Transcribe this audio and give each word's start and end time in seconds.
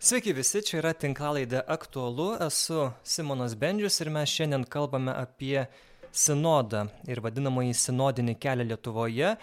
Sveiki 0.00 0.32
visi, 0.32 0.62
čia 0.64 0.78
yra 0.78 0.94
tinklalaidė 0.96 1.58
aktualu, 1.68 2.30
esu 2.40 2.86
Simonas 3.04 3.52
Bendžius 3.60 4.00
ir 4.00 4.08
mes 4.08 4.32
šiandien 4.32 4.62
kalbame 4.64 5.12
apie 5.12 5.66
sinodą 6.08 6.86
ir 7.04 7.18
vadinamąjį 7.20 7.74
sinodinį 7.76 8.34
kelią 8.40 8.64
Lietuvoje. 8.70 9.34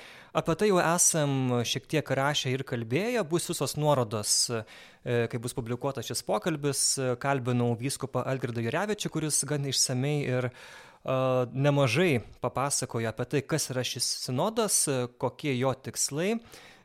Apie 0.42 0.56
tai 0.58 0.72
jau 0.72 0.80
esam 0.82 1.36
šiek 1.62 1.86
tiek 1.94 2.10
rašę 2.10 2.56
ir 2.56 2.64
kalbėję, 2.66 3.22
bus 3.30 3.46
visos 3.52 3.78
nuorodos, 3.78 4.32
e, 4.50 5.20
kai 5.30 5.42
bus 5.44 5.54
publikuotas 5.54 6.10
šis 6.10 6.26
pokalbis. 6.26 6.82
Kalbinau 7.22 7.76
vyskupą 7.78 8.24
Algirdą 8.26 8.64
Jurevičių, 8.66 9.12
kuris 9.14 9.44
gan 9.46 9.68
išsamei 9.70 10.24
ir 10.26 10.50
uh, 10.50 11.46
nemažai 11.54 12.24
papasakojo 12.42 13.14
apie 13.14 13.30
tai, 13.30 13.44
kas 13.46 13.70
yra 13.76 13.86
šis 13.86 14.10
sinodas, 14.26 14.88
kokie 15.22 15.54
jo 15.54 15.76
tikslai 15.86 16.32
E, 16.42 16.77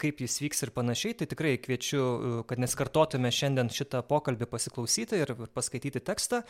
kaip 0.00 0.22
jis 0.24 0.38
vyks 0.40 0.64
ir 0.64 0.72
panašiai, 0.72 1.16
tai 1.20 1.26
tikrai 1.28 1.56
kviečiu, 1.60 2.00
e, 2.00 2.44
kad 2.48 2.62
neskartotume 2.62 3.32
šiandien 3.34 3.68
šitą 3.72 4.00
pokalbį 4.08 4.48
pasiklausyti 4.48 5.20
ir 5.20 5.34
paskaityti 5.54 6.00
tekstą. 6.00 6.42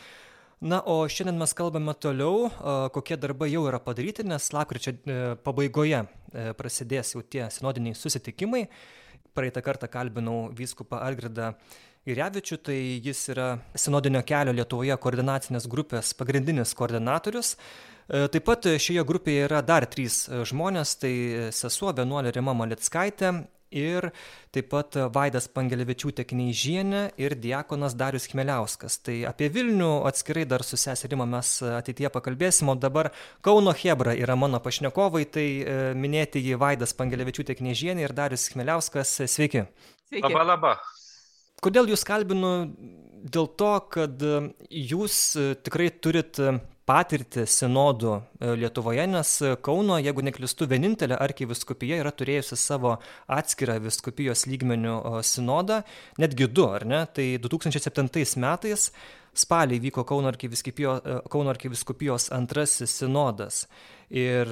Na, 0.60 0.82
o 0.84 1.09
šiandien 1.09 1.41
mes 1.41 1.54
kalbame 1.56 1.95
toliau, 1.98 2.46
e, 2.46 2.78
kokie 2.95 3.16
darbai 3.18 3.51
jau 3.51 3.65
yra 3.66 3.80
padaryti, 3.82 4.27
nes 4.28 4.51
lakryčio 4.54 4.95
pabaigoje 5.45 6.04
prasidės 6.54 7.16
jau 7.16 7.24
tie 7.27 7.48
sinodiniai 7.51 7.96
susitikimai. 7.98 8.68
Praeitą 9.34 9.62
kartą 9.62 9.88
kalbinau 9.90 10.51
vyskupą 10.54 11.01
Algirdą 11.02 11.54
Irevičių, 12.06 12.56
tai 12.65 12.79
jis 13.04 13.27
yra 13.34 13.59
sinodinio 13.77 14.23
kelio 14.27 14.54
Lietuvoje 14.56 14.95
koordinacinės 15.02 15.66
grupės 15.70 16.15
pagrindinis 16.16 16.73
koordinatorius. 16.79 17.56
E, 18.10 18.27
taip 18.27 18.42
pat 18.48 18.66
šioje 18.82 19.05
grupėje 19.06 19.46
yra 19.46 19.60
dar 19.62 19.87
trys 19.87 20.24
e, 20.27 20.42
žmonės, 20.48 20.96
tai 20.98 21.14
sesuo 21.55 21.92
vienuolė 21.95 22.32
Rima 22.34 22.56
Malickaitė 22.59 23.30
ir 23.70 24.09
taip 24.51 24.66
pat 24.73 24.96
Vaidas 25.14 25.46
Pangelevičiūtė 25.55 26.24
Kneižienė 26.27 27.02
ir 27.23 27.37
diakonas 27.38 27.95
Darius 27.95 28.27
Chmeliauskas. 28.32 28.96
Tai 29.06 29.15
apie 29.30 29.46
Vilnių 29.54 29.92
atskirai 30.10 30.42
dar 30.51 30.65
su 30.66 30.74
seserima 30.80 31.23
mes 31.30 31.52
ateityje 31.62 32.10
pakalbėsim, 32.10 32.73
o 32.73 32.74
dabar 32.74 33.12
Kauno 33.46 33.70
Hebra 33.79 34.16
yra 34.18 34.35
mano 34.35 34.59
pašnekovai, 34.65 35.23
tai 35.30 35.46
e, 35.63 35.76
minėti 35.95 36.42
jį 36.42 36.59
Vaidas 36.59 36.96
Pangelevičiūtė 36.98 37.60
Kneižienė 37.60 38.09
ir 38.09 38.16
Darius 38.16 38.48
Chmeliauskas. 38.51 39.20
Sveiki. 39.30 39.68
Sveiki. 40.10 40.26
Labą, 40.26 40.42
labą. 40.51 40.74
Kodėl 41.63 41.92
jūs 41.92 42.02
kalbinu? 42.09 42.73
Dėl 43.20 43.46
to, 43.60 43.73
kad 43.92 44.23
jūs 44.73 45.23
tikrai 45.63 45.90
turit 46.02 46.40
patirtį 46.91 47.46
sinodų 47.46 48.16
e, 48.19 48.51
Lietuvoje, 48.59 49.07
nes 49.13 49.30
Kauno, 49.63 50.01
jeigu 50.02 50.24
neklistu, 50.27 50.66
vienintelė 50.71 51.19
arkiviskupija 51.23 52.01
yra 52.02 52.10
turėjusi 52.10 52.59
savo 52.59 52.97
atskirą 53.30 53.79
viskupijos 53.85 54.49
lygmenių 54.51 54.97
sinodą, 55.27 55.85
netgi 56.19 56.51
du, 56.51 56.66
ar 56.66 56.87
ne? 56.88 57.05
Tai 57.15 57.29
2007 57.47 58.43
metais 58.43 58.91
spalį 59.34 59.80
vyko 59.86 60.04
Kauno 60.04 60.32
e, 60.32 61.20
Kauno 61.30 61.50
arkiviskupijos 61.50 62.30
antrasis 62.32 62.98
sinodas. 63.02 63.66
Ir 64.10 64.48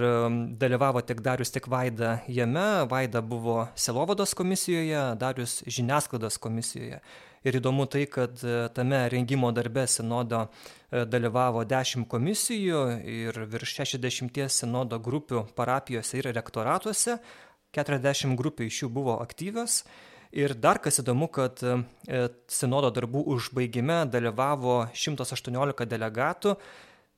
dalyvavo 0.55 1.01
tiek 1.03 1.19
Darius, 1.21 1.51
tiek 1.51 1.67
Vaida 1.67 2.21
jame. 2.31 2.87
Vaida 2.87 3.21
buvo 3.21 3.67
Selovados 3.75 4.35
komisijoje, 4.39 5.01
Darius 5.19 5.65
žiniasklaidos 5.67 6.39
komisijoje. 6.39 7.01
Ir 7.47 7.59
įdomu 7.61 7.87
tai, 7.87 8.05
kad 8.11 8.41
e, 8.43 8.67
tame 8.75 8.99
rengimo 9.13 9.53
darbe 9.55 9.87
sinodo 9.87 10.45
e, 10.49 11.05
dalyvavo 11.07 11.63
10 11.69 12.09
komisijų 12.11 12.81
ir 13.07 13.39
virš 13.53 13.77
60 13.85 14.41
sinodo 14.51 14.99
grupių 14.99 15.45
parapijose 15.57 16.19
ir 16.19 16.31
rektoratuose, 16.35 17.19
40 17.77 18.35
grupių 18.39 18.67
iš 18.67 18.83
jų 18.83 18.91
buvo 18.99 19.19
aktyvios. 19.23 19.85
Ir 20.37 20.53
dar 20.53 20.81
kas 20.83 21.01
įdomu, 21.01 21.31
kad 21.33 21.63
e, 21.65 21.79
sinodo 22.53 22.91
darbų 22.93 23.23
užbaigime 23.33 24.03
dalyvavo 24.13 24.83
118 24.93 25.89
delegatų, 25.89 26.59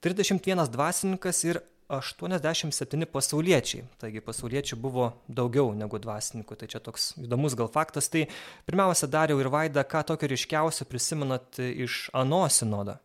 31 0.04 0.70
dvasininkas 0.70 1.42
ir 1.48 1.60
87 1.90 3.06
pasauliečiai. 3.10 3.82
Taigi 3.98 4.22
pasauliečių 4.22 4.78
buvo 4.78 5.10
daugiau 5.26 5.72
negu 5.74 5.98
dvasininkų. 5.98 6.56
Tai 6.56 6.68
čia 6.70 6.80
toks 6.82 7.12
įdomus 7.18 7.56
gal 7.58 7.70
faktas. 7.72 8.08
Tai 8.12 8.28
pirmiausia, 8.68 9.10
Dariau 9.10 9.42
ir 9.42 9.50
Vaida, 9.50 9.82
ką 9.82 10.04
tokio 10.12 10.30
ryškiausio 10.30 10.86
prisimenat 10.86 11.58
iš 11.58 12.06
ano 12.14 12.44
sinodo? 12.48 13.00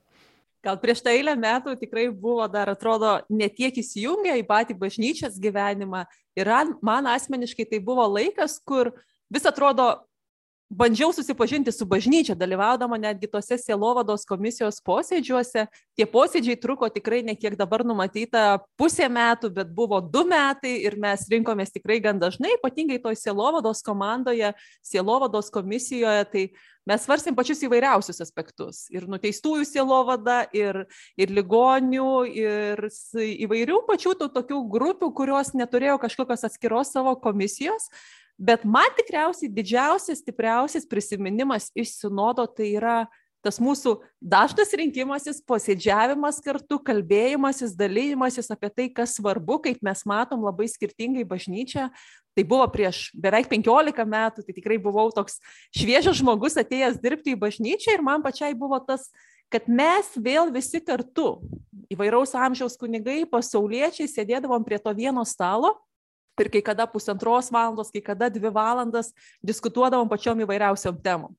Gal 0.66 0.78
prieš 0.82 1.04
tą 1.06 1.14
eilę 1.14 1.36
metų 1.38 1.76
tikrai 1.82 2.08
buvo 2.10 2.46
dar, 2.50 2.72
atrodo, 2.74 3.20
netiek 3.30 3.76
įsijungę 3.82 4.38
į 4.42 4.46
patį 4.50 4.78
bažnyčios 4.82 5.38
gyvenimą. 5.42 6.06
Ir 6.38 6.50
man 6.86 7.10
asmeniškai 7.10 7.68
tai 7.70 7.82
buvo 7.82 8.06
laikas, 8.10 8.58
kur 8.66 8.94
vis 9.34 9.46
atrodo 9.46 9.94
bandžiau 10.70 11.14
susipažinti 11.14 11.72
su 11.72 11.86
bažnyčia, 11.86 12.36
dalyvaudama 12.36 12.98
netgi 12.98 13.28
tose 13.30 13.58
sielovados 13.62 14.26
komisijos 14.26 14.82
posėdžiuose. 14.86 15.68
Tie 15.96 16.08
posėdžiai 16.10 16.58
truko 16.62 16.90
tikrai 16.90 17.22
ne 17.24 17.36
kiek 17.38 17.58
dabar 17.60 17.86
numatyta 17.86 18.58
pusė 18.80 19.08
metų, 19.12 19.52
bet 19.54 19.70
buvo 19.76 20.02
du 20.02 20.26
metai 20.28 20.80
ir 20.88 20.98
mes 21.02 21.28
rinkomės 21.32 21.74
tikrai 21.76 22.00
gan 22.02 22.20
dažnai, 22.20 22.56
ypatingai 22.58 22.98
toj 23.04 23.18
sielovados 23.20 23.84
komandoje, 23.86 24.56
sielovados 24.82 25.54
komisijoje. 25.54 26.26
Tai 26.34 26.44
mes 26.90 27.06
svarsim 27.06 27.38
pačius 27.38 27.62
įvairiausius 27.70 28.26
aspektus. 28.26 28.84
Ir 28.90 29.06
nuteistųjų 29.10 29.70
sielovada, 29.70 30.42
ir, 30.50 30.84
ir 31.14 31.38
ligonių, 31.38 32.12
ir 32.34 32.86
įvairių 33.22 33.80
pačių 33.86 34.18
tų 34.18 34.34
tokių 34.42 34.66
grupių, 34.76 35.14
kurios 35.14 35.54
neturėjo 35.54 36.02
kažkokios 36.02 36.50
atskiros 36.50 36.94
savo 36.98 37.16
komisijos 37.22 37.92
Bet 38.36 38.66
man 38.68 38.92
tikriausiai 38.98 39.52
didžiausias, 39.52 40.20
stipriausias 40.20 40.88
prisiminimas 40.90 41.70
iš 41.76 41.94
sinodo 42.02 42.44
tai 42.52 42.74
yra 42.76 42.98
tas 43.46 43.60
mūsų 43.62 44.00
dažnas 44.18 44.74
rinkimasis, 44.74 45.40
posėdžiavimas 45.46 46.42
kartu, 46.44 46.80
kalbėjimasis, 46.82 47.76
dalymasis 47.78 48.50
apie 48.52 48.72
tai, 48.74 48.88
kas 48.90 49.14
svarbu, 49.20 49.60
kaip 49.68 49.84
mes 49.86 50.02
matom 50.10 50.42
labai 50.48 50.66
skirtingai 50.72 51.28
bažnyčią. 51.30 51.92
Tai 52.36 52.44
buvo 52.50 52.66
prieš 52.74 53.12
beveik 53.14 53.48
15 53.52 54.10
metų, 54.12 54.44
tai 54.44 54.58
tikrai 54.58 54.80
buvau 54.82 55.08
toks 55.14 55.38
šviežias 55.78 56.18
žmogus 56.20 56.58
atėjęs 56.60 57.00
dirbti 57.00 57.36
į 57.36 57.40
bažnyčią 57.46 57.96
ir 57.96 58.04
man 58.04 58.26
pačiai 58.26 58.58
buvo 58.58 58.82
tas, 58.84 59.08
kad 59.54 59.70
mes 59.70 60.10
vėl 60.18 60.50
visi 60.52 60.82
kartu, 60.84 61.38
įvairaus 61.94 62.34
amžiaus 62.34 62.76
kunigai, 62.82 63.22
pasauliečiai, 63.30 64.10
sėdėdavom 64.10 64.66
prie 64.66 64.82
to 64.82 64.92
vieno 64.98 65.24
stalo 65.24 65.78
ir 66.44 66.50
kai 66.52 66.62
kada 66.66 66.88
pusantros 66.90 67.52
valandos, 67.54 67.92
kai 67.94 68.02
kada 68.04 68.30
dvi 68.30 68.52
valandas 68.54 69.14
diskutuodavom 69.46 70.10
pačiom 70.12 70.44
įvairiausiom 70.46 71.00
temom. 71.04 71.36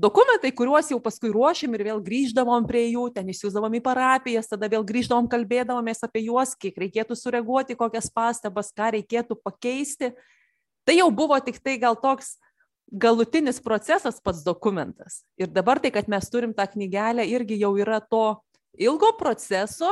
Dokumentai, 0.00 0.52
kuriuos 0.56 0.88
jau 0.88 0.96
paskui 1.02 1.28
ruošėm 1.34 1.74
ir 1.76 1.82
vėl 1.90 1.98
grįždavom 2.00 2.64
prie 2.68 2.86
jų, 2.88 3.10
ten 3.12 3.26
įsiūsdavom 3.28 3.74
į 3.76 3.82
parapijas, 3.84 4.48
tada 4.48 4.70
vėl 4.70 4.84
grįždavom, 4.86 5.28
kalbėdavomės 5.28 6.00
apie 6.06 6.22
juos, 6.24 6.54
kiek 6.56 6.78
reikėtų 6.80 7.18
sureaguoti, 7.18 7.76
kokias 7.76 8.08
pastabas, 8.14 8.70
ką 8.72 8.94
reikėtų 8.96 9.36
pakeisti. 9.44 10.14
Tai 10.88 10.96
jau 10.96 11.10
buvo 11.12 11.36
tik 11.44 11.60
tai 11.60 11.76
gal 11.82 11.98
toks 12.00 12.38
galutinis 12.90 13.60
procesas 13.60 14.22
pats 14.24 14.40
dokumentas. 14.46 15.20
Ir 15.36 15.50
dabar 15.52 15.82
tai, 15.82 15.92
kad 15.92 16.08
mes 16.08 16.32
turim 16.32 16.54
tą 16.56 16.64
knygelę, 16.70 17.26
irgi 17.28 17.60
jau 17.60 17.74
yra 17.76 18.00
to 18.00 18.40
ilgo 18.80 19.12
proceso 19.18 19.90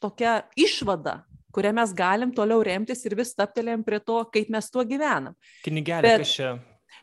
tokia 0.00 0.44
išvada, 0.56 1.24
kuria 1.54 1.72
mes 1.76 1.94
galim 1.96 2.34
toliau 2.34 2.62
remtis 2.66 3.04
ir 3.06 3.16
vis 3.18 3.32
staptelėm 3.34 3.84
prie 3.86 4.02
to, 4.02 4.20
kaip 4.34 4.52
mes 4.52 4.70
tuo 4.70 4.84
gyvenam. 4.86 5.36
Knygelė, 5.66 6.08
Bet, 6.08 6.24
kas 6.24 6.36
čia? 6.36 6.54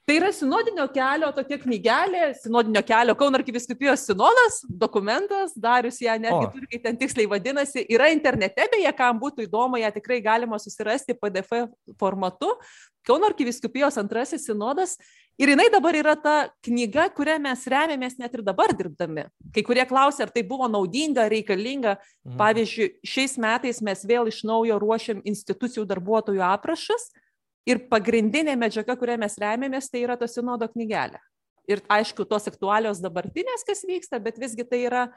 Tai 0.08 0.16
yra 0.18 0.32
sinodinio 0.34 0.86
kelio 0.92 1.30
tokia 1.36 1.58
knygelė, 1.62 2.24
sinodinio 2.42 2.82
kelio 2.88 3.14
Kauno 3.20 3.38
arkiviskupijos 3.38 4.06
sinodas, 4.08 4.62
dokumentas, 4.84 5.54
darius 5.56 6.00
ją 6.02 6.16
netgi 6.20 6.48
turi, 6.56 6.70
kaip 6.72 6.86
ten 6.88 6.98
tiksliai 7.00 7.30
vadinasi, 7.30 7.84
yra 7.92 8.10
internete, 8.14 8.66
beje, 8.74 8.92
kam 8.98 9.20
būtų 9.22 9.46
įdomu, 9.46 9.80
ją 9.82 9.92
tikrai 9.96 10.22
galima 10.26 10.60
susirasti 10.62 11.18
PDF 11.22 11.54
formatu. 12.02 12.56
Kauno 13.08 13.30
arkiviskupijos 13.30 13.98
antrasis 14.02 14.48
sinodas 14.50 14.98
Ir 15.42 15.50
jinai 15.50 15.72
dabar 15.74 15.96
yra 15.98 16.14
ta 16.22 16.36
knyga, 16.62 17.08
kurią 17.18 17.40
mes 17.42 17.64
remiamės 17.74 18.20
net 18.22 18.36
ir 18.38 18.44
dabar 18.46 18.76
dirbdami. 18.78 19.24
Kai 19.56 19.64
kurie 19.66 19.86
klausia, 19.90 20.28
ar 20.28 20.34
tai 20.34 20.44
buvo 20.46 20.68
naudinga, 20.70 21.26
reikalinga. 21.32 21.96
Mhm. 22.28 22.36
Pavyzdžiui, 22.38 22.90
šiais 23.02 23.40
metais 23.42 23.82
mes 23.82 24.06
vėl 24.06 24.30
iš 24.30 24.44
naujo 24.46 24.78
ruošiam 24.82 25.24
institucijų 25.26 25.88
darbuotojų 25.90 26.44
aprašas 26.46 27.10
ir 27.66 27.82
pagrindinė 27.90 28.54
medžiaga, 28.60 28.94
kurią 28.98 29.18
mes 29.22 29.38
remiamės, 29.42 29.90
tai 29.90 30.04
yra 30.06 30.18
to 30.20 30.30
sinodo 30.30 30.70
knygelė. 30.70 31.22
Ir 31.70 31.82
aišku, 31.90 32.26
tos 32.30 32.46
aktualios 32.50 33.02
dabartinės, 33.02 33.66
kas 33.66 33.82
vyksta, 33.88 34.20
bet 34.22 34.38
visgi 34.42 34.66
tai 34.68 34.84
yra 34.86 35.08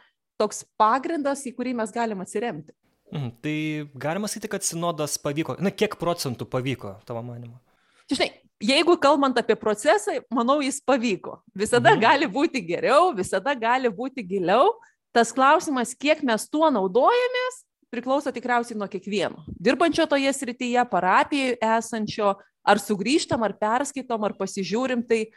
toks 0.41 0.65
pagrindas, 0.81 1.45
į 1.49 1.53
kurį 1.57 1.77
mes 1.83 1.93
galim 1.93 2.25
atsiremti. 2.25 2.73
Mhm, 3.13 3.31
tai 3.45 3.59
galima 4.01 4.29
sakyti, 4.31 4.51
kad 4.57 4.65
sinodas 4.65 5.19
pavyko. 5.21 5.59
Na, 5.61 5.73
kiek 5.73 5.99
procentų 6.01 6.49
pavyko, 6.49 6.97
tavo 7.09 7.21
manimu? 7.27 7.61
Žinai, 8.13 8.31
jeigu 8.63 8.97
kalbant 9.01 9.39
apie 9.39 9.57
procesą, 9.59 10.19
manau, 10.33 10.61
jis 10.63 10.81
pavyko. 10.85 11.41
Visada 11.55 11.95
mhm. 11.95 12.03
gali 12.03 12.31
būti 12.31 12.63
geriau, 12.67 13.13
visada 13.17 13.55
gali 13.59 13.91
būti 13.91 14.25
giliau. 14.27 14.75
Tas 15.15 15.31
klausimas, 15.31 15.95
kiek 15.95 16.25
mes 16.27 16.49
tuo 16.51 16.67
naudojamės, 16.75 17.63
priklauso 17.95 18.33
tikriausiai 18.35 18.79
nuo 18.79 18.89
kiekvieno. 18.91 19.45
Dirbančio 19.47 20.09
toje 20.11 20.33
srityje, 20.35 20.83
parapijoje 20.91 21.59
esančio, 21.63 22.35
ar 22.67 22.81
sugrįžtam, 22.83 23.45
ar 23.47 23.55
perskaitom, 23.61 24.25
ar 24.27 24.35
pasižiūrim, 24.39 25.05
tai 25.07 25.29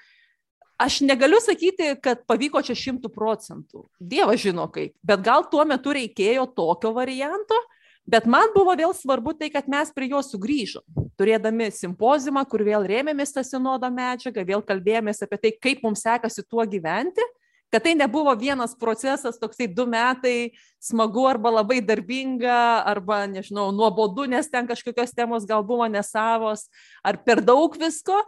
aš 0.82 1.02
negaliu 1.06 1.38
sakyti, 1.44 1.92
kad 2.02 2.24
pavyko 2.30 2.64
čia 2.66 2.74
šimtų 2.78 3.12
procentų. 3.14 3.86
Dievas 4.02 4.42
žino 4.42 4.66
kaip, 4.74 4.96
bet 5.06 5.22
gal 5.26 5.46
tuo 5.52 5.66
metu 5.70 5.94
reikėjo 5.98 6.48
tokio 6.58 6.94
varianto, 6.98 7.60
bet 8.08 8.28
man 8.30 8.54
buvo 8.56 8.74
vėl 8.80 8.94
svarbu 8.96 9.36
tai, 9.38 9.52
kad 9.54 9.68
mes 9.70 9.92
prie 9.96 10.10
jo 10.14 10.22
sugrįžom. 10.24 10.86
Turėdami 11.20 11.70
simpozimą, 11.74 12.46
kur 12.50 12.64
vėl 12.66 12.86
rėmėmės 12.88 13.36
tą 13.36 13.44
sinodo 13.46 13.90
medžiagą, 13.94 14.46
vėl 14.48 14.64
kalbėjomės 14.66 15.24
apie 15.26 15.42
tai, 15.42 15.52
kaip 15.68 15.84
mums 15.86 16.06
sekasi 16.06 16.46
tuo 16.48 16.66
gyventi, 16.70 17.26
kad 17.74 17.84
tai 17.84 17.96
nebuvo 18.00 18.32
vienas 18.40 18.76
procesas, 18.80 19.40
toksai 19.42 19.68
du 19.68 19.86
metai, 19.90 20.54
smagu 20.80 21.26
arba 21.28 21.52
labai 21.60 21.82
darbinga, 21.84 22.84
arba, 22.88 23.26
nežinau, 23.28 23.74
nuobodu, 23.76 24.28
nes 24.30 24.48
ten 24.48 24.70
kažkokios 24.70 25.12
temos 25.16 25.48
gal 25.50 25.66
buvo 25.68 25.88
nesavos, 25.92 26.70
ar 27.04 27.20
per 27.28 27.44
daug 27.44 27.76
visko, 27.76 28.22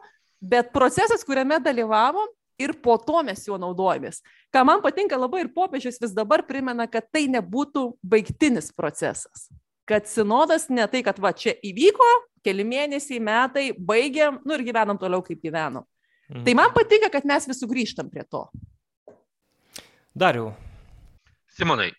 bet 0.44 0.74
procesas, 0.76 1.24
kuriame 1.24 1.62
dalyvavom, 1.64 2.28
ir 2.60 2.76
po 2.84 2.98
to 3.00 3.24
mes 3.24 3.46
juo 3.48 3.58
naudojamės. 3.62 4.20
Ką 4.52 4.66
man 4.68 4.84
patinka 4.84 5.18
labai 5.18 5.46
ir 5.46 5.54
popiežius 5.56 6.02
vis 6.02 6.14
dabar 6.16 6.44
primena, 6.44 6.90
kad 6.92 7.08
tai 7.08 7.26
nebūtų 7.32 7.86
baigtinis 8.04 8.74
procesas. 8.76 9.48
Kad 9.90 10.06
sinodas 10.06 10.68
ne 10.70 10.86
tai, 10.88 11.02
kad 11.06 11.18
va 11.22 11.32
čia 11.34 11.56
įvyko, 11.66 12.10
keli 12.46 12.66
mėnesiai, 12.68 13.22
metai, 13.24 13.70
baigiam, 13.74 14.38
nu 14.46 14.56
ir 14.56 14.66
gyvenam 14.68 15.00
toliau, 15.02 15.24
kaip 15.26 15.42
gyvenom. 15.42 15.88
Mhm. 16.30 16.44
Tai 16.46 16.54
man 16.58 16.74
patinka, 16.76 17.10
kad 17.10 17.26
mes 17.26 17.48
vis 17.50 17.62
sugrįžtam 17.64 18.12
prie 18.12 18.26
to. 18.30 18.44
Dariau. 20.14 20.52
Simonai, 21.58 21.90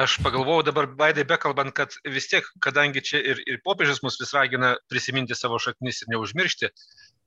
aš 0.00 0.16
pagalvojau 0.24 0.64
dabar, 0.64 0.88
Vaidai, 0.98 1.26
bekalbant, 1.28 1.74
kad 1.76 1.92
vis 2.08 2.28
tiek, 2.30 2.46
kadangi 2.64 3.02
čia 3.04 3.20
ir, 3.20 3.42
ir 3.44 3.60
popiežius 3.64 4.02
mus 4.04 4.16
vis 4.20 4.32
ragina 4.36 4.74
prisiminti 4.88 5.36
savo 5.36 5.60
šaknis 5.60 6.02
ir 6.02 6.12
neužmiršti, 6.14 6.72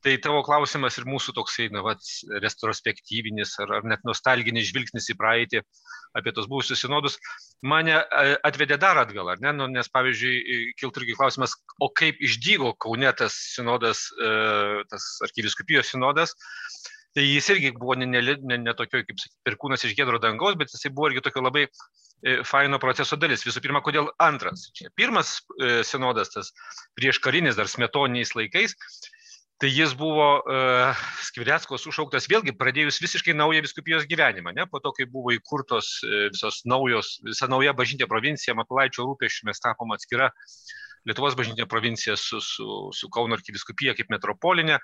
tai 0.04 0.16
tavo 0.24 0.42
klausimas 0.48 0.98
ir 1.00 1.08
mūsų 1.10 1.34
toksai, 1.36 1.68
na, 1.74 1.84
vat, 1.84 2.04
retrospektyvinis 2.44 3.58
ar, 3.64 3.80
ar 3.80 3.88
net 3.88 4.06
nostalginis 4.08 4.70
žvilgsnis 4.72 5.10
į 5.12 5.18
praeitį 5.20 5.64
apie 6.18 6.34
tos 6.34 6.48
buvusius 6.50 6.82
sinodus 6.82 7.18
mane 7.62 7.98
e, 8.00 8.36
atvedė 8.48 8.80
dar 8.82 8.98
atgal, 9.02 9.34
ar 9.34 9.42
ne? 9.44 9.54
Nu, 9.56 9.68
nes, 9.72 9.90
pavyzdžiui, 9.94 10.72
kiltų 10.80 11.04
irgi 11.04 11.18
klausimas, 11.20 11.58
o 11.84 11.92
kaip 11.92 12.22
išdygo 12.24 12.74
Kaune 12.82 13.12
tas 13.18 13.36
sinodas, 13.58 14.08
e, 14.16 14.32
tas 14.90 15.10
arkiviskupijos 15.28 15.92
sinodas, 15.94 16.34
tai 17.16 17.26
jis 17.26 17.52
irgi 17.54 17.74
buvo 17.78 17.98
ne, 18.00 18.08
ne, 18.10 18.24
ne, 18.40 18.60
ne 18.64 18.76
tokio, 18.78 19.04
kaip 19.04 19.20
sakyti, 19.20 19.42
perkūnas 19.48 19.86
iš 19.86 19.96
gėdro 20.00 20.22
dangaus, 20.24 20.58
bet 20.60 20.72
jisai 20.74 20.94
buvo 20.96 21.12
irgi 21.12 21.26
tokio 21.28 21.44
labai 21.44 21.68
e, 21.68 22.40
faino 22.48 22.80
proceso 22.82 23.20
dalis. 23.20 23.44
Visų 23.46 23.62
pirma, 23.66 23.84
kodėl 23.86 24.10
antras? 24.24 24.70
Pirmas 24.98 25.40
sinodas, 25.90 26.32
tas 26.34 26.54
prieš 26.98 27.20
karinis 27.24 27.60
dar 27.60 27.70
smetoniais 27.70 28.36
laikais, 28.38 28.78
tai 29.60 29.70
jis 29.74 29.94
buvo 30.00 30.28
uh, 30.40 31.06
Skvireckos 31.28 31.88
užšauktas 31.92 32.30
vėlgi 32.32 32.56
pradėjus 32.56 33.02
visiškai 33.04 33.36
naują 33.36 33.64
viskupijos 33.66 34.08
gyvenimą, 34.10 34.54
ne? 34.56 34.66
po 34.72 34.80
to, 34.84 34.94
kai 34.96 35.08
buvo 35.12 35.34
įkurtos 35.36 35.98
uh, 36.06 36.28
visos 36.32 36.62
naujos, 36.70 37.18
visa 37.28 37.50
nauja 37.52 37.76
bažnytė 37.76 38.08
provincija, 38.08 38.56
Matulaičio 38.58 39.08
rūpešių 39.10 39.50
mes 39.52 39.64
tapom 39.64 39.92
atskira 39.96 40.32
Lietuvos 41.08 41.36
bažnytinė 41.40 41.66
provincija 41.72 42.16
su, 42.20 42.42
su, 42.44 42.66
su 42.96 43.08
Kauno 43.14 43.38
arkiviskupija 43.38 43.94
kaip 43.96 44.10
metropolinė. 44.12 44.80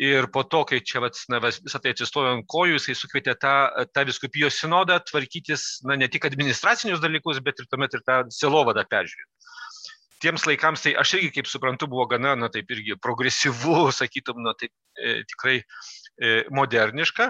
Ir 0.00 0.28
po 0.32 0.46
to, 0.48 0.62
kai 0.68 0.80
čia 0.80 1.02
vat, 1.04 1.18
na, 1.28 1.42
visą 1.44 1.80
tai 1.82 1.92
atsistojo 1.92 2.32
ant 2.38 2.46
kojų, 2.48 2.78
jisai 2.78 2.96
sukvietė 2.96 3.36
tą, 3.40 3.54
tą 3.92 4.06
viskupijos 4.08 4.56
sinodą 4.62 4.96
tvarkytis 5.10 5.82
na, 5.88 5.98
ne 6.00 6.08
tik 6.12 6.24
administracinius 6.30 7.04
dalykus, 7.04 7.42
bet 7.44 7.60
ir 7.60 7.68
tuomet 7.68 7.98
ir 7.98 8.04
tą 8.08 8.22
silovadą 8.32 8.86
peržiūrėti 8.88 9.28
tiems 10.22 10.46
laikams 10.46 10.84
tai 10.84 10.94
aš 10.98 11.16
irgi, 11.18 11.32
kaip 11.36 11.50
suprantu, 11.50 11.88
buvo 11.90 12.06
gana, 12.10 12.34
na 12.38 12.48
taip 12.52 12.70
irgi 12.74 12.96
progresyvu, 13.02 13.90
sakytum, 14.00 14.42
na 14.46 14.54
taip 14.58 14.72
e, 14.96 15.20
tikrai 15.28 15.58
e, 15.58 16.32
moderniška, 16.54 17.28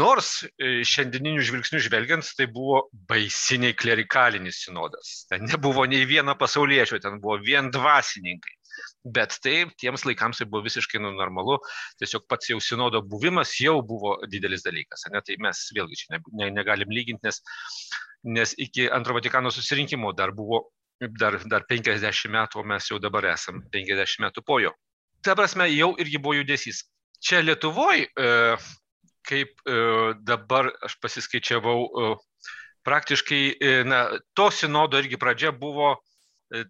nors 0.00 0.32
e, 0.44 0.80
šiandieninių 0.86 1.44
žvilgsnių 1.48 1.82
žvelgiant, 1.86 2.32
tai 2.38 2.48
buvo 2.52 2.84
baisiniai 3.10 3.76
klerikalinis 3.78 4.64
sinodas. 4.66 5.24
Ten 5.32 5.48
nebuvo 5.48 5.86
nei 5.90 6.06
vieno 6.08 6.36
pasaulietčio, 6.38 7.00
ten 7.02 7.20
buvo 7.22 7.40
vien 7.44 7.72
dvasininkai. 7.74 8.56
Bet 9.16 9.38
taip, 9.40 9.72
tiems 9.80 10.04
laikams 10.04 10.40
tai 10.40 10.46
buvo 10.50 10.66
visiškai 10.66 11.00
nu, 11.00 11.14
normalu, 11.16 11.56
tiesiog 12.00 12.26
pats 12.28 12.50
jau 12.52 12.58
sinodo 12.60 13.00
buvimas 13.00 13.54
jau 13.60 13.78
buvo 13.86 14.18
didelis 14.28 14.64
dalykas. 14.66 15.06
Ne? 15.12 15.22
Tai 15.24 15.36
mes 15.46 15.62
vėlgi 15.76 16.02
čia 16.02 16.14
ne, 16.14 16.20
ne, 16.36 16.50
negalim 16.58 16.92
lyginti, 16.92 17.24
nes, 17.24 17.40
nes 18.36 18.52
iki 18.60 18.90
antro 18.92 19.16
Vatikano 19.16 19.52
susirinkimo 19.54 20.12
dar 20.16 20.34
buvo 20.36 20.66
dar, 21.00 21.38
dar 21.48 21.64
50 21.68 22.28
metų, 22.32 22.60
o 22.60 22.66
mes 22.66 22.90
jau 22.90 22.98
dabar 23.02 23.30
esam 23.32 23.62
50 23.72 24.24
metų 24.26 24.44
po 24.46 24.60
jo. 24.60 24.74
Ta 25.24 25.36
prasme, 25.36 25.68
jau 25.72 25.94
irgi 26.00 26.20
buvo 26.20 26.38
judesys. 26.38 26.84
Čia 27.20 27.42
Lietuvoje, 27.44 28.08
kaip 29.30 29.62
e, 29.68 29.78
dabar 30.26 30.70
aš 30.84 30.96
pasiskaičiavau, 31.02 31.80
e, 31.86 32.12
praktiškai, 32.86 33.42
e, 33.52 33.72
na, 33.86 34.04
to 34.34 34.48
sinodo 34.54 35.00
irgi 35.00 35.20
pradžia 35.20 35.52
buvo 35.52 35.96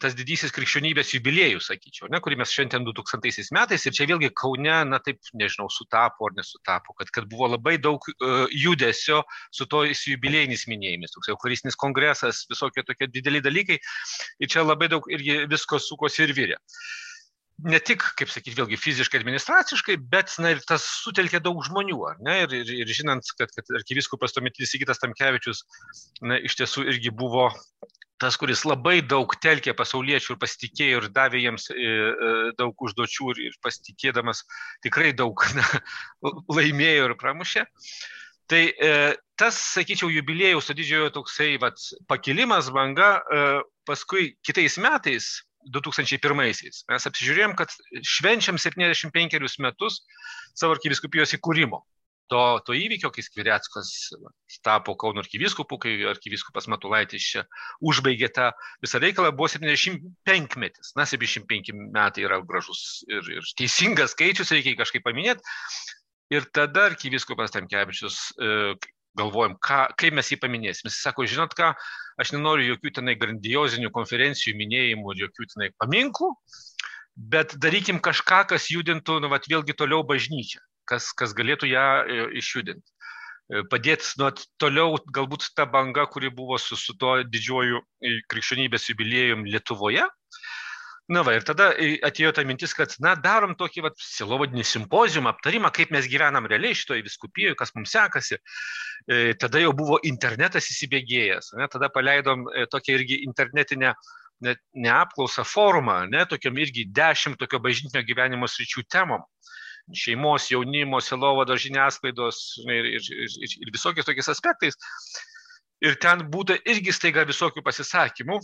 tas 0.00 0.14
didysis 0.16 0.52
krikščionybės 0.52 1.14
jubiliejus, 1.14 1.70
sakyčiau, 1.70 2.10
ne, 2.12 2.20
kurį 2.20 2.36
mes 2.42 2.52
šiandien 2.52 2.84
2000 2.84 3.54
metais 3.56 3.86
ir 3.86 3.94
čia 3.96 4.06
vėlgi 4.10 4.28
Kaune, 4.36 4.76
na 4.90 5.00
taip, 5.00 5.20
nežinau, 5.32 5.70
sutapo 5.72 6.28
ar 6.28 6.36
nesutapo, 6.36 6.92
kad, 6.98 7.08
kad 7.14 7.28
buvo 7.30 7.48
labai 7.54 7.78
daug 7.80 8.04
uh, 8.12 8.44
judesio 8.52 9.22
su 9.56 9.64
to 9.72 9.86
jubiliejiniais 9.88 10.66
minėjimais, 10.68 11.14
toks 11.14 11.32
eucharistinis 11.32 11.80
kongresas, 11.80 12.44
visokie 12.50 12.84
tokie 12.84 13.08
dideli 13.08 13.40
dalykai 13.44 13.78
ir 13.80 14.52
čia 14.52 14.66
labai 14.66 14.90
daug 14.92 15.08
irgi 15.08 15.46
visko 15.48 15.80
sukosi 15.80 16.26
ir 16.26 16.36
vyrė. 16.36 16.60
Ne 17.70 17.76
tik, 17.84 18.04
kaip 18.16 18.30
sakyti, 18.32 18.56
vėlgi 18.56 18.78
fiziškai, 18.80 19.18
administraciškai, 19.20 19.98
bet 20.12 20.32
na, 20.40 20.54
ir 20.54 20.62
tas 20.68 20.84
sutelkė 21.02 21.42
daug 21.44 21.58
žmonių. 21.66 21.98
Ne, 22.24 22.38
ir, 22.46 22.54
ir, 22.56 22.70
ir 22.84 22.92
žinant, 22.96 23.26
kad, 23.36 23.52
kad 23.52 23.68
arkiviskupas 23.80 24.32
tuometinis 24.32 24.72
Sigitas 24.72 25.02
Tamkevičius 25.02 25.66
na, 26.24 26.38
iš 26.40 26.56
tiesų 26.56 26.86
irgi 26.88 27.12
buvo 27.12 27.50
tas, 28.20 28.36
kuris 28.40 28.66
labai 28.68 29.00
daug 29.00 29.32
telkė 29.42 29.72
pasauliečių 29.76 30.34
ir 30.34 30.38
pasitikėjo 30.42 31.00
ir 31.00 31.08
davė 31.16 31.40
jiems 31.44 31.70
e, 31.72 31.74
e, 31.80 32.30
daug 32.58 32.86
užduočių 32.86 33.34
ir, 33.46 33.58
pasitikėdamas 33.64 34.44
tikrai 34.84 35.14
daug 35.16 35.40
na, 35.56 35.66
laimėjo 36.56 37.10
ir 37.10 37.16
pramušė. 37.20 37.66
Tai 38.50 38.62
e, 38.68 38.94
tas, 39.40 39.60
sakyčiau, 39.76 40.10
jubiliejus 40.12 40.72
didžiojo 40.74 41.12
toksai 41.20 41.54
vat, 41.62 41.78
pakilimas, 42.10 42.68
banga, 42.74 43.12
paskui 43.88 44.34
kitais 44.44 44.76
metais, 44.82 45.30
2001-aisiais, 45.70 46.84
mes 46.88 47.06
apsižiūrėjom, 47.08 47.52
kad 47.56 47.72
švenčiam 48.00 48.56
75 48.58 49.60
metus 49.60 50.00
savo 50.56 50.72
arkiviskupijos 50.72 51.36
įkūrimo 51.36 51.82
to, 52.30 52.42
to 52.66 52.76
įvykio, 52.78 53.10
kai 53.12 53.24
Skvireckas 53.26 53.90
tapo 54.64 54.94
Kauno 54.98 55.22
arkivyskupu, 55.24 55.78
kai 55.82 55.96
arkivyskupas 56.12 56.68
Matulaitis 56.70 57.26
čia 57.26 57.44
užbaigė 57.82 58.30
tą 58.36 58.50
visą 58.84 59.00
reikalą, 59.02 59.32
buvo 59.36 59.50
75 59.50 60.56
metis. 60.62 60.94
Na, 60.98 61.06
75 61.08 61.74
metai 61.96 62.26
yra 62.28 62.40
gražus 62.46 63.02
ir, 63.10 63.26
ir 63.40 63.50
teisingas 63.58 64.14
skaičius, 64.14 64.54
reikia 64.54 64.78
kažkaip 64.78 65.04
paminėti. 65.06 65.44
Ir 66.30 66.46
tada 66.54 66.86
arkivyskupas 66.92 67.50
Tamkevičius 67.56 68.20
e, 68.38 68.74
galvojom, 69.18 69.58
ką, 69.66 69.82
kaip 69.98 70.14
mes 70.14 70.30
jį 70.30 70.38
paminėsim. 70.42 70.86
Jis 70.86 71.02
sako, 71.02 71.26
žinot 71.26 71.56
ką, 71.58 71.72
aš 72.22 72.34
nenoriu 72.36 72.76
jokių 72.76 72.94
tenai 73.00 73.16
grandiozinių 73.18 73.90
konferencijų 73.94 74.54
minėjimų 74.60 75.16
ir 75.16 75.24
jokių 75.26 75.50
tenai 75.54 75.72
paminklų, 75.82 76.30
bet 77.34 77.58
darykim 77.58 77.98
kažką, 77.98 78.44
kas 78.54 78.70
judintų, 78.70 79.18
nu, 79.24 79.32
vat, 79.32 79.50
vėlgi 79.50 79.74
toliau 79.74 80.06
bažnyčią 80.06 80.62
kas, 80.90 81.12
kas 81.16 81.34
galėtų 81.38 81.70
ją 81.70 81.86
e, 82.02 82.24
išjudinti. 82.40 82.86
E, 83.50 83.64
Padėti 83.70 84.14
nuo 84.20 84.30
toliau 84.62 84.98
galbūt 85.14 85.50
ta 85.58 85.66
banga, 85.66 86.06
kuri 86.10 86.30
buvo 86.34 86.58
su, 86.58 86.78
su 86.78 86.96
to 86.98 87.18
didžiuoju 87.26 87.80
e, 87.82 88.16
krikščionybės 88.30 88.90
jubiliejum 88.92 89.46
Lietuvoje. 89.48 90.06
Na 91.10 91.24
va, 91.26 91.32
ir 91.34 91.42
tada 91.42 91.72
atėjo 92.06 92.30
ta 92.36 92.44
mintis, 92.46 92.70
kad, 92.78 92.92
na, 93.02 93.16
darom 93.18 93.56
tokį, 93.58 93.82
va, 93.82 93.90
silovadinį 93.98 94.62
simpozijumą, 94.68 95.32
aptarimą, 95.34 95.72
kaip 95.74 95.90
mes 95.90 96.06
gyvenam 96.06 96.46
realiai 96.46 96.76
šitoje 96.78 97.02
viskupijoje, 97.02 97.56
kas 97.58 97.74
mums 97.74 97.90
sekasi. 97.96 98.38
E, 99.10 99.34
tada 99.42 99.58
jau 99.58 99.72
buvo 99.74 99.98
internetas 100.06 100.70
įsibėgėjęs, 100.70 101.56
ne, 101.58 101.66
tada 101.72 101.90
paleidom 101.90 102.46
e, 102.54 102.68
tokią 102.70 103.00
irgi 103.00 103.18
internetinę 103.26 103.90
ne, 104.46 104.54
neapklausą 104.86 105.42
forumą, 105.42 106.04
ne, 106.14 106.22
tokiam 106.30 106.62
irgi 106.62 106.86
dešimt 106.94 107.42
tokio 107.42 107.58
bažnytinio 107.64 108.06
gyvenimo 108.06 108.46
sričių 108.46 108.86
temom 108.86 109.26
šeimos, 109.96 110.50
jaunimo, 110.52 111.00
silovado 111.04 111.56
žiniasklaidos 111.58 112.40
ir, 112.66 112.88
ir, 112.96 113.10
ir, 113.26 113.56
ir 113.64 113.72
visokiais 113.74 114.08
tokiais 114.08 114.30
aspektais. 114.32 114.78
Ir 115.80 115.96
ten 116.02 116.26
būtų 116.32 116.58
irgi 116.68 116.92
staiga 116.92 117.24
visokių 117.28 117.62
pasisakymų, 117.64 118.40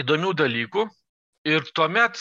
įdomių 0.00 0.32
dalykų. 0.40 0.86
Ir 1.44 1.66
tuomet 1.76 2.20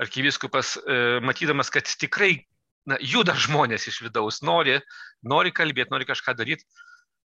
arkiviskupas, 0.00 0.76
e, 0.80 1.20
matydamas, 1.24 1.70
kad 1.72 1.88
tikrai 2.00 2.46
na, 2.88 2.98
juda 3.00 3.34
žmonės 3.36 3.88
iš 3.90 4.00
vidaus, 4.06 4.40
nori, 4.44 4.78
nori 5.26 5.52
kalbėti, 5.52 5.92
nori 5.92 6.08
kažką 6.08 6.36
daryti, 6.38 6.64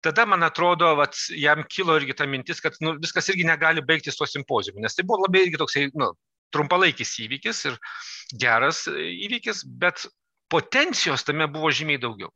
tada, 0.05 0.27
man 0.29 0.45
atrodo, 0.45 0.91
vat, 0.99 1.17
jam 1.33 1.65
kilo 1.69 1.97
irgi 2.01 2.17
ta 2.19 2.27
mintis, 2.29 2.61
kad 2.65 2.77
nu, 2.85 2.97
viskas 3.01 3.31
irgi 3.33 3.47
negali 3.49 3.85
baigtis 3.85 4.19
tuo 4.19 4.29
simpozijumu, 4.29 4.83
nes 4.85 4.97
tai 4.97 5.07
buvo 5.09 5.25
labai 5.25 5.47
irgi 5.47 5.61
toksai 5.61 5.87
nu, 5.97 6.11
trumpalaikis 6.53 7.17
įvykis 7.25 7.65
ir 7.71 7.79
geras 8.41 8.85
įvykis, 8.91 9.65
bet 9.81 10.07
potencijos 10.53 11.25
tame 11.27 11.47
buvo 11.51 11.71
žymiai 11.75 12.01
daugiau. 12.03 12.31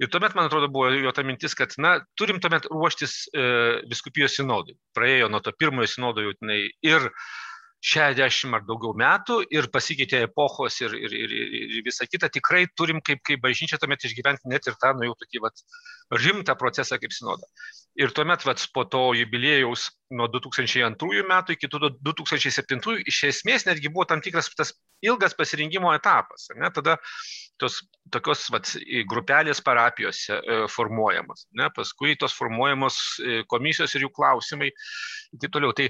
Ir 0.00 0.08
tuomet, 0.10 0.34
man 0.34 0.48
atrodo, 0.48 0.70
buvo 0.72 0.88
jo 0.94 1.12
ta 1.14 1.22
mintis, 1.26 1.54
kad, 1.58 1.74
na, 1.78 1.98
turim 2.18 2.40
tuomet 2.40 2.66
ruoštis 2.72 3.20
e, 3.28 3.44
viskupijos 3.90 4.38
sinodui. 4.38 4.78
Praėjo 4.96 5.28
nuo 5.30 5.42
to 5.44 5.52
pirmojo 5.52 5.90
sinodo 5.92 6.24
jau 6.24 6.32
tenai 6.40 6.62
ir 6.86 7.10
60 7.80 8.56
ar 8.56 8.64
daugiau 8.68 8.92
metų 8.96 9.38
ir 9.56 9.70
pasikeitė 9.72 10.24
epochos 10.26 10.80
ir, 10.82 10.96
ir, 10.96 11.14
ir, 11.16 11.36
ir 11.78 11.84
visa 11.86 12.04
kita, 12.08 12.28
tikrai 12.32 12.66
turim 12.76 13.00
kaip, 13.04 13.22
kaip 13.24 13.40
bažnyčia 13.44 13.78
tuomet 13.80 14.04
išgyventi 14.04 14.52
net 14.52 14.68
ir 14.68 14.76
tą, 14.80 14.92
nu 14.96 15.08
jau 15.08 15.16
tokį 15.22 15.44
vat, 15.46 15.64
rimtą 16.12 16.56
procesą 16.60 17.00
kaip 17.00 17.14
sinodą. 17.16 17.48
Ir 17.98 18.12
tuomet 18.14 18.44
vat, 18.46 18.62
po 18.74 18.84
to 18.86 19.10
jubiliejaus 19.18 19.88
nuo 20.14 20.28
2002 20.30 21.24
metų 21.26 21.56
iki 21.56 21.68
2007 21.70 23.00
iš 23.10 23.18
esmės 23.28 23.66
netgi 23.66 23.90
buvo 23.90 24.06
tam 24.10 24.22
tikras 24.22 24.50
tas 24.54 24.72
ilgas 25.02 25.34
pasirinkimo 25.38 25.90
etapas. 25.96 26.48
Ne? 26.54 26.70
Tada 26.74 26.96
tos 27.60 27.80
tokios 28.14 28.46
vat, 28.54 28.70
grupelės 29.10 29.62
parapijose 29.66 30.38
e, 30.38 30.58
formuojamos. 30.70 31.48
Ne? 31.58 31.66
Paskui 31.74 32.14
tos 32.20 32.34
formuojamos 32.38 32.98
e, 33.20 33.42
komisijos 33.50 33.94
ir 33.94 34.06
jų 34.06 34.12
klausimai. 34.14 34.70
Ir 35.34 35.42
taip 35.42 35.54
toliau. 35.54 35.74
Tai 35.76 35.88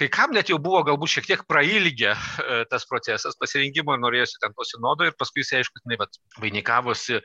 kai 0.00 0.08
kam 0.12 0.36
net 0.36 0.52
jau 0.52 0.60
buvo 0.62 0.84
galbūt 0.88 1.16
šiek 1.16 1.30
tiek 1.32 1.46
prailgę 1.48 2.12
e, 2.12 2.64
tas 2.72 2.84
procesas 2.88 3.40
pasirinkimo 3.40 3.96
ir 3.96 4.04
norėjosi 4.04 4.40
ten 4.44 4.56
to 4.56 4.68
sinodo 4.68 5.08
ir 5.08 5.16
paskui 5.16 5.44
jis, 5.44 5.56
aišku, 5.62 5.84
jinai, 5.84 6.00
vat, 6.04 6.20
vainikavosi 6.40 7.22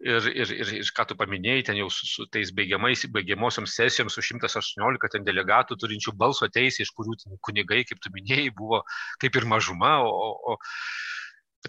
ir, 0.00 0.30
ir, 0.32 0.54
ir, 0.56 0.72
ir 0.80 0.92
ką 0.96 1.06
tu 1.10 1.18
paminėjai, 1.18 1.66
ten 1.68 1.78
jau 1.80 1.90
su, 1.92 2.08
su 2.08 2.26
tais 2.32 2.54
baigiamais, 2.56 3.04
baigiamosioms 3.12 3.76
sesijoms 3.76 4.16
su 4.16 4.24
118 4.24 5.12
ten 5.12 5.28
delegatų 5.28 5.76
turinčių 5.82 6.16
balso 6.16 6.48
teisę, 6.48 6.86
iš 6.86 6.94
kurių 6.96 7.18
kunigai, 7.44 7.84
kaip 7.88 8.00
tu 8.02 8.12
minėjai, 8.14 8.50
buvo 8.56 8.82
kaip 9.22 9.36
ir 9.36 9.48
mažuma, 9.56 10.00
o, 10.06 10.32
o, 10.54 10.58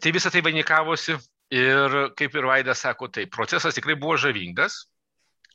Tai 0.01 0.09
visą 0.09 0.31
tai 0.33 0.39
vainikavosi 0.41 1.13
Ir 1.53 1.93
kaip 2.17 2.33
ir 2.33 2.47
Vaidas 2.49 2.81
sako, 2.81 3.11
tai 3.13 3.27
procesas 3.29 3.75
tikrai 3.77 3.93
buvo 3.99 4.15
žavingas, 4.17 4.87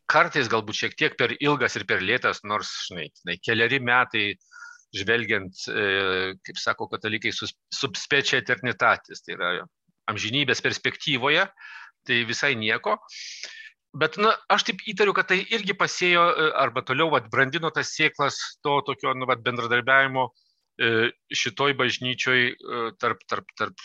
kartais 0.08 0.50
galbūt 0.50 0.78
šiek 0.78 0.94
tiek 0.98 1.16
per 1.18 1.34
ilgas 1.40 1.74
ir 1.74 1.84
per 1.88 2.04
lėtas, 2.04 2.44
nors, 2.46 2.70
žinai, 2.86 3.08
žinai 3.18 3.36
keliari 3.42 3.80
metai, 3.82 4.28
žvelgiant, 4.94 5.64
e, 5.68 5.86
kaip 6.46 6.60
sako 6.60 6.86
katalikai, 6.92 7.32
subspečia 7.34 8.38
eternitatis, 8.44 9.24
tai 9.24 9.34
yra 9.34 9.50
amžinybės 10.08 10.62
perspektyvoje, 10.64 11.48
tai 12.08 12.24
visai 12.28 12.54
nieko. 12.58 12.98
Bet, 13.98 14.18
na, 14.20 14.34
aš 14.52 14.66
taip 14.68 14.82
įtariu, 14.90 15.14
kad 15.16 15.30
tai 15.30 15.38
irgi 15.54 15.76
pasėjo 15.78 16.26
e, 16.28 16.50
arba 16.60 16.82
toliau 16.84 17.08
vat, 17.14 17.30
brandino 17.32 17.70
tas 17.74 17.94
sėklas 17.96 18.36
to 18.64 18.80
tokio 18.86 19.14
nu, 19.16 19.28
vat, 19.30 19.40
bendradarbiavimo 19.46 20.28
E, 20.28 20.47
šitoj 20.78 21.74
bažnyčioj 21.74 22.42
e, 22.48 22.80
tarp, 23.02 23.22
tarp, 23.30 23.48
tarp 23.58 23.82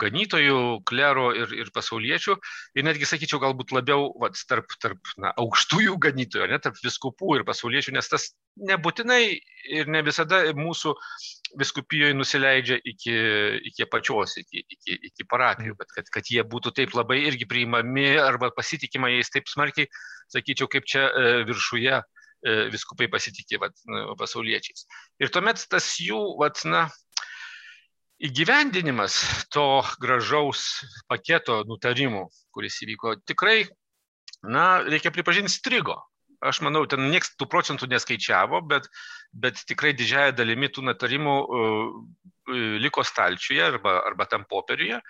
ganytojų, 0.00 0.80
klero 0.88 1.30
ir, 1.36 1.52
ir 1.52 1.70
pasauliečių. 1.74 2.36
Ir 2.78 2.86
netgi 2.86 3.08
sakyčiau, 3.08 3.40
galbūt 3.42 3.74
labiau 3.76 4.08
vat, 4.22 4.38
tarp, 4.48 4.72
tarp 4.80 5.12
na, 5.20 5.34
aukštųjų 5.40 5.98
ganytojų, 6.00 6.48
ne, 6.50 6.60
tarp 6.62 6.80
viskupų 6.80 7.38
ir 7.38 7.44
pasauliečių, 7.48 7.92
nes 7.96 8.08
tas 8.08 8.30
nebūtinai 8.70 9.20
ir 9.76 9.90
ne 9.92 10.02
visada 10.06 10.42
mūsų 10.56 10.94
viskupijoje 11.60 12.16
nusileidžia 12.16 12.78
iki, 12.88 13.16
iki 13.72 13.88
pačios, 13.90 14.38
iki, 14.40 14.64
iki, 14.64 14.96
iki 15.10 15.26
parapijų, 15.28 15.76
bet 15.76 15.92
kad, 15.96 16.08
kad 16.14 16.30
jie 16.32 16.44
būtų 16.46 16.72
taip 16.78 16.96
labai 16.96 17.20
irgi 17.26 17.48
priimami 17.50 18.14
arba 18.22 18.52
pasitikima 18.56 19.12
jais 19.12 19.32
taip 19.34 19.50
smarkiai, 19.50 19.90
sakyčiau, 20.32 20.70
kaip 20.72 20.88
čia 20.88 21.04
e, 21.10 21.36
viršuje 21.50 22.00
E, 22.00 22.19
viskupai 22.72 23.08
pasitikė 23.12 23.60
vat, 23.60 23.76
pasauliečiais. 24.18 24.86
Ir 25.20 25.32
tuomet 25.32 25.64
tas 25.70 25.92
jų 26.00 26.20
vat, 26.40 26.62
na, 26.64 26.86
įgyvendinimas 28.20 29.16
to 29.52 29.82
gražaus 30.00 30.64
paketo 31.08 31.62
nutarimų, 31.68 32.26
kuris 32.52 32.80
įvyko, 32.84 33.16
tikrai, 33.28 33.64
na, 34.44 34.82
reikia 34.84 35.12
pripažinti, 35.14 35.52
strigo. 35.52 35.96
Aš 36.40 36.62
manau, 36.64 36.86
ten 36.88 37.02
niekas 37.12 37.34
tų 37.36 37.50
procentų 37.52 37.90
neskaičiavo, 37.90 38.62
bet, 38.68 38.86
bet 39.36 39.60
tikrai 39.68 39.92
didžiaja 39.96 40.32
dalimi 40.32 40.70
tų 40.72 40.86
nutarimų 40.88 41.34
uh, 41.44 41.98
liko 42.80 43.04
stalčiuje 43.04 43.62
arba, 43.62 44.00
arba 44.06 44.26
tam 44.26 44.44
popieriuje. 44.48 45.00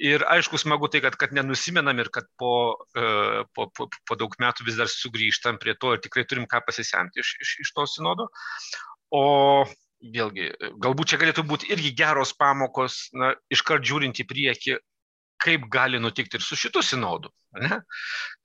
Ir 0.00 0.24
aišku, 0.26 0.58
smagu 0.58 0.88
tai, 0.90 1.02
kad, 1.04 1.16
kad 1.20 1.34
nenusimenam 1.36 1.98
ir 2.02 2.10
kad 2.14 2.26
po, 2.40 2.74
e, 2.96 3.44
po, 3.54 3.68
po, 3.76 3.86
po 4.08 4.16
daug 4.18 4.34
metų 4.42 4.66
vis 4.66 4.80
dar 4.80 4.90
sugrįžtam 4.90 5.60
prie 5.62 5.76
to 5.78 5.94
ir 5.94 6.02
tikrai 6.02 6.24
turim 6.26 6.48
ką 6.50 6.64
pasisemti 6.66 7.22
iš, 7.22 7.36
iš, 7.44 7.54
iš 7.66 7.72
to 7.76 7.86
sinodo. 7.90 8.26
O 9.14 9.24
vėlgi, 10.02 10.50
galbūt 10.82 11.12
čia 11.12 11.20
galėtų 11.22 11.46
būti 11.48 11.70
irgi 11.72 11.94
geros 11.96 12.34
pamokos, 12.36 13.08
na, 13.14 13.34
iškart 13.54 13.86
žiūrint 13.86 14.18
į 14.20 14.26
priekį, 14.28 14.78
kaip 15.44 15.66
gali 15.72 16.00
nutikti 16.00 16.38
ir 16.38 16.44
su 16.44 16.56
šitu 16.58 16.82
sinodu. 16.82 17.30
Ne? 17.60 17.80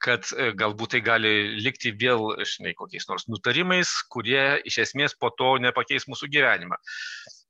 Kad 0.04 0.28
e, 0.36 0.52
galbūt 0.60 0.96
tai 0.96 1.02
gali 1.06 1.32
likti 1.64 1.94
vėl, 1.96 2.36
žinai, 2.44 2.76
kokiais 2.78 3.08
nors 3.10 3.28
nutarimais, 3.32 3.92
kurie 4.14 4.60
iš 4.70 4.82
esmės 4.86 5.16
po 5.20 5.32
to 5.40 5.56
nepakeis 5.64 6.08
mūsų 6.12 6.30
gyvenimą. 6.36 6.78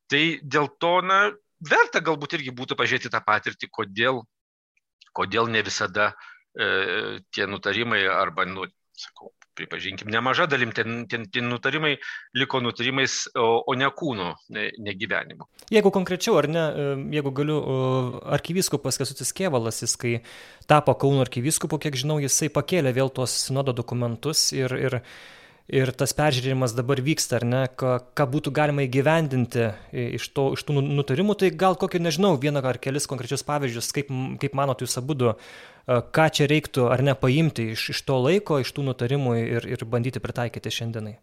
Tai 0.10 0.24
dėl 0.56 0.70
to, 0.82 0.94
na, 1.06 1.20
verta 1.72 2.02
galbūt 2.06 2.38
irgi 2.40 2.56
būtų 2.56 2.78
pažiūrėti 2.80 3.12
tą 3.14 3.22
patirtį, 3.26 3.72
kodėl, 3.76 4.24
kodėl 5.18 5.52
ne 5.52 5.66
visada 5.66 6.12
e, 6.56 7.20
tie 7.34 7.50
nutarimai 7.50 8.06
arba, 8.14 8.48
nu, 8.48 8.70
sakau, 8.98 9.34
pripažinkim, 9.60 10.10
nemaža 10.14 10.48
dalim 10.50 10.74
tie, 10.76 10.86
tie, 11.12 11.22
tie 11.30 11.44
nutarimai 11.46 11.96
liko 12.38 12.64
nutarimais, 12.64 13.22
o, 13.38 13.50
o 13.68 13.78
ne 13.78 13.90
kūno, 14.02 14.32
ne, 14.56 14.70
ne 14.80 14.96
gyvenimu. 14.98 15.50
Jeigu 15.74 15.94
konkrečiau, 15.96 16.40
ar 16.42 16.50
ne, 16.52 16.66
e, 16.70 16.92
jeigu 17.20 17.34
galiu, 17.36 17.60
arkivyskupas 18.38 19.02
Kesutis 19.02 19.34
Kievalas, 19.36 19.84
jis 19.84 19.98
kai 20.00 20.14
tapo 20.70 20.96
Kauno 21.00 21.26
arkivyskupu, 21.26 21.82
kiek 21.84 22.00
žinau, 22.00 22.20
jisai 22.24 22.52
pakėlė 22.54 22.96
vėl 22.96 23.12
tuos 23.14 23.36
sinodo 23.48 23.76
dokumentus 23.76 24.50
ir, 24.56 24.76
ir 24.80 25.02
ir 25.70 25.92
tas 25.94 26.14
peržiūrėjimas 26.18 26.74
dabar 26.78 27.02
vyksta, 27.06 27.38
ar 27.40 27.46
ne, 27.46 27.62
ką, 27.80 27.94
ką 28.18 28.26
būtų 28.34 28.54
galima 28.56 28.86
įgyvendinti 28.88 29.68
iš, 30.18 30.30
to, 30.34 30.50
iš 30.58 30.66
tų 30.66 30.80
nu, 30.80 30.84
nutarimų, 31.00 31.38
tai 31.40 31.52
gal 31.54 31.78
kokį, 31.80 32.02
nežinau, 32.08 32.34
vieną 32.42 32.64
ar 32.66 32.82
kelis 32.82 33.08
konkrečius 33.10 33.46
pavyzdžius, 33.48 33.92
kaip, 33.96 34.10
kaip 34.42 34.58
manot 34.58 34.82
jūs 34.84 34.98
abu, 35.02 35.18
ką 35.90 36.28
čia 36.34 36.46
reiktų 36.50 36.90
ar 36.94 37.02
ne 37.06 37.16
paimti 37.18 37.72
iš, 37.74 37.90
iš 37.96 38.04
to 38.06 38.20
laiko, 38.22 38.60
iš 38.62 38.72
tų 38.76 38.86
nutarimų 38.92 39.36
ir, 39.42 39.68
ir 39.74 39.86
bandyti 39.90 40.22
pritaikyti 40.22 40.74
šiandienai. 40.74 41.18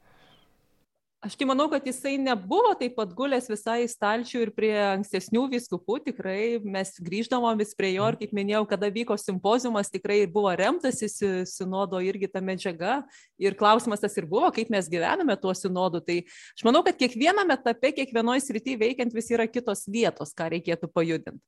Aš 1.27 1.35
tai 1.35 1.47
manau, 1.49 1.65
kad 1.67 1.83
jisai 1.83 2.19
nebuvo 2.23 2.71
taip 2.79 2.93
pat 2.99 3.11
gulęs 3.17 3.49
visai 3.51 3.81
į 3.83 3.89
stalčių 3.91 4.43
ir 4.45 4.51
prie 4.55 4.75
ankstesnių 4.77 5.47
viskupų, 5.55 5.97
tikrai 6.05 6.61
mes 6.63 6.93
grįždavom 7.03 7.57
vis 7.59 7.73
prie 7.75 7.95
jo 7.97 8.05
ir, 8.13 8.19
kaip 8.21 8.35
minėjau, 8.37 8.61
kada 8.71 8.91
vyko 8.95 9.17
simpozijumas, 9.19 9.91
tikrai 9.91 10.21
buvo 10.31 10.53
remtasi 10.55 11.09
sinodo 11.49 11.99
irgi 12.05 12.29
ta 12.31 12.45
medžiaga 12.45 13.01
ir 13.43 13.57
klausimas 13.59 14.05
tas 14.05 14.15
ir 14.21 14.29
buvo, 14.31 14.53
kaip 14.55 14.71
mes 14.71 14.93
gyvename 14.93 15.35
tuo 15.41 15.57
sinodu. 15.57 16.05
Tai 16.05 16.21
aš 16.29 16.67
manau, 16.69 16.85
kad 16.87 17.01
kiekviename 17.01 17.59
etape, 17.59 17.97
kiekvienoje 17.97 18.47
srityje 18.47 18.83
veikiant 18.85 19.17
vis 19.17 19.33
yra 19.35 19.49
kitos 19.51 19.87
vietos, 19.91 20.37
ką 20.37 20.53
reikėtų 20.53 20.93
pajudinti. 20.95 21.43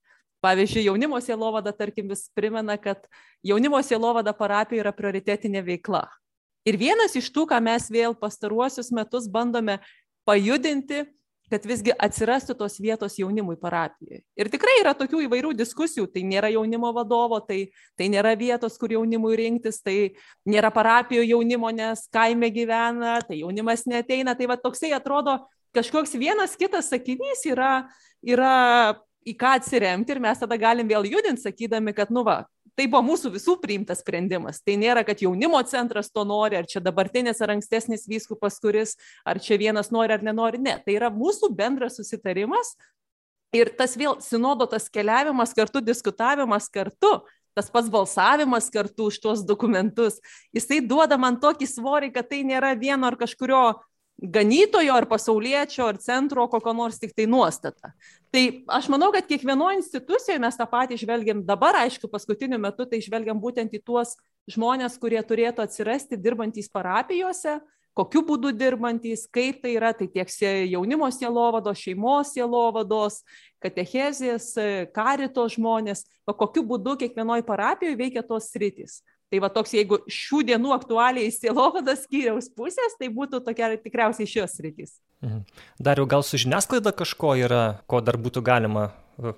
Pavyzdžiui, 0.44 0.86
jaunimo 0.86 1.18
sielovada, 1.20 1.72
tarkim, 1.74 2.08
vis 2.12 2.28
primena, 2.34 2.76
kad 2.78 3.08
jaunimo 3.42 3.80
sielovada 3.82 4.32
parapija 4.36 4.84
yra 4.84 4.92
prioritetinė 4.94 5.64
veikla. 5.66 6.04
Ir 6.68 6.78
vienas 6.78 7.16
iš 7.18 7.30
tų, 7.34 7.48
ką 7.50 7.58
mes 7.64 7.88
vėl 7.90 8.14
pastaruosius 8.18 8.92
metus 8.94 9.26
bandome 9.30 9.78
pajudinti, 10.28 11.06
kad 11.48 11.64
visgi 11.64 11.94
atsirastų 11.96 12.54
tos 12.58 12.76
vietos 12.80 13.16
jaunimui 13.18 13.56
parapijoje. 13.60 14.20
Ir 14.36 14.50
tikrai 14.52 14.74
yra 14.82 14.92
tokių 14.96 15.22
įvairių 15.24 15.54
diskusijų, 15.56 16.04
tai 16.12 16.24
nėra 16.28 16.50
jaunimo 16.52 16.90
vadovo, 16.96 17.40
tai, 17.44 17.70
tai 17.96 18.10
nėra 18.12 18.34
vietos, 18.38 18.76
kur 18.80 18.92
jaunimui 18.92 19.32
rinktis, 19.40 19.80
tai 19.84 20.12
nėra 20.48 20.70
parapijo 20.74 21.24
jaunimo, 21.24 21.70
nes 21.72 22.04
kaime 22.12 22.52
gyvena, 22.52 23.18
tai 23.24 23.40
jaunimas 23.40 23.86
neteina. 23.88 24.36
Tai 24.36 24.50
va 24.52 24.58
toksai 24.60 24.92
atrodo, 24.96 25.38
kažkoks 25.76 26.18
vienas 26.20 26.56
kitas 26.60 26.92
sakinys 26.92 27.46
yra, 27.48 27.72
yra 28.20 28.98
į 29.28 29.34
ką 29.38 29.56
atsiremti 29.58 30.14
ir 30.14 30.22
mes 30.24 30.40
tada 30.40 30.56
galim 30.60 30.88
vėl 30.88 31.06
judinti, 31.08 31.44
sakydami, 31.44 31.94
kad, 31.96 32.12
nu 32.14 32.24
va, 32.26 32.42
tai 32.78 32.86
buvo 32.86 33.02
mūsų 33.10 33.32
visų 33.34 33.56
priimtas 33.62 34.02
sprendimas. 34.04 34.60
Tai 34.62 34.76
nėra, 34.80 35.02
kad 35.06 35.22
jaunimo 35.24 35.58
centras 35.66 36.12
to 36.14 36.22
nori, 36.28 36.58
ar 36.60 36.68
čia 36.70 36.82
dabartinis 36.84 37.42
ar 37.42 37.56
ankstesnis 37.56 38.06
vyskupas, 38.10 38.60
kuris, 38.62 38.94
ar 39.26 39.40
čia 39.42 39.58
vienas 39.58 39.90
nori 39.94 40.14
ar 40.14 40.22
nenori. 40.22 40.60
Ne, 40.62 40.76
tai 40.84 40.94
yra 40.98 41.10
mūsų 41.14 41.50
bendras 41.58 41.98
susitarimas. 41.98 42.76
Ir 43.56 43.72
tas 43.74 43.96
vėl 43.96 44.18
sinodo 44.20 44.66
tas 44.68 44.90
keliavimas 44.92 45.54
kartu, 45.56 45.80
diskutavimas 45.80 46.68
kartu, 46.68 47.16
tas 47.56 47.70
pats 47.72 47.88
balsavimas 47.90 48.68
kartu 48.70 49.08
už 49.08 49.18
tuos 49.24 49.42
dokumentus, 49.42 50.20
jisai 50.54 50.78
duoda 50.84 51.16
man 51.18 51.40
tokį 51.40 51.66
svorį, 51.66 52.12
kad 52.14 52.28
tai 52.30 52.44
nėra 52.46 52.74
vieno 52.78 53.08
ar 53.08 53.16
kažkurio 53.18 53.62
ganytojo 54.18 54.94
ar 54.94 55.06
pasauliečio 55.06 55.86
ar 55.86 55.98
centro 56.02 56.48
kokio 56.50 56.72
nors 56.74 56.98
tik 56.98 57.14
tai 57.14 57.26
nuostata. 57.26 57.92
Tai 58.34 58.42
aš 58.66 58.88
manau, 58.90 59.12
kad 59.14 59.26
kiekvienoje 59.28 59.78
institucijoje 59.78 60.40
mes 60.42 60.58
tą 60.58 60.66
patį 60.68 60.98
žvelgiam 60.98 61.44
dabar, 61.46 61.78
aišku, 61.84 62.10
paskutiniu 62.10 62.58
metu 62.58 62.86
tai 62.86 63.00
žvelgiam 63.04 63.38
būtent 63.40 63.72
į 63.72 63.82
tuos 63.86 64.16
žmonės, 64.50 64.98
kurie 64.98 65.22
turėtų 65.22 65.62
atsirasti 65.62 66.18
dirbantys 66.18 66.68
parapijose, 66.72 67.60
kokiu 67.98 68.22
būdu 68.26 68.52
dirbantys, 68.54 69.26
kaip 69.30 69.62
tai 69.62 69.74
yra, 69.76 69.92
tai 69.94 70.06
tiek 70.10 70.30
jaunimo 70.70 71.08
sielovados, 71.14 71.78
šeimos 71.78 72.34
sielovados 72.34 73.22
katechezės, 73.62 74.52
karito 74.94 75.46
žmonės, 75.50 76.04
kokiu 76.26 76.62
būdu 76.66 76.98
kiekvienoje 77.00 77.46
parapijoje 77.46 77.98
veikia 77.98 78.22
tos 78.26 78.50
sritys. 78.52 79.00
Tai 79.28 79.40
va 79.44 79.50
toks, 79.52 79.74
jeigu 79.76 79.98
šių 80.08 80.40
dienų 80.48 80.70
aktualiai 80.72 81.28
įsilovadas 81.28 82.06
skyriaus 82.06 82.48
pusės, 82.56 82.94
tai 83.00 83.10
būtų 83.12 83.42
tokia 83.44 83.74
tikriausiai 83.76 84.28
šios 84.30 84.56
rytis. 84.64 84.94
Mhm. 85.24 85.42
Dar 85.84 86.00
jau 86.00 86.06
gal 86.08 86.24
su 86.24 86.40
žiniasklaida 86.40 86.94
kažko 86.96 87.34
yra, 87.36 87.62
ko 87.90 88.00
dar 88.04 88.16
būtų 88.16 88.40
galima 88.46 88.86
e, 89.18 89.34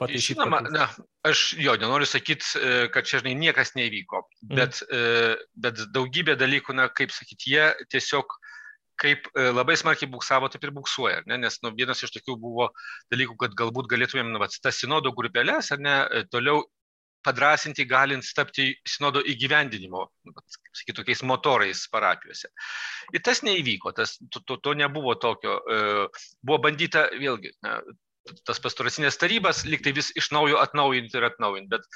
pataisyti? 0.00 0.34
Žinoma, 0.34 0.60
na, 0.68 0.90
aš 1.24 1.54
jo 1.56 1.76
nenoriu 1.80 2.08
sakyti, 2.10 2.44
e, 2.58 2.82
kad 2.92 3.08
čia 3.08 3.22
žinai 3.22 3.32
niekas 3.40 3.72
nevyko, 3.78 4.26
mhm. 4.44 4.60
bet, 4.60 4.82
mhm. 4.90 5.48
bet 5.66 5.82
daugybė 5.94 6.36
dalykų, 6.40 6.76
na, 6.76 6.90
kaip 6.92 7.14
sakyti, 7.16 7.56
jie 7.56 7.70
tiesiog 7.94 8.36
kaip 9.00 9.30
labai 9.32 9.78
smarkiai 9.80 10.10
buksavo, 10.12 10.50
taip 10.52 10.66
ir 10.66 10.74
buksuoja, 10.76 11.22
ne? 11.30 11.38
nes 11.40 11.54
nu, 11.64 11.70
vienas 11.72 12.02
iš 12.04 12.10
tokių 12.18 12.34
buvo 12.36 12.66
dalykų, 13.08 13.38
kad 13.40 13.54
galbūt 13.56 13.88
galėtumėm, 13.88 14.28
nu, 14.34 14.42
tas 14.60 14.76
sinodo 14.76 15.14
grupelės, 15.16 15.70
ar 15.72 15.80
ne, 15.80 15.94
toliau 16.28 16.66
padrasinti 17.24 17.86
galint 17.88 18.26
tapti 18.36 18.70
sinodo 18.88 19.22
įgyvendinimo, 19.32 20.06
sakyt, 20.72 20.96
tokiais 21.00 21.24
motorais 21.28 21.86
parapijose. 21.92 22.50
Ir 23.14 23.24
tas 23.26 23.42
neįvyko, 23.46 23.94
tas, 23.96 24.16
to, 24.30 24.42
to, 24.46 24.60
to 24.64 24.76
nebuvo 24.78 25.16
tokio. 25.20 25.58
E, 25.60 26.06
buvo 26.44 26.60
bandyta 26.66 27.08
vėlgi, 27.16 27.52
tas 28.46 28.60
pastoracinės 28.62 29.16
tarybas 29.20 29.62
liktai 29.66 29.92
vis 29.96 30.10
iš 30.18 30.28
naujo 30.34 30.58
atnaujinti 30.60 31.16
ir 31.18 31.26
atnaujinti, 31.30 31.70
bet, 31.72 31.86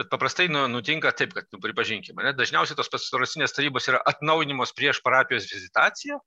bet 0.00 0.08
paprastai 0.12 0.48
nu, 0.50 0.64
nutinka 0.72 1.12
taip, 1.16 1.34
kad, 1.36 1.48
nu, 1.52 1.60
pripažinkime, 1.62 2.24
ne, 2.24 2.32
dažniausiai 2.36 2.78
tos 2.78 2.90
pastoracinės 2.92 3.54
tarybos 3.56 3.88
yra 3.92 4.00
atnaujinimos 4.12 4.74
prieš 4.76 5.02
parapijos 5.04 5.48
vizitaciją 5.52 6.18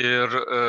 ir, 0.00 0.38
e, 0.40 0.62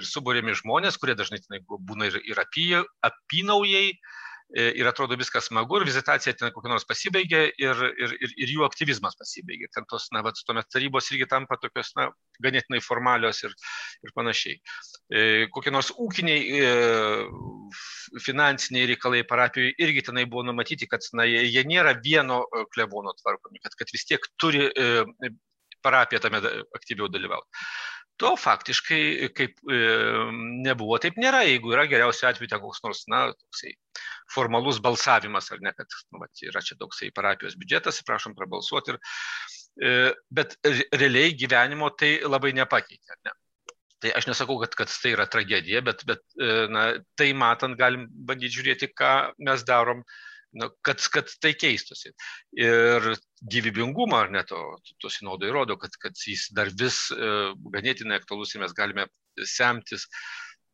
ir 0.00 0.08
subūrėmi 0.10 0.58
žmonės, 0.62 0.98
kurie 1.00 1.16
dažnai 1.18 1.42
būna 1.70 2.10
ir, 2.10 2.20
ir 2.34 2.42
apie, 2.42 2.82
apynaujai, 3.06 3.86
E, 3.94 4.29
ir 4.56 4.88
atrodo 4.88 5.16
viskas 5.18 5.46
smagu, 5.46 5.78
ir 5.78 5.86
vizitacija 5.86 6.34
ten 6.34 6.50
kokia 6.54 6.72
nors 6.72 6.86
pasibaigė, 6.88 7.42
ir, 7.62 7.82
ir, 8.02 8.14
ir, 8.18 8.34
ir 8.44 8.52
jų 8.54 8.64
aktyvizmas 8.66 9.16
pasibaigė. 9.18 9.68
Ten 9.74 9.86
tos, 9.90 10.08
na, 10.14 10.24
vat, 10.26 10.38
tuomet 10.46 10.66
tarybos 10.72 11.10
irgi 11.12 11.28
tampa 11.30 11.58
tokios, 11.62 11.92
na, 11.98 12.08
ganėtinai 12.42 12.80
formalios 12.82 13.42
ir, 13.46 13.54
ir 14.06 14.14
panašiai. 14.16 14.56
E, 15.10 15.26
kokie 15.54 15.74
nors 15.74 15.92
ūkiniai, 15.94 16.62
e, 16.64 18.22
finansiniai 18.26 18.88
reikalai 18.90 19.22
parapijoje 19.28 19.76
irgi 19.86 20.06
tenai 20.10 20.26
buvo 20.30 20.46
numatyti, 20.48 20.88
kad, 20.90 21.06
na, 21.14 21.28
jie 21.28 21.64
nėra 21.68 21.94
vieno 22.02 22.42
e, 22.46 22.66
klebono 22.74 23.14
tvarkomi, 23.22 23.62
kad, 23.62 23.78
kad 23.78 23.94
vis 23.94 24.08
tiek 24.08 24.26
turi 24.40 24.66
e, 24.66 24.90
parapija 25.84 26.20
tame 26.20 26.42
aktyviau 26.76 27.08
dalyvauti. 27.12 27.48
To 28.20 28.34
faktiškai 28.36 29.30
kaip 29.36 29.60
e, 29.64 29.78
nebuvo, 30.66 30.98
taip 31.00 31.16
nėra, 31.20 31.40
jeigu 31.48 31.72
yra 31.72 31.86
geriausiu 31.88 32.28
atveju 32.28 32.50
ten 32.52 32.60
koks 32.60 32.82
nors, 32.84 33.04
na, 33.08 33.22
toksai 33.32 33.72
formalus 34.34 34.80
balsavimas, 34.84 35.48
ar 35.54 35.62
ne, 35.64 35.72
kad 35.76 35.88
nu, 36.12 36.20
vat, 36.22 36.42
yra 36.44 36.62
čia 36.64 36.76
toksai 36.80 37.10
parapijos 37.16 37.56
biudžetas, 37.60 38.02
prašom 38.06 38.36
prabalsuoti, 38.36 38.92
ir, 38.92 39.00
e, 39.80 39.94
bet 40.36 40.58
realiai 41.00 41.32
gyvenimo 41.40 41.88
tai 41.96 42.18
labai 42.26 42.52
nepakeitė. 42.60 43.16
Ne? 43.24 43.36
Tai 44.00 44.12
aš 44.16 44.28
nesakau, 44.30 44.56
kad, 44.62 44.76
kad 44.76 44.92
tai 44.92 45.14
yra 45.16 45.26
tragedija, 45.28 45.80
bet, 45.84 46.04
bet 46.08 46.22
e, 46.36 46.50
na, 46.72 46.84
tai 47.20 47.32
matant 47.36 47.76
galim 47.80 48.06
bandyti 48.08 48.58
žiūrėti, 48.58 48.92
ką 48.96 49.14
mes 49.48 49.64
darom 49.68 50.04
nu, 50.58 50.68
kad, 50.86 51.02
kad 51.14 51.30
tai 51.42 51.54
keistusi. 51.58 52.12
Ir 52.58 53.12
gyvybingumą, 53.52 54.24
ar 54.24 54.30
ne, 54.34 54.44
to, 54.48 54.60
to 55.02 55.10
sinodo 55.12 55.48
įrodo, 55.48 55.78
kad, 55.80 55.94
kad 56.02 56.18
jis 56.26 56.48
dar 56.56 56.70
vis 56.82 57.06
e, 57.14 57.32
ganėtinai 57.74 58.18
aktualus 58.20 58.54
ir 58.54 58.64
mes 58.64 58.74
galime 58.76 59.06
semtis 59.46 60.08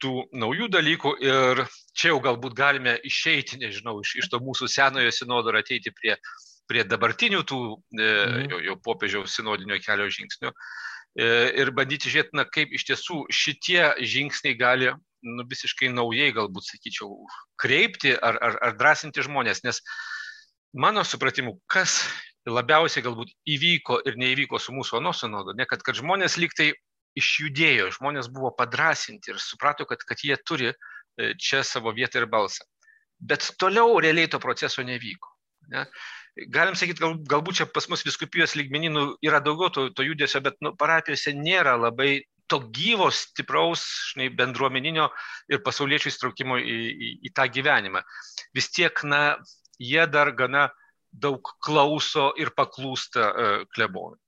tų 0.03 0.27
naujų 0.37 0.69
dalykų 0.73 1.13
ir 1.25 1.63
čia 1.97 2.11
jau 2.13 2.19
galbūt 2.25 2.57
galime 2.57 2.97
išeiti, 3.07 3.61
nežinau, 3.63 3.99
iš, 4.05 4.17
iš 4.23 4.29
to 4.33 4.41
mūsų 4.45 4.69
senojo 4.69 5.13
sinodo 5.15 5.53
ir 5.53 5.61
ateiti 5.63 5.93
prie, 5.97 6.17
prie 6.69 6.85
dabartinių 6.85 7.43
tų 7.49 7.61
e, 7.73 8.03
mhm. 8.03 8.51
jau, 8.53 8.61
jau 8.71 8.77
popiežiaus 8.85 9.37
sinodinio 9.39 9.79
kelio 9.85 10.09
žingsnių 10.13 10.53
e, 10.53 11.29
ir 11.63 11.73
bandyti 11.77 12.13
žiūrėti, 12.13 12.37
na, 12.37 12.47
kaip 12.49 12.75
iš 12.77 12.89
tiesų 12.91 13.25
šitie 13.33 13.83
žingsniai 14.03 14.59
gali 14.59 14.93
nu, 15.27 15.45
visiškai 15.51 15.91
naujai, 15.93 16.31
galbūt 16.37 16.71
sakyčiau, 16.71 17.11
kreipti 17.61 18.15
ar, 18.15 18.39
ar, 18.43 18.59
ar 18.69 18.77
drąsinti 18.79 19.25
žmonės, 19.27 19.63
nes 19.67 19.83
mano 20.77 21.05
supratimu, 21.07 21.57
kas 21.71 22.01
labiausiai 22.47 23.05
galbūt 23.05 23.33
įvyko 23.57 24.01
ir 24.07 24.19
neįvyko 24.21 24.61
su 24.63 24.75
mūsų 24.77 25.01
anosinodu, 25.01 25.57
ne 25.59 25.67
kad, 25.69 25.83
kad 25.87 25.99
žmonės 25.99 26.39
liktai 26.39 26.71
išjudėjo, 27.17 27.91
žmonės 27.97 28.29
buvo 28.33 28.53
padrasinti 28.55 29.33
ir 29.33 29.41
suprato, 29.43 29.87
kad, 29.89 30.05
kad 30.07 30.21
jie 30.23 30.37
turi 30.45 30.71
e, 30.71 31.33
čia 31.41 31.63
savo 31.65 31.95
vietą 31.97 32.21
ir 32.21 32.29
balsą. 32.31 32.67
Bet 33.17 33.49
toliau 33.61 33.97
realiai 34.05 34.29
to 34.29 34.41
proceso 34.43 34.85
nevyko. 34.85 35.33
Ne? 35.73 35.87
Galim 36.53 36.77
sakyti, 36.77 37.01
gal, 37.01 37.17
galbūt 37.25 37.63
čia 37.63 37.67
pas 37.73 37.89
mus 37.89 38.05
viskupijos 38.05 38.55
lygmeninų 38.59 39.07
yra 39.25 39.41
daugiau 39.41 39.73
to, 39.73 39.87
to 39.97 40.05
judesio, 40.05 40.43
bet 40.45 40.61
nu, 40.61 40.75
parapijose 40.77 41.33
nėra 41.33 41.79
labai 41.81 42.21
to 42.51 42.61
gyvo, 42.75 43.11
stipraus, 43.15 43.85
žinai, 44.13 44.31
bendruomeninio 44.39 45.09
ir 45.51 45.63
pasauliečių 45.67 46.11
įstraukimo 46.13 46.59
į, 46.61 46.77
į, 46.91 47.13
į 47.29 47.33
tą 47.37 47.47
gyvenimą. 47.53 48.03
Vis 48.57 48.71
tiek, 48.75 49.03
na, 49.07 49.39
jie 49.83 50.07
dar 50.11 50.33
gana 50.37 50.69
daug 51.13 51.41
klauso 51.65 52.31
ir 52.41 52.53
paklūsta 52.57 53.27
uh, 53.27 53.57
klebonui. 53.75 54.19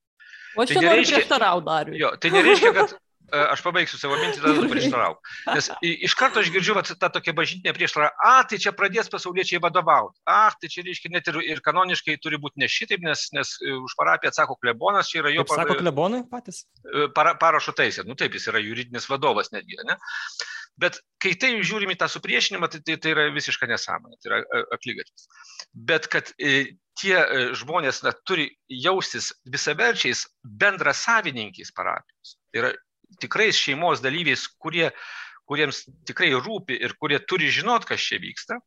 O 0.57 0.65
aš 0.65 0.73
tai 0.73 0.81
čia 0.81 0.89
noriu 0.89 1.07
prieštarauti 1.13 1.67
dar. 1.69 1.91
Jo, 1.95 2.15
tai 2.21 2.33
nereiškia, 2.35 2.73
kad 2.77 2.97
aš 3.33 3.63
pabaigsiu 3.65 3.99
savo 4.01 4.17
mintį, 4.21 4.41
tada 4.43 4.69
prieštarauk. 4.71 5.31
Nes 5.51 5.71
iš 5.83 6.15
karto 6.19 6.43
aš 6.43 6.51
girdžiu 6.55 6.77
vat, 6.79 6.91
tą 7.01 7.11
tokią 7.15 7.35
bažnytinę 7.37 7.75
prieštarą, 7.77 8.11
a, 8.25 8.33
tai 8.49 8.61
čia 8.63 8.73
pradės 8.77 9.11
pasauliečiai 9.13 9.61
vadovauti, 9.65 10.21
a, 10.29 10.51
tai 10.57 10.71
čia 10.73 10.85
reiškia 10.87 11.13
net 11.13 11.31
ir, 11.33 11.41
ir 11.55 11.63
kanoniškai 11.65 12.19
turi 12.25 12.41
būti 12.41 12.63
ne 12.63 12.71
šitaip, 12.73 13.05
nes, 13.05 13.29
nes 13.37 13.55
už 13.61 13.97
parapiją 13.99 14.33
atsako 14.33 14.59
klebonas, 14.63 15.11
čia 15.13 15.23
yra 15.23 15.35
jo 15.35 15.47
parašo. 15.49 15.75
Sako 15.75 15.81
klebonai 15.83 16.23
patys? 16.31 16.65
Para, 17.17 17.37
parašo 17.41 17.77
taisė, 17.77 18.07
nu 18.09 18.17
taip, 18.19 18.37
jis 18.39 18.49
yra 18.53 18.63
juridinis 18.65 19.09
vadovas 19.11 19.53
netgi, 19.55 19.81
ne? 19.89 19.99
Bet 20.79 21.01
kai 21.19 21.33
tai 21.35 21.57
žiūrim 21.67 21.91
į 21.91 21.99
tą 21.99 22.07
supriešinimą, 22.11 22.69
tai, 22.71 22.81
tai, 22.87 22.95
tai 23.03 23.11
yra 23.11 23.25
visiška 23.35 23.67
nesąmonė, 23.67 24.21
tai 24.23 24.31
yra 24.31 24.67
aklygatis. 24.77 25.27
Bet 25.75 26.07
kad 26.13 26.31
tie 26.39 27.17
žmonės 27.59 28.03
na, 28.07 28.13
turi 28.27 28.49
jaustis 28.71 29.33
visaverčiais 29.51 30.25
bendra 30.43 30.95
savininkiais 30.95 31.75
parapijos. 31.75 32.37
Tai 32.53 32.63
yra 32.63 32.71
tikrais 33.23 33.59
šeimos 33.59 34.03
dalyviais, 34.05 34.47
kurie, 34.61 34.91
kuriems 35.49 35.85
tikrai 36.09 36.31
rūpi 36.37 36.77
ir 36.77 36.95
kurie 37.01 37.19
turi 37.25 37.49
žinot, 37.53 37.87
kas 37.89 38.05
čia 38.05 38.21
vyksta. 38.23 38.61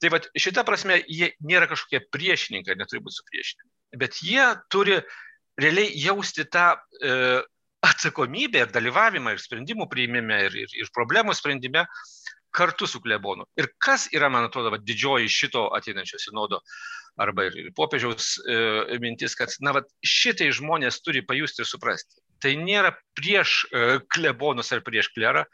Tai 0.00 0.12
va 0.12 0.20
šita 0.38 0.64
prasme 0.68 1.00
jie 1.06 1.32
nėra 1.44 1.68
kažkokie 1.70 2.04
priešininkai, 2.12 2.78
neturi 2.80 3.02
būti 3.04 3.20
supriešinami, 3.20 3.70
bet 4.00 4.20
jie 4.24 4.46
turi 4.72 5.00
realiai 5.60 5.92
jausti 6.00 6.46
tą 6.48 6.72
e, 6.76 7.42
atsakomybę 7.84 8.64
ir 8.64 8.72
dalyvavimą 8.72 9.34
ir 9.34 9.42
sprendimų 9.42 9.88
priimime 9.92 10.38
ir, 10.46 10.56
ir, 10.64 10.72
ir 10.84 10.92
problemų 10.96 11.34
sprendime 11.36 11.84
kartu 12.56 12.88
su 12.90 13.00
klebonu. 13.00 13.46
Ir 13.60 13.70
kas 13.78 14.08
yra, 14.14 14.30
man 14.32 14.48
atrodo, 14.48 14.72
va, 14.74 14.80
didžioji 14.80 15.30
šito 15.30 15.68
ateinančio 15.76 16.18
sinodo 16.18 16.60
arba 17.20 17.46
ir, 17.46 17.70
popiežiaus 17.76 18.32
e, 18.40 18.98
mintis, 19.02 19.36
kad 19.38 19.52
na, 19.64 19.74
va, 19.76 19.84
šitai 20.06 20.50
žmonės 20.56 21.02
turi 21.04 21.22
pajusti 21.26 21.62
ir 21.62 21.68
suprasti 21.68 22.20
tai 22.42 22.56
nėra 22.60 22.94
prieš 23.18 23.64
e, 23.70 24.00
klebonus 24.12 24.72
ar 24.74 24.82
prieš 24.86 25.10
klerą, 25.14 25.44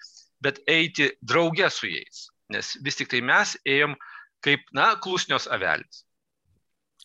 bet 0.43 0.61
eiti 0.71 1.11
drauge 1.23 1.69
su 1.73 1.91
jais. 1.91 2.27
Nes 2.53 2.77
vis 2.85 2.99
tik 2.99 3.11
tai 3.11 3.23
mes 3.27 3.57
ėjom 3.67 3.97
kaip, 4.45 4.67
na, 4.77 4.93
klusnios 5.03 5.49
avelis. 5.51 6.07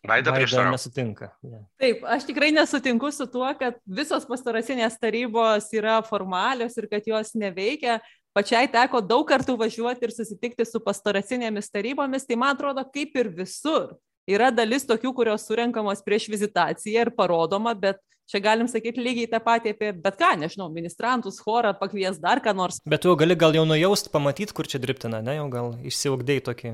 Vaida 0.07 0.33
prieštarauja. 0.33 0.73
nesutinka. 0.73 1.27
Yeah. 1.45 1.65
Taip, 1.77 2.05
aš 2.09 2.25
tikrai 2.25 2.49
nesutinku 2.53 3.11
su 3.13 3.27
tuo, 3.29 3.45
kad 3.57 3.77
visos 3.85 4.25
pastoracinės 4.25 4.97
tarybos 5.01 5.67
yra 5.77 5.99
formalios 6.05 6.77
ir 6.81 6.87
kad 6.89 7.05
jos 7.05 7.35
neveikia. 7.37 7.99
Pačiai 8.33 8.69
teko 8.71 9.01
daug 9.03 9.27
kartų 9.29 9.57
važiuoti 9.59 10.07
ir 10.07 10.13
susitikti 10.15 10.65
su 10.65 10.81
pastoracinėmis 10.81 11.69
tarybomis, 11.69 12.25
tai 12.25 12.39
man 12.39 12.55
atrodo 12.55 12.85
kaip 12.89 13.17
ir 13.19 13.29
visur. 13.35 13.91
Yra 14.29 14.49
dalis 14.53 14.87
tokių, 14.89 15.11
kurios 15.13 15.45
surenkamos 15.45 16.01
prieš 16.05 16.29
vizitaciją 16.31 17.05
ir 17.05 17.13
parodoma, 17.13 17.75
bet 17.77 17.99
Čia 18.31 18.39
galim 18.39 18.67
sakyti 18.71 19.03
lygiai 19.03 19.27
tą 19.27 19.41
patį 19.43 19.73
apie 19.73 19.89
bet 19.91 20.15
ką, 20.15 20.29
nežinau, 20.39 20.69
ministrantus, 20.71 21.41
chorą, 21.43 21.73
pakvies 21.75 22.15
dar 22.21 22.39
ką 22.39 22.53
nors. 22.55 22.77
Bet 22.87 23.03
tu 23.03 23.11
gali 23.19 23.35
gal 23.35 23.57
jau 23.57 23.65
nujaust, 23.67 24.07
pamatyti, 24.13 24.55
kur 24.55 24.69
čia 24.71 24.79
dirbtina, 24.79 25.19
ne, 25.25 25.35
jau 25.35 25.49
gal 25.51 25.73
išsiugdėjai 25.83 26.45
tokį. 26.47 26.71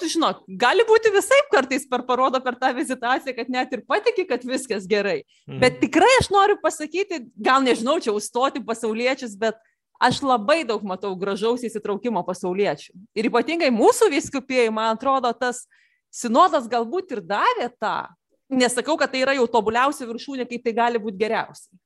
Žinok, 0.00 0.44
gali 0.60 0.84
būti 0.88 1.10
visai 1.12 1.38
kartais 1.52 1.82
per 1.88 2.04
parodo 2.08 2.40
per 2.44 2.56
tą 2.60 2.70
vizitaciją, 2.76 3.34
kad 3.36 3.50
net 3.52 3.72
ir 3.76 3.82
patiki, 3.88 4.26
kad 4.28 4.44
viskas 4.48 4.86
gerai. 4.88 5.22
Mhm. 5.48 5.58
Bet 5.60 5.80
tikrai 5.80 6.08
aš 6.20 6.30
noriu 6.32 6.56
pasakyti, 6.60 7.24
gal 7.36 7.64
nežinau, 7.64 7.96
čia 8.00 8.12
užstoti 8.16 8.64
pasauliečius, 8.64 9.36
bet 9.40 9.56
aš 10.00 10.22
labai 10.24 10.62
daug 10.68 10.84
matau 10.84 11.12
gražaus 11.16 11.64
įsitraukimo 11.64 12.24
pasauliečių. 12.28 12.92
Ir 13.16 13.28
ypatingai 13.32 13.72
mūsų 13.72 14.12
viskupėjai, 14.12 14.72
man 14.72 14.96
atrodo, 14.96 15.32
tas 15.36 15.66
sinodas 16.12 16.68
galbūt 16.68 17.16
ir 17.16 17.24
davė 17.24 17.68
tą 17.76 18.08
nesakau, 18.50 18.98
kad 18.98 19.12
tai 19.12 19.22
yra 19.24 19.36
jau 19.38 19.46
tobuliausia 19.50 20.08
viršūnė, 20.08 20.46
kaip 20.50 20.64
tai 20.66 20.74
gali 20.76 21.00
būti 21.02 21.20
geriausiai. 21.20 21.78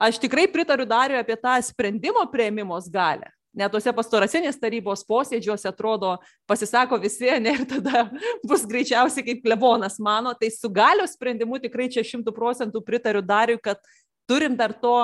Aš 0.00 0.20
tikrai 0.22 0.46
pritariu 0.48 0.86
Dariu 0.88 1.18
apie 1.18 1.36
tą 1.36 1.56
sprendimo 1.64 2.24
prieimimos 2.32 2.88
galę. 2.88 3.28
net 3.50 3.72
tuose 3.74 3.90
pastoracinės 3.90 4.60
tarybos 4.62 5.02
posėdžiuose 5.08 5.66
atrodo, 5.66 6.12
pasisako 6.46 7.00
visi, 7.02 7.26
ne 7.42 7.56
ir 7.58 7.64
tada 7.66 8.04
bus 8.48 8.62
greičiausiai 8.62 9.24
kaip 9.26 9.40
klebonas 9.42 9.98
mano, 9.98 10.30
tai 10.38 10.52
su 10.54 10.70
galios 10.70 11.16
sprendimu 11.16 11.58
tikrai 11.58 11.88
čia 11.90 12.04
šimtų 12.06 12.30
procentų 12.36 12.82
pritariu 12.86 13.24
Dariui, 13.26 13.58
kad 13.58 13.82
turim 14.30 14.54
dar 14.54 14.70
to 14.70 14.94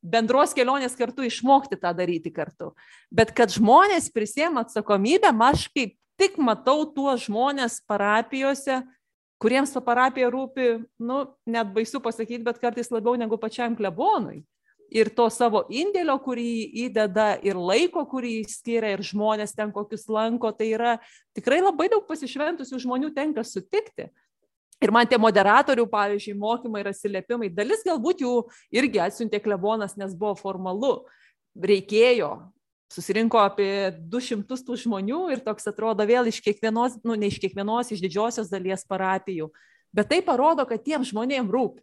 bendros 0.00 0.56
kelionės 0.56 0.96
kartu 0.96 1.28
išmokti 1.28 1.76
tą 1.80 1.92
daryti 1.96 2.32
kartu. 2.32 2.72
Bet 3.12 3.32
kad 3.36 3.52
žmonės 3.52 4.08
prisėmė 4.12 4.64
atsakomybę, 4.64 5.32
aš 5.44 5.68
kaip 5.72 5.96
tik 6.20 6.40
matau 6.40 6.84
tuos 6.88 7.26
žmonės 7.28 7.80
parapijose, 7.88 8.82
kuriems 9.44 9.74
ta 9.74 9.82
parapija 9.84 10.30
rūpi, 10.32 10.78
nu, 11.04 11.20
net 11.44 11.70
baisu 11.76 12.00
pasakyti, 12.00 12.42
bet 12.46 12.60
kartais 12.62 12.88
labiau 12.92 13.18
negu 13.20 13.36
pačiam 13.40 13.76
klebonui 13.76 14.40
ir 14.94 15.10
to 15.16 15.26
savo 15.32 15.64
indėlio, 15.72 16.14
kurį 16.22 16.50
įdeda, 16.86 17.34
ir 17.46 17.58
laiko, 17.58 18.04
kurį 18.08 18.44
skiria, 18.48 18.94
ir 18.94 19.02
žmonės 19.04 19.54
ten 19.56 19.72
kokius 19.74 20.06
lanko, 20.12 20.52
tai 20.54 20.70
yra 20.74 20.96
tikrai 21.36 21.60
labai 21.62 21.88
daug 21.92 22.04
pasišventusių 22.08 22.80
žmonių 22.84 23.10
tenka 23.16 23.44
sutikti. 23.46 24.08
Ir 24.82 24.92
man 24.92 25.08
tie 25.08 25.18
moderatorių, 25.20 25.86
pavyzdžiui, 25.90 26.36
mokymai 26.38 26.82
ir 26.82 26.90
atsiliepimai, 26.90 27.48
dalis 27.54 27.84
galbūt 27.86 28.24
jų 28.24 28.34
irgi 28.74 29.00
atsiuntė 29.00 29.40
klebonas, 29.42 29.94
nes 29.96 30.12
buvo 30.18 30.34
formalu, 30.36 30.96
reikėjo, 31.54 32.30
susirinko 32.92 33.40
apie 33.42 33.92
200 34.10 34.60
tų 34.66 34.76
žmonių 34.84 35.20
ir 35.34 35.42
toks 35.44 35.68
atrodo 35.70 36.04
vėl 36.06 36.28
iš 36.30 36.40
kiekvienos, 36.44 37.00
nu 37.06 37.16
ne 37.18 37.30
iš 37.30 37.40
kiekvienos, 37.42 37.92
iš 37.92 38.02
didžiosios 38.04 38.50
dalies 38.52 38.84
parapijų. 38.88 39.50
Bet 39.94 40.10
tai 40.10 40.20
parodo, 40.26 40.66
kad 40.66 40.82
tiem 40.84 41.04
žmonėm 41.06 41.50
rūpi. 41.50 41.82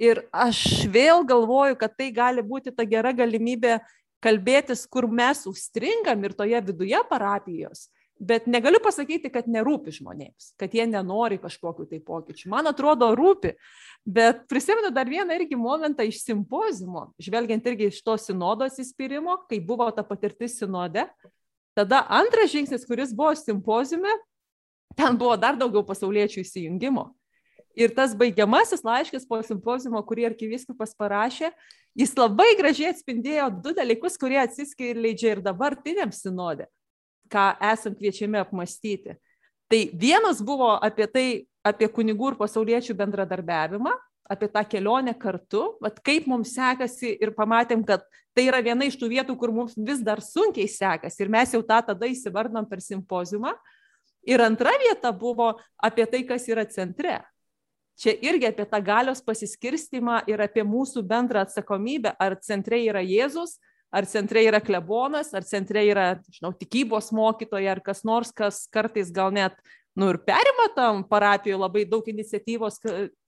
Ir 0.00 0.22
aš 0.32 0.88
vėl 0.88 1.26
galvoju, 1.28 1.76
kad 1.76 1.92
tai 1.96 2.08
gali 2.12 2.44
būti 2.44 2.72
ta 2.72 2.86
gera 2.88 3.12
galimybė 3.12 3.78
kalbėtis, 4.24 4.86
kur 4.88 5.08
mes 5.08 5.42
užstringam 5.48 6.24
ir 6.24 6.36
toje 6.36 6.60
viduje 6.64 7.00
parapijos. 7.08 7.88
Bet 8.20 8.44
negaliu 8.44 8.76
pasakyti, 8.84 9.30
kad 9.32 9.46
nerūpi 9.48 9.94
žmonėms, 9.96 10.50
kad 10.60 10.74
jie 10.76 10.84
nenori 10.84 11.38
kažkokiu 11.40 11.86
tai 11.88 12.02
pokyčiu. 12.04 12.50
Man 12.52 12.68
atrodo, 12.68 13.08
rūpi. 13.16 13.54
Bet 14.04 14.42
prisimenu 14.50 14.90
dar 14.92 15.08
vieną 15.08 15.38
irgi 15.38 15.56
momentą 15.56 16.04
iš 16.04 16.18
simpozimo, 16.26 17.06
žvelgiant 17.16 17.64
irgi 17.70 17.88
iš 17.88 18.02
to 18.04 18.18
sinodo 18.20 18.68
atsispyrimo, 18.68 19.38
kai 19.48 19.62
buvo 19.64 19.86
ta 19.96 20.04
patirtis 20.04 20.58
sinode. 20.60 21.06
Tada 21.72 22.02
antras 22.12 22.52
žingsnis, 22.52 22.84
kuris 22.84 23.14
buvo 23.16 23.32
simpozijume, 23.40 24.12
ten 24.98 25.16
buvo 25.16 25.38
dar 25.40 25.56
daugiau 25.56 25.80
pasauliečių 25.88 26.42
įsijungimo. 26.44 27.06
Ir 27.78 27.94
tas 27.96 28.12
baigiamasis 28.18 28.82
laiškas 28.84 29.24
po 29.30 29.38
simpozijumo, 29.46 30.02
kurį 30.04 30.26
arkiviskupas 30.28 30.92
parašė, 30.98 31.52
jis 31.96 32.12
labai 32.18 32.50
gražiai 32.58 32.90
atspindėjo 32.92 33.48
du 33.64 33.72
dalykus, 33.76 34.18
kurie 34.20 34.40
atsiskleidžia 34.42 35.36
ir 35.36 35.42
dabartiniam 35.44 36.12
sinodė, 36.12 36.66
ką 37.30 37.46
esam 37.72 37.96
kviečiami 37.96 38.40
apmastyti. 38.40 39.16
Tai 39.70 39.80
vienas 39.94 40.40
buvo 40.42 40.72
apie 40.82 41.06
tai, 41.06 41.26
apie 41.66 41.88
kunigų 41.92 42.32
ir 42.32 42.38
pasauliečių 42.40 42.96
bendradarbiavimą, 42.98 43.92
apie 44.30 44.48
tą 44.50 44.62
kelionę 44.66 45.14
kartu, 45.18 45.76
vat 45.82 45.98
kaip 46.06 46.26
mums 46.30 46.54
sekasi 46.54 47.16
ir 47.22 47.34
pamatėm, 47.36 47.82
kad 47.86 48.04
tai 48.34 48.46
yra 48.46 48.60
viena 48.62 48.86
iš 48.86 48.96
tų 48.98 49.10
vietų, 49.10 49.36
kur 49.38 49.52
mums 49.54 49.74
vis 49.76 50.02
dar 50.06 50.22
sunkiai 50.22 50.70
sekasi 50.70 51.24
ir 51.24 51.32
mes 51.32 51.54
jau 51.54 51.62
tą 51.66 51.80
tada 51.90 52.10
įsivardom 52.10 52.66
per 52.70 52.82
simpozijumą. 52.82 53.54
Ir 54.26 54.42
antra 54.44 54.72
vieta 54.78 55.12
buvo 55.16 55.54
apie 55.80 56.04
tai, 56.06 56.24
kas 56.28 56.46
yra 56.50 56.66
centre 56.68 57.20
čia 58.00 58.14
irgi 58.24 58.48
apie 58.48 58.64
tą 58.68 58.80
galios 58.84 59.20
pasiskirstimą 59.24 60.22
ir 60.30 60.40
apie 60.40 60.64
mūsų 60.64 61.02
bendrą 61.06 61.44
atsakomybę, 61.44 62.14
ar 62.16 62.38
centre 62.40 62.80
yra 62.80 63.02
Jėzus, 63.04 63.58
ar 63.90 64.06
centre 64.06 64.42
yra 64.46 64.60
klebonas, 64.62 65.32
ar 65.34 65.44
centre 65.46 65.82
yra, 65.86 66.14
žinau, 66.30 66.52
tikybos 66.56 67.10
mokytoja, 67.14 67.74
ar 67.74 67.82
kas 67.84 68.04
nors, 68.06 68.30
kas 68.34 68.64
kartais 68.72 69.10
gal 69.12 69.32
net, 69.34 69.56
nu 69.98 70.12
ir 70.12 70.20
perima 70.22 70.68
tam 70.76 71.02
parapijoje 71.06 71.58
labai 71.58 71.84
daug 71.88 72.06
iniciatyvos, 72.06 72.78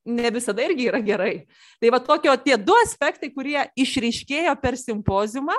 ne 0.07 0.31
visada 0.35 0.62
irgi 0.62 0.88
yra 0.90 1.03
gerai. 1.03 1.35
Tai 1.83 1.92
va 1.94 2.01
tokio 2.03 2.35
tie 2.44 2.57
du 2.57 2.75
aspektai, 2.85 3.33
kurie 3.35 3.66
išryškėjo 3.79 4.55
per 4.62 4.79
simpozimą, 4.79 5.59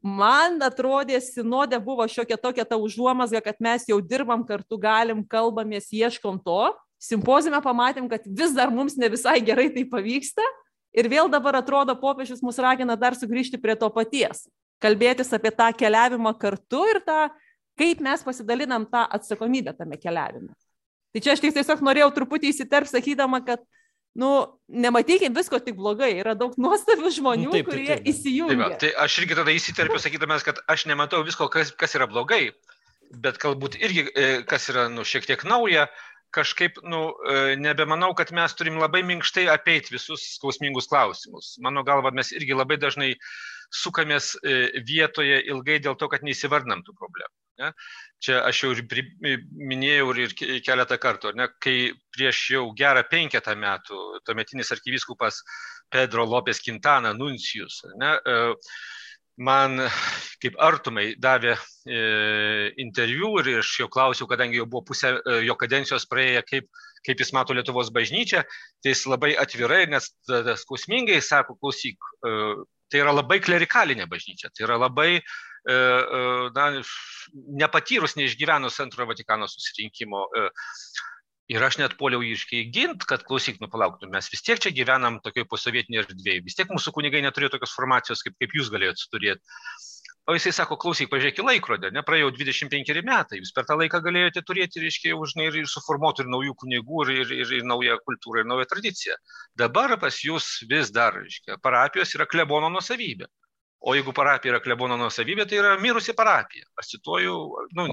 man 0.00 0.56
atrodė, 0.64 1.20
sinodė 1.20 1.80
buvo 1.84 2.06
šiokia 2.08 2.40
tokia 2.40 2.64
ta 2.64 2.80
užuomasga, 2.80 3.42
kad 3.44 3.60
mes 3.60 3.84
jau 3.88 4.00
dirbam 4.00 4.46
kartu, 4.48 4.80
galim, 4.80 5.20
kalbamės, 5.28 5.92
ieškom 5.92 6.40
to, 6.44 6.62
simpozime 7.00 7.60
pamatėm, 7.64 8.08
kad 8.08 8.24
vis 8.24 8.56
dar 8.56 8.72
mums 8.72 8.96
ne 8.96 9.08
visai 9.12 9.38
gerai 9.44 9.68
tai 9.72 9.84
pavyksta 9.88 10.44
ir 10.96 11.10
vėl 11.10 11.30
dabar 11.32 11.60
atrodo 11.60 11.96
popiežius 11.98 12.42
mus 12.44 12.58
ragina 12.62 12.96
dar 12.96 13.16
sugrįžti 13.18 13.60
prie 13.60 13.76
to 13.78 13.90
paties. 13.94 14.46
Kalbėtis 14.80 15.32
apie 15.36 15.52
tą 15.52 15.68
keliavimą 15.76 16.32
kartu 16.40 16.86
ir 16.88 17.02
tą, 17.04 17.28
kaip 17.80 18.00
mes 18.04 18.24
pasidalinam 18.24 18.86
tą 18.88 19.04
atsakomybę 19.18 19.74
tame 19.76 20.00
keliavime. 20.00 20.54
Tai 21.10 21.20
čia 21.24 21.34
aš 21.34 21.42
tiesiog 21.42 21.82
norėjau 21.84 22.10
truputį 22.16 22.52
įsiterp, 22.52 22.88
sakydama, 22.88 23.42
kad 23.44 23.62
nu, 24.18 24.30
nematykim 24.68 25.34
visko 25.34 25.58
tik 25.62 25.78
blogai, 25.78 26.12
yra 26.22 26.36
daug 26.38 26.54
nuostabių 26.60 27.12
žmonių, 27.14 27.48
nu, 27.48 27.54
taip, 27.54 27.70
kurie 27.70 27.86
taip, 27.88 28.02
taip. 28.02 28.10
įsijungia. 28.12 28.68
Taip, 28.72 28.78
tai 28.84 28.90
aš 29.04 29.18
irgi 29.22 29.38
tada 29.38 29.54
įsiterpiu, 29.54 30.00
sakydamas, 30.02 30.46
kad 30.46 30.62
aš 30.70 30.86
nematau 30.90 31.22
visko, 31.26 31.50
kas, 31.52 31.72
kas 31.78 31.94
yra 31.98 32.08
blogai, 32.10 32.50
bet 33.10 33.40
galbūt 33.42 33.78
irgi, 33.82 34.06
e, 34.14 34.30
kas 34.50 34.68
yra 34.72 34.88
nu, 34.92 35.06
šiek 35.06 35.26
tiek 35.26 35.42
nauja, 35.46 35.88
kažkaip, 36.34 36.80
nu, 36.86 37.02
e, 37.26 37.56
nebemanau, 37.60 38.12
kad 38.18 38.32
mes 38.36 38.54
turim 38.58 38.78
labai 38.80 39.02
minkštai 39.06 39.46
apeiti 39.52 39.94
visus 39.94 40.24
skausmingus 40.36 40.88
klausimus. 40.90 41.56
Mano 41.64 41.84
galva, 41.86 42.12
mes 42.14 42.32
irgi 42.36 42.56
labai 42.56 42.78
dažnai 42.80 43.12
sukamės 43.70 44.32
e, 44.42 44.82
vietoje 44.86 45.40
ilgai 45.52 45.78
dėl 45.82 45.96
to, 45.98 46.08
kad 46.10 46.24
neįsivardinam 46.26 46.82
tų 46.86 46.94
problemų. 46.98 47.34
Ne? 47.60 47.72
Čia 48.24 48.40
aš 48.48 48.62
jau 48.64 48.70
ir 48.74 49.02
minėjau 49.52 50.14
ir 50.24 50.32
keletą 50.64 50.96
kartų, 51.00 51.34
ne? 51.36 51.50
kai 51.62 51.92
prieš 52.14 52.44
jau 52.54 52.64
gerą 52.76 53.04
penketą 53.10 53.54
metų 53.58 54.22
tuometinis 54.24 54.72
arkivyskupas 54.74 55.42
Pedro 55.92 56.24
Lopes 56.24 56.62
Quintana 56.64 57.12
Nuncijus 57.16 57.82
ne? 58.00 58.14
Uh, 58.24 58.74
man 59.40 59.80
kaip 60.40 60.56
artumai 60.60 61.14
davė 61.20 61.54
e, 61.54 62.00
interviu 62.80 63.34
ir 63.40 63.60
aš 63.60 63.72
jo 63.82 63.88
klausiau, 63.92 64.28
kadangi 64.30 64.60
jau 64.60 64.66
buvo 64.68 64.84
pusė 64.90 65.14
e, 65.18 65.40
jo 65.46 65.56
kadencijos 65.60 66.06
praėję, 66.10 66.42
kaip, 66.48 66.68
kaip 67.06 67.20
jis 67.20 67.32
mato 67.36 67.56
Lietuvos 67.56 67.92
bažnyčią, 67.92 68.42
tai 68.80 68.94
jis 68.94 69.04
labai 69.10 69.34
atvirai, 69.40 69.84
nes 69.92 70.10
skausmingai 70.64 71.20
sako, 71.24 71.58
klausyk, 71.60 72.10
e, 72.24 72.34
tai 72.90 73.04
yra 73.04 73.14
labai 73.14 73.40
klerikalinė 73.44 74.08
bažnyčia, 74.10 74.52
tai 74.54 74.66
yra 74.68 74.80
labai 74.80 75.10
e, 75.18 75.22
e, 75.72 75.76
na, 76.56 76.70
nepatyrus, 77.64 78.16
neišgyvenus 78.20 78.80
antrojo 78.84 79.12
Vatikano 79.12 79.48
susirinkimo. 79.50 80.24
Ir 81.50 81.64
aš 81.66 81.80
net 81.80 81.96
poliau 81.98 82.22
iškiai 82.22 82.68
gint, 82.70 83.02
kad 83.10 83.24
klausyk, 83.26 83.56
nu 83.62 83.66
palauk, 83.70 83.98
mes 84.12 84.28
vis 84.30 84.44
tiek 84.46 84.60
čia 84.62 84.70
gyvenam 84.74 85.18
tokioje 85.24 85.48
posovietinėje 85.50 86.04
erdvėje, 86.06 86.44
vis 86.46 86.58
tiek 86.58 86.70
mūsų 86.70 86.92
kunigai 86.94 87.24
neturėjo 87.24 87.56
tokios 87.56 87.74
formacijos, 87.74 88.22
kaip, 88.26 88.36
kaip 88.38 88.54
jūs 88.54 88.70
galėjote 88.70 89.08
turėti. 89.10 89.58
O 90.30 90.36
jisai 90.36 90.52
sako, 90.54 90.76
klausyk, 90.78 91.08
pažiūrėk 91.10 91.40
į 91.40 91.44
laikrodę, 91.48 91.90
nepraėjo 91.96 92.28
25 92.36 93.02
metai, 93.02 93.40
jūs 93.40 93.50
per 93.56 93.66
tą 93.66 93.74
laiką 93.80 93.98
galėjote 94.04 94.44
turėti, 94.46 94.82
reiškia, 94.84 95.16
užnai 95.18 95.48
ir, 95.48 95.58
ir 95.64 95.70
suformuoti 95.72 96.22
ir 96.22 96.30
naujų 96.30 96.54
kunigų, 96.60 97.02
ir, 97.08 97.12
ir, 97.24 97.32
ir, 97.40 97.54
ir 97.58 97.66
naują 97.66 97.96
kultūrą, 98.06 98.44
ir 98.44 98.50
naują 98.52 98.68
tradiciją. 98.70 99.16
Dabar 99.58 99.96
pas 99.98 100.22
jūs 100.22 100.52
vis 100.70 100.94
dar, 100.94 101.18
reiškia, 101.18 101.58
parapijos 101.64 102.14
yra 102.14 102.28
klebono 102.30 102.70
nusavybė. 102.70 103.26
O 103.80 103.96
jeigu 103.96 104.14
parapija 104.14 104.54
yra 104.54 104.62
klebono 104.62 105.00
nusavybė, 105.00 105.48
tai 105.50 105.58
yra 105.64 105.74
mirusi 105.82 106.14
parapija. 106.14 106.68
Aš 106.78 106.94
cituoju, 106.94 107.36
nu, 107.74 107.88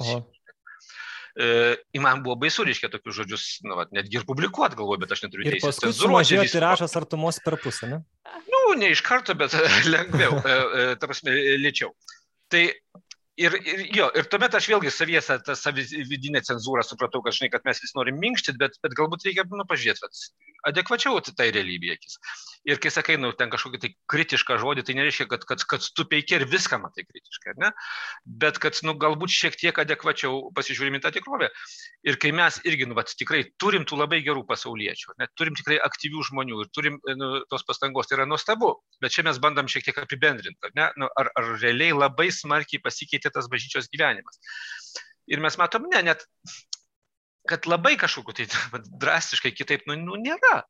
e, 1.38 2.02
man 2.04 2.24
buvo 2.26 2.38
baisu, 2.44 2.66
reiškia, 2.68 2.90
tokius 2.94 3.20
žodžius, 3.22 3.48
nu, 3.68 3.78
vat, 3.80 3.94
netgi 3.96 4.20
ir 4.20 4.28
publikuoti 4.28 4.80
galvoju, 4.80 5.04
bet 5.04 5.16
aš 5.16 5.26
neturiu 5.28 5.48
teisės. 5.48 5.62
Ir 5.62 5.68
paskui 5.68 5.94
sumažėjo 5.98 6.48
tiražas 6.56 6.98
artumos 7.00 7.42
per 7.46 7.60
pusę, 7.62 7.90
ne? 7.92 8.02
Nu, 8.50 8.64
ne 8.80 8.92
iš 8.96 9.04
karto, 9.06 9.38
bet 9.38 9.56
lengviau, 9.94 10.42
ta 10.42 11.10
prasme, 11.10 11.36
lėčiau. 11.62 11.94
Tai 12.52 12.64
ir, 13.38 13.56
ir 13.64 13.86
jo, 13.96 14.10
ir 14.18 14.28
tuomet 14.32 14.58
aš 14.58 14.70
vėlgi 14.72 14.92
savies 14.94 15.30
tą 15.46 15.74
vidinę 16.12 16.42
cenzūrą 16.46 16.84
supratau, 16.86 17.24
kad, 17.26 17.38
žinai, 17.38 17.52
kad 17.54 17.66
mes 17.68 17.82
vis 17.84 17.96
norim 17.98 18.20
minkštyti, 18.22 18.60
bet, 18.62 18.78
bet 18.84 18.98
galbūt 18.98 19.28
reikia, 19.28 19.46
nu, 19.54 19.66
pažiūrėti, 19.70 20.10
adekvačiau 20.68 21.20
tai 21.28 21.50
realybė 21.54 21.94
akis. 21.96 22.18
Ir 22.68 22.82
kai 22.84 22.92
sakai, 22.92 23.16
nu, 23.22 23.32
ten 23.38 23.52
kažkokį 23.54 23.80
tai 23.80 23.92
kritišką 24.12 24.58
žodį, 24.60 24.84
tai 24.88 24.98
nereiškia, 24.98 25.28
kad, 25.32 25.46
kad, 25.48 25.64
kad 25.70 25.86
tu 25.96 26.06
peiki 26.10 26.36
ir 26.36 26.48
viską 26.50 26.80
matai 26.82 27.06
kritiškai, 27.08 27.56
ne? 27.62 27.72
Bet 28.26 28.60
kad, 28.64 28.80
nu, 28.88 28.96
galbūt 29.00 29.32
šiek 29.34 29.56
tiek 29.60 29.78
adekvačiau 29.84 30.50
pasižiūrime 30.58 31.00
tą 31.04 31.14
tikrovę. 31.16 31.50
Ir 32.08 32.20
kai 32.22 32.34
mes 32.36 32.60
irgi, 32.68 32.90
nu, 32.90 32.98
vat, 32.98 33.14
tikrai 33.20 33.46
turim 33.62 33.86
tų 33.88 34.02
labai 34.02 34.20
gerų 34.26 34.44
pasauliečių, 34.50 35.16
net 35.22 35.32
turim 35.40 35.56
tikrai 35.58 35.80
aktyvių 35.86 36.26
žmonių 36.32 36.64
ir 36.66 36.72
turim 36.76 37.00
nu, 37.20 37.32
tos 37.52 37.64
pastangos, 37.68 38.10
tai 38.10 38.20
yra 38.20 38.28
nuostabu. 38.28 38.74
Bet 39.04 39.16
čia 39.16 39.24
mes 39.28 39.40
bandom 39.40 39.70
šiek 39.72 39.88
tiek 39.88 40.02
apibendrinti, 40.04 40.74
ne? 40.76 40.90
Nu, 41.00 41.12
ar, 41.22 41.32
ar 41.40 41.54
realiai 41.62 41.96
labai 41.96 42.30
smarkiai 42.34 42.84
pasikeitė 42.84 43.27
tas 43.34 43.50
bažnyčios 43.52 43.92
gyvenimas. 43.94 44.42
Ir 45.28 45.44
mes 45.44 45.58
matom, 45.60 45.88
ne, 45.92 46.02
net 46.08 46.24
kad 47.48 47.68
labai 47.68 47.96
kažkokiu 48.00 48.36
tai 48.36 48.46
drastiškai 49.02 49.54
kitaip, 49.56 49.86
nu, 49.88 49.96
nu 50.02 50.20
nėra. 50.20 50.62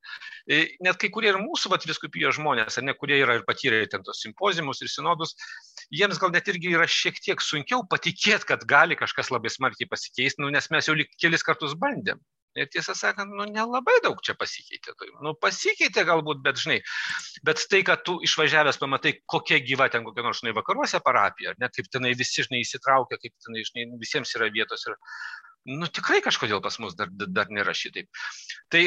E, 0.45 0.77
net 0.85 0.99
kai 1.01 1.09
kurie 1.13 1.31
ir 1.33 1.39
mūsų 1.41 1.71
vat, 1.73 1.87
viskupijos 1.89 2.37
žmonės, 2.37 2.77
ar 2.77 2.85
ne, 2.87 2.95
kurie 2.97 3.17
yra 3.23 3.39
ir 3.39 3.45
patyrę 3.47 3.81
ten 3.91 4.05
tos 4.05 4.21
simpozimus 4.23 4.83
ir 4.85 4.91
sinodus, 4.93 5.35
jiems 5.93 6.21
gal 6.21 6.33
net 6.35 6.49
irgi 6.53 6.75
yra 6.77 6.87
šiek 6.89 7.19
tiek 7.23 7.43
sunkiau 7.43 7.83
patikėti, 7.89 8.47
kad 8.53 8.65
gali 8.69 8.97
kažkas 8.99 9.33
labai 9.33 9.51
smarkiai 9.53 9.89
pasikeisti, 9.89 10.43
nu, 10.43 10.53
nes 10.53 10.69
mes 10.73 10.89
jau 10.89 10.95
kelis 11.17 11.45
kartus 11.45 11.75
bandėm. 11.81 12.21
Ir 12.57 12.69
tiesą 12.73 12.95
sakant, 12.97 13.33
nu, 13.37 13.45
nelabai 13.51 13.97
daug 14.05 14.19
čia 14.25 14.33
pasikeitė. 14.39 14.95
Nu, 15.25 15.35
pasikeitė 15.37 16.03
galbūt, 16.07 16.41
bet 16.45 16.61
žinai, 16.61 16.79
bet 17.47 17.63
tai, 17.71 17.83
kad 17.87 18.03
tu 18.07 18.17
išvažiavęs 18.25 18.79
pamatai, 18.81 19.17
kokia 19.29 19.59
gyva 19.65 19.89
ten 19.93 20.05
kokia 20.07 20.25
nors, 20.25 20.41
žinai, 20.41 20.55
vakaruose 20.57 21.01
parapija, 21.05 21.55
net 21.61 21.77
kaip 21.77 21.91
tenai 21.93 22.15
visi, 22.17 22.45
žinai, 22.47 22.63
įsitraukia, 22.65 23.19
kaip 23.21 23.35
tenai, 23.45 23.65
žinai, 23.67 23.89
visiems 24.01 24.33
yra 24.39 24.49
vietos 24.53 24.87
ir 24.89 24.97
nu 25.67 25.89
tikrai 25.91 26.21
kažkodėl 26.23 26.63
pas 26.63 26.79
mus 26.79 26.95
dar, 26.97 27.11
dar 27.11 27.51
nėra 27.53 27.75
šitaip. 27.75 28.07
Tai, 28.71 28.83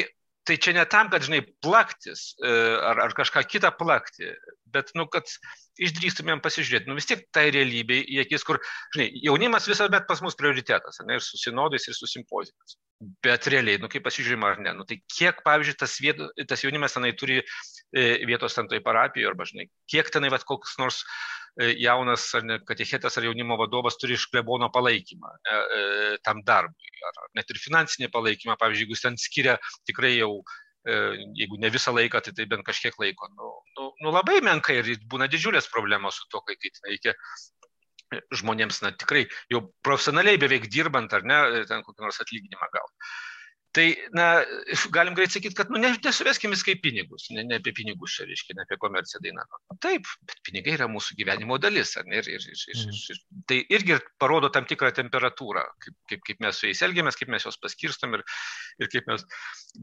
tai 0.47 0.57
čia 0.57 0.73
ne 0.75 0.85
tam, 0.89 1.11
kad, 1.13 1.23
žinai, 1.25 1.43
plaktis 1.63 2.31
e, 2.41 2.51
ar, 2.91 3.03
ar 3.05 3.15
kažką 3.17 3.43
kitą 3.47 3.71
plakti, 3.77 4.31
bet, 4.73 4.93
nu, 4.97 5.07
kad 5.11 5.27
išdrįstumėm 5.81 6.41
pasižiūrėti, 6.43 6.89
nu 6.89 6.97
vis 6.97 7.09
tiek 7.09 7.23
tai 7.35 7.47
realybė 7.53 7.99
į 8.03 8.21
akis, 8.25 8.45
kur, 8.47 8.61
žinai, 8.95 9.09
jaunimas 9.25 9.67
visuomet 9.69 10.07
pas 10.09 10.23
mus 10.25 10.37
prioritetas, 10.39 11.01
ne, 11.07 11.19
ir 11.19 11.25
su 11.25 11.39
sinodais, 11.41 11.87
ir 11.87 11.97
su 11.97 12.09
simpozijais. 12.09 12.77
Bet 13.25 13.47
realiai, 13.49 13.81
nu 13.81 13.89
kaip 13.89 14.05
pasižiūrėjim 14.05 14.47
ar 14.47 14.61
ne, 14.61 14.75
nu 14.77 14.85
tai 14.87 14.99
kiek, 15.09 15.41
pavyzdžiui, 15.45 15.77
tas, 15.81 15.97
vieto, 16.03 16.29
tas 16.49 16.65
jaunimas 16.65 16.97
tenai 16.97 17.15
turi 17.17 17.39
e, 17.41 18.03
vietos 18.29 18.57
ten 18.57 18.69
toj 18.69 18.83
parapijoje, 18.85 19.29
arba, 19.31 19.47
žinai, 19.49 19.69
kiek 19.89 20.11
tenai, 20.13 20.29
va, 20.33 20.41
koks 20.45 20.77
nors 20.81 21.01
E, 21.59 21.73
jaunas 21.83 22.29
ar 22.37 22.45
ne, 22.47 22.55
katechetas 22.63 23.17
ar 23.19 23.25
jaunimo 23.27 23.57
vadovas 23.59 23.97
turi 23.99 24.15
iš 24.15 24.29
klebono 24.31 24.69
palaikymą 24.71 25.31
e, 25.35 25.55
e, 25.77 25.81
tam 26.23 26.39
darbui, 26.47 26.91
ar 27.09 27.17
net 27.35 27.51
ir 27.51 27.59
finansinį 27.59 28.07
palaikymą, 28.13 28.55
pavyzdžiui, 28.61 28.85
jeigu 28.85 28.95
jis 28.95 29.03
ten 29.03 29.17
skiria 29.19 29.55
tikrai 29.89 30.13
jau, 30.13 30.29
jeigu 30.85 31.59
ne 31.61 31.69
visą 31.69 31.93
laiką, 31.93 32.21
tai, 32.25 32.33
tai 32.37 32.45
bent 32.49 32.65
kažkiek 32.65 32.97
laiko. 32.99 33.29
Nu, 33.37 33.51
nu, 33.77 33.89
nu 34.01 34.13
labai 34.13 34.39
menkai 34.41 34.79
ir 34.81 34.93
būna 35.11 35.29
didžiulės 35.29 35.69
problemos 35.69 36.17
su 36.17 36.29
to, 36.31 36.41
kai, 36.47 36.57
reikia 36.87 37.13
žmonėms, 38.35 38.81
na 38.83 38.91
tikrai 38.91 39.25
jau 39.51 39.61
profesionaliai 39.85 40.39
beveik 40.41 40.67
dirbant 40.71 41.13
ar 41.13 41.23
ne, 41.23 41.37
ten 41.69 41.83
kokį 41.85 42.03
nors 42.03 42.19
atlyginimą 42.23 42.71
gauti. 42.73 43.11
Tai, 43.71 43.85
na, 44.11 44.25
galim 44.91 45.15
greit 45.15 45.31
sakyti, 45.31 45.55
kad, 45.55 45.69
nu, 45.71 45.79
ne, 45.79 45.93
nesuveskim 46.03 46.51
viską 46.51 46.73
į 46.73 46.79
pinigus, 46.83 47.29
ne, 47.31 47.45
ne 47.47 47.59
apie 47.61 47.71
pinigus 47.75 48.17
čia, 48.17 48.25
reiškia, 48.27 48.55
ne 48.57 48.65
apie 48.65 48.75
komerciją 48.81 49.21
daina. 49.23 49.45
Taip, 49.83 50.09
bet 50.27 50.41
pinigai 50.47 50.73
yra 50.75 50.89
mūsų 50.91 51.15
gyvenimo 51.21 51.55
dalis, 51.61 51.93
ar 52.01 52.09
ne? 52.09 52.19
Ir, 52.19 52.27
ir, 52.35 52.47
ir, 52.51 52.65
ir, 52.73 52.97
ir, 53.15 53.21
tai 53.47 53.61
irgi 53.77 53.97
parodo 54.19 54.49
tam 54.51 54.67
tikrą 54.67 54.91
temperatūrą, 54.97 55.63
kaip, 55.85 55.97
kaip, 56.11 56.25
kaip 56.27 56.43
mes 56.43 56.59
su 56.59 56.67
jais 56.67 56.83
elgiamės, 56.89 57.19
kaip 57.19 57.31
mes 57.31 57.47
juos 57.47 57.59
paskirstam 57.63 58.19
ir, 58.19 58.25
ir 58.83 58.91
kaip 58.91 59.07
mes 59.07 59.23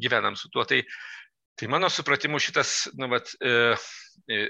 gyvenam 0.05 0.37
su 0.37 0.53
tuo. 0.53 0.69
Tai, 0.69 0.83
tai 1.57 1.73
mano 1.73 1.89
supratimu 1.89 2.45
šitas, 2.45 2.77
nu, 3.01 3.09
vat, 3.15 3.33
e, 3.41 3.57
e, 4.29 4.45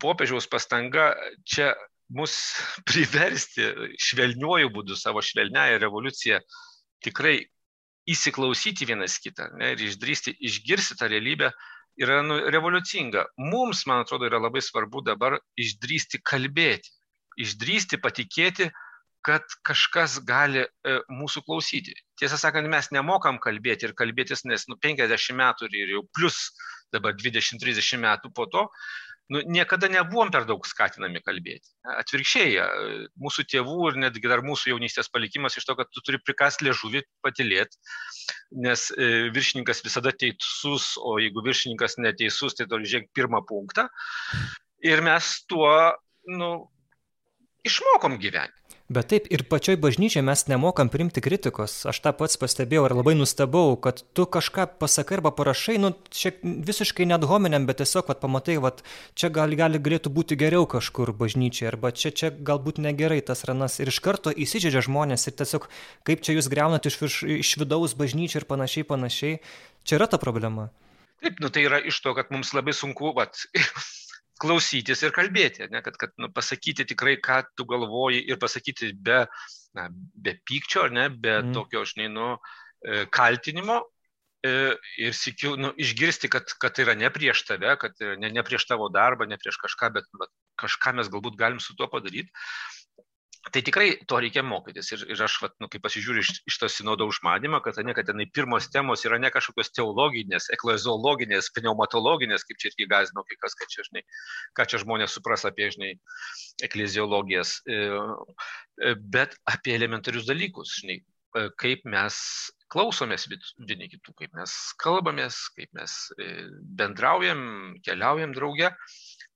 popiežiaus 0.00 0.48
pastanga 0.48 1.12
čia 1.44 1.74
mus 2.16 2.40
priversti 2.88 3.68
švelniuoju 4.08 4.72
būdu, 4.72 4.96
savo 4.96 5.20
švelniąją 5.20 5.84
revoliuciją 5.84 6.40
tikrai 7.04 7.42
įsiklausyti 8.08 8.88
vienas 8.88 9.18
kitą 9.22 9.50
ne, 9.58 9.74
ir 9.74 9.84
išdrysti, 9.90 10.34
išgirsti 10.48 10.96
tą 10.98 11.10
realybę 11.10 11.50
yra 12.00 12.20
nu, 12.24 12.38
revoliucinga. 12.52 13.26
Mums, 13.50 13.84
man 13.90 14.04
atrodo, 14.04 14.28
yra 14.30 14.40
labai 14.40 14.62
svarbu 14.64 15.02
dabar 15.04 15.38
išdrysti 15.60 16.22
kalbėti, 16.24 16.92
išdrysti 17.40 18.00
patikėti, 18.00 18.70
kad 19.26 19.44
kažkas 19.68 20.16
gali 20.24 20.62
e, 20.64 20.94
mūsų 21.12 21.42
klausyti. 21.44 21.92
Tiesą 22.16 22.38
sakant, 22.40 22.68
mes 22.72 22.88
nemokam 22.94 23.36
kalbėti 23.42 23.90
ir 23.90 23.94
kalbėtis, 23.98 24.46
nes 24.48 24.64
nu, 24.70 24.78
50 24.80 25.36
metų 25.36 25.68
ir 25.76 25.92
jau 25.98 26.06
plus 26.16 26.38
dabar 26.94 27.12
20-30 27.18 28.00
metų 28.00 28.32
po 28.34 28.48
to 28.50 28.64
nu, 29.30 29.42
niekada 29.46 29.88
nebuvom 29.90 30.30
per 30.34 30.44
daug 30.48 30.66
skatinami 30.66 31.22
kalbėti. 31.22 31.70
Atvirkščiai, 32.00 32.56
mūsų 33.22 33.46
tėvų 33.52 33.90
ir 33.90 33.98
netgi 34.04 34.30
dar 34.30 34.42
mūsų 34.46 34.72
jaunystės 34.72 35.10
palikimas 35.12 35.56
iš 35.58 35.68
to, 35.68 35.76
kad 35.78 35.90
tu 35.94 36.02
turi 36.06 36.20
prikast 36.22 36.64
liežuvį, 36.66 37.04
patilėti, 37.24 37.78
nes 38.66 38.88
e, 38.96 39.30
viršininkas 39.34 39.84
visada 39.86 40.12
teisus, 40.12 40.92
o 40.98 41.16
jeigu 41.22 41.44
viršininkas 41.46 41.98
neteisus, 42.02 42.58
tai 42.58 42.66
turi 42.70 42.90
žiūrėti 42.90 43.14
pirmą 43.16 43.44
punktą. 43.48 43.86
Ir 44.86 45.04
mes 45.06 45.32
tuo 45.50 45.70
nu, 46.30 46.52
išmokom 47.66 48.18
gyventi. 48.20 48.59
Bet 48.90 49.06
taip, 49.12 49.28
ir 49.30 49.44
pačioj 49.46 49.76
bažnyčiai 49.78 50.24
mes 50.26 50.40
nemokam 50.50 50.88
priimti 50.90 51.22
kritikos. 51.22 51.76
Aš 51.86 52.00
tą 52.02 52.10
pats 52.18 52.34
pastebėjau 52.42 52.88
ir 52.88 52.94
labai 52.98 53.12
nustebau, 53.14 53.76
kad 53.78 54.00
tu 54.18 54.24
kažką 54.26 54.64
pasakai 54.82 55.20
arba 55.20 55.30
parašai, 55.30 55.76
nu, 55.78 55.92
čia 56.10 56.32
visiškai 56.42 57.06
net 57.06 57.22
hominiam, 57.30 57.68
bet 57.68 57.78
tiesiog, 57.78 58.08
kad 58.08 58.18
pamatai, 58.18 58.56
kad 58.64 58.82
čia 59.14 59.30
gali, 59.30 59.54
gali 59.60 59.78
galėtų 59.78 60.10
būti 60.16 60.34
geriau 60.40 60.66
kažkur 60.66 61.14
bažnyčiai, 61.14 61.68
arba 61.70 61.92
čia, 61.94 62.10
čia 62.10 62.32
galbūt 62.34 62.82
negerai 62.82 63.20
tas 63.22 63.46
ranas. 63.46 63.78
Ir 63.78 63.94
iš 63.94 64.02
karto 64.02 64.34
įsižeidžia 64.34 64.82
žmonės 64.88 65.30
ir 65.30 65.38
tiesiog, 65.38 65.70
kaip 66.10 66.26
čia 66.26 66.34
jūs 66.34 66.50
greunat 66.50 66.90
iš, 66.90 66.98
virš, 67.04 67.22
iš 67.46 67.54
vidaus 67.62 67.94
bažnyčiai 67.94 68.42
ir 68.42 68.50
panašiai, 68.50 68.90
panašiai. 68.90 69.38
Čia 69.86 70.00
yra 70.00 70.10
ta 70.10 70.18
problema. 70.18 70.66
Taip, 71.22 71.38
nu 71.38 71.54
tai 71.54 71.68
yra 71.70 71.78
iš 71.78 72.02
to, 72.02 72.18
kad 72.18 72.34
mums 72.34 72.50
labai 72.58 72.74
sunku, 72.74 73.14
vat, 73.14 73.38
klausytis 74.40 75.04
ir 75.04 75.14
kalbėti, 75.14 75.68
ne, 75.72 75.82
kad, 75.84 75.96
kad 76.00 76.12
nu, 76.20 76.30
pasakyti 76.34 76.86
tikrai, 76.88 77.16
ką 77.22 77.42
tu 77.58 77.66
galvoji 77.68 78.22
ir 78.30 78.40
pasakyti 78.40 78.92
be, 78.96 79.22
na, 79.76 79.88
be 79.92 80.36
pykčio, 80.48 80.88
ne, 80.92 81.08
be 81.12 81.36
mm. 81.40 81.54
tokio, 81.56 81.84
žinai, 81.88 82.08
nu, 82.14 82.28
e, 82.84 83.04
kaltinimo 83.12 83.80
e, 84.46 84.54
ir 85.04 85.16
sikiu, 85.16 85.54
nu, 85.60 85.72
išgirsti, 85.84 86.32
kad, 86.32 86.56
kad 86.62 86.76
tai 86.76 86.86
yra 86.88 86.96
ne 86.98 87.12
prieš 87.12 87.44
tave, 87.48 87.76
kad 87.80 88.00
ne, 88.00 88.32
ne 88.32 88.46
prieš 88.46 88.66
tavo 88.70 88.88
darbą, 88.92 89.28
ne 89.28 89.38
prieš 89.40 89.60
kažką, 89.62 89.92
bet, 89.98 90.08
bet 90.20 90.32
kažką 90.60 90.96
mes 90.98 91.12
galbūt 91.12 91.38
galim 91.40 91.60
su 91.62 91.76
tuo 91.76 91.90
padaryti. 91.92 92.32
Tai 93.40 93.62
tikrai 93.64 93.94
to 94.04 94.18
reikia 94.20 94.42
mokytis. 94.44 94.90
Ir, 94.92 95.02
ir 95.14 95.20
aš, 95.24 95.38
vat, 95.40 95.54
nu, 95.64 95.68
kai 95.72 95.80
pasižiūriu 95.80 96.20
iš, 96.20 96.30
iš 96.50 96.58
to 96.60 96.68
sinodo 96.68 97.06
užmanimą, 97.08 97.62
kad, 97.64 97.78
ne, 97.86 97.94
kad 97.96 98.04
tenai 98.10 98.26
pirmos 98.28 98.66
temos 98.68 99.00
yra 99.08 99.16
ne 99.22 99.30
kažkokios 99.32 99.72
teologinės, 99.78 100.50
ekleziologinės, 100.56 101.48
pneumatologinės, 101.56 102.44
kaip 102.44 102.60
čia 102.60 102.68
irgi 102.68 102.88
gazino 102.90 103.24
kai 103.24 103.38
kas, 103.40 103.56
kad 103.56 103.72
čia, 103.72 103.86
žinai, 103.88 104.02
ką 104.58 104.66
čia 104.68 104.82
žmonės 104.84 105.16
supras 105.16 105.46
apie, 105.48 105.70
žinai, 105.72 105.94
ekleziologijas, 106.68 107.54
e, 107.64 107.78
e, 107.80 108.92
bet 109.16 109.38
apie 109.48 109.72
elementarius 109.78 110.28
dalykus, 110.28 110.74
žinai, 110.82 110.98
e, 111.00 111.46
kaip 111.64 111.88
mes 111.88 112.18
klausomės 112.70 113.24
vieni 113.30 113.88
kitų, 113.94 114.18
kaip 114.20 114.36
mes 114.36 114.58
kalbamės, 114.84 115.40
kaip 115.56 115.72
mes 115.80 115.96
bendraujam, 116.78 117.40
keliaujam 117.88 118.36
drauge. 118.36 118.68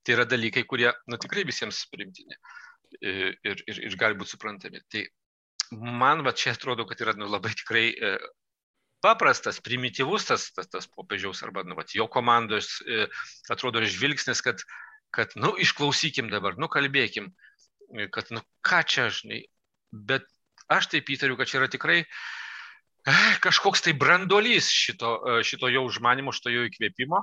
Tai 0.05 0.13
yra 0.13 0.23
dalykai, 0.29 0.61
kurie, 0.69 0.91
na, 1.09 1.17
tikrai 1.17 1.41
visiems 1.49 1.81
primtini 1.89 2.37
ir, 3.01 3.37
ir, 3.43 3.79
ir 3.89 3.97
gali 3.99 4.17
būti 4.19 4.35
suprantami. 4.35 4.81
Tai 4.91 5.03
man 5.71 6.23
va 6.25 6.33
čia 6.37 6.53
atrodo, 6.55 6.85
kad 6.85 7.01
yra 7.01 7.15
nu, 7.17 7.27
labai 7.31 7.53
tikrai 7.57 7.87
e, 7.93 8.15
paprastas, 9.03 9.61
primityvus 9.63 10.29
tas, 10.29 10.49
tas, 10.53 10.69
tas 10.71 10.87
popiežiaus 10.91 11.43
arba 11.45 11.65
nu, 11.65 11.77
vat, 11.77 11.93
jo 11.95 12.07
komandos 12.11 12.79
e, 12.85 13.07
atrodo 13.49 13.83
žvilgsnis, 13.85 14.43
kad, 14.45 14.61
kad 15.15 15.33
nu, 15.39 15.55
išklausykim 15.61 16.29
dabar, 16.33 16.59
nu, 16.61 16.69
kalbėkim, 16.71 17.31
e, 17.95 18.07
kad 18.13 18.31
nu, 18.35 18.43
ką 18.65 18.83
čia, 18.85 19.09
žinai, 19.13 19.45
bet 19.91 20.27
aš 20.71 20.91
taip 20.93 21.09
įtariu, 21.13 21.37
kad 21.39 21.49
čia 21.49 21.61
yra 21.61 21.71
tikrai 21.71 22.03
kažkoks 23.45 23.83
tai 23.85 23.93
brandolys 23.93 24.71
šito, 24.73 25.19
šito 25.45 25.69
jo 25.69 25.83
užmanimo, 25.85 26.33
šito 26.33 26.49
jo 26.49 26.63
įkvėpimo. 26.65 27.19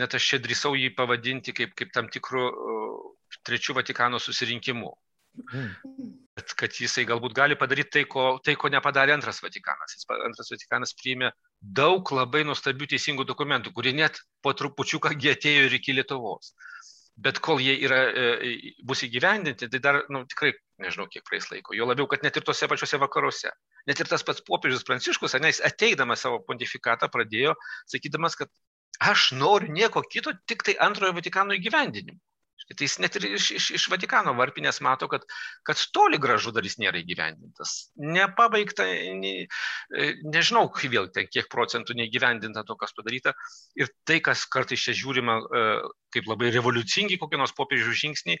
Net 0.00 0.16
aš 0.16 0.30
čia 0.30 0.38
drįsau 0.40 0.72
jį 0.74 0.94
pavadinti 0.96 1.52
kaip, 1.54 1.74
kaip 1.76 1.92
tam 1.92 2.08
tikrų 2.10 2.46
trečiu 3.46 3.76
Vatikano 3.76 4.20
susirinkimu. 4.22 4.92
Mm. 5.52 5.70
Kad, 6.34 6.52
kad 6.58 6.76
jisai 6.78 7.04
galbūt 7.06 7.34
gali 7.34 7.56
padaryti 7.58 7.90
tai, 7.96 8.04
ko, 8.10 8.24
tai, 8.44 8.54
ko 8.58 8.70
nepadarė 8.70 9.14
antras 9.14 9.40
Vatikanas. 9.42 9.94
Jis, 9.96 10.06
antras 10.26 10.50
Vatikanas 10.50 10.94
priėmė 10.98 11.30
daug 11.78 12.10
labai 12.14 12.44
nuostabių 12.46 12.88
teisingų 12.94 13.26
dokumentų, 13.28 13.72
kurie 13.74 13.94
net 13.94 14.20
po 14.42 14.54
trupučiuką 14.54 15.14
atėjo 15.14 15.68
ir 15.68 15.76
iki 15.78 15.94
Lietuvos. 15.96 16.54
Bet 17.14 17.38
kol 17.38 17.60
jie 17.62 17.76
yra, 17.86 18.00
e, 18.10 18.54
bus 18.82 19.04
įgyvendinti, 19.06 19.68
tai 19.70 19.78
dar 19.82 20.00
nu, 20.10 20.24
tikrai 20.26 20.50
nežinau, 20.82 21.06
kiek 21.10 21.22
praeis 21.28 21.46
laiko. 21.52 21.74
Jo 21.78 21.86
labiau, 21.86 22.08
kad 22.10 22.26
net 22.26 22.34
ir 22.40 22.46
tose 22.46 22.66
pačiose 22.70 22.98
vakaruose. 22.98 23.52
Net 23.86 24.02
ir 24.02 24.10
tas 24.10 24.26
pats 24.26 24.42
popiežius 24.42 24.82
Pranciškus, 24.88 25.36
ne, 25.38 25.52
jis 25.52 25.62
ateidamas 25.68 26.26
savo 26.26 26.40
pontifikatą 26.48 27.06
pradėjo, 27.14 27.54
sakydamas, 27.92 28.34
kad 28.40 28.50
aš 28.98 29.30
noriu 29.38 29.70
nieko 29.74 30.02
kito, 30.10 30.34
tik 30.50 30.66
tai 30.66 30.74
antrojo 30.82 31.14
Vatikano 31.14 31.54
įgyvendinimo. 31.54 32.18
Tai 32.64 32.86
jis 32.86 32.96
net 33.02 33.16
ir 33.18 33.26
iš, 33.36 33.46
iš, 33.58 33.64
iš 33.76 33.86
Vatikano 33.92 34.32
varpinės 34.38 34.80
mato, 34.84 35.08
kad, 35.12 35.26
kad 35.68 35.80
toli 35.92 36.18
gražu 36.22 36.52
dar 36.54 36.64
jis 36.64 36.78
nėra 36.80 37.02
įgyvendintas. 37.02 37.74
Nepabaigta, 38.00 38.86
ne, 39.20 39.34
nežinau, 40.24 40.70
vėl 40.94 41.10
ten 41.12 41.28
kiek 41.28 41.50
procentų 41.52 41.98
neįgyvendinta 41.98 42.64
to, 42.64 42.78
kas 42.80 42.96
padaryta. 42.96 43.34
Ir 43.76 43.92
tai, 44.08 44.20
kas 44.24 44.46
kartais 44.48 44.80
čia 44.80 44.96
žiūrima 44.96 45.36
e, 45.44 45.66
kaip 46.16 46.30
labai 46.30 46.54
revoliucingi 46.54 47.20
kokie 47.20 47.40
nors 47.40 47.52
popiežių 47.58 47.98
žingsniai, 48.04 48.40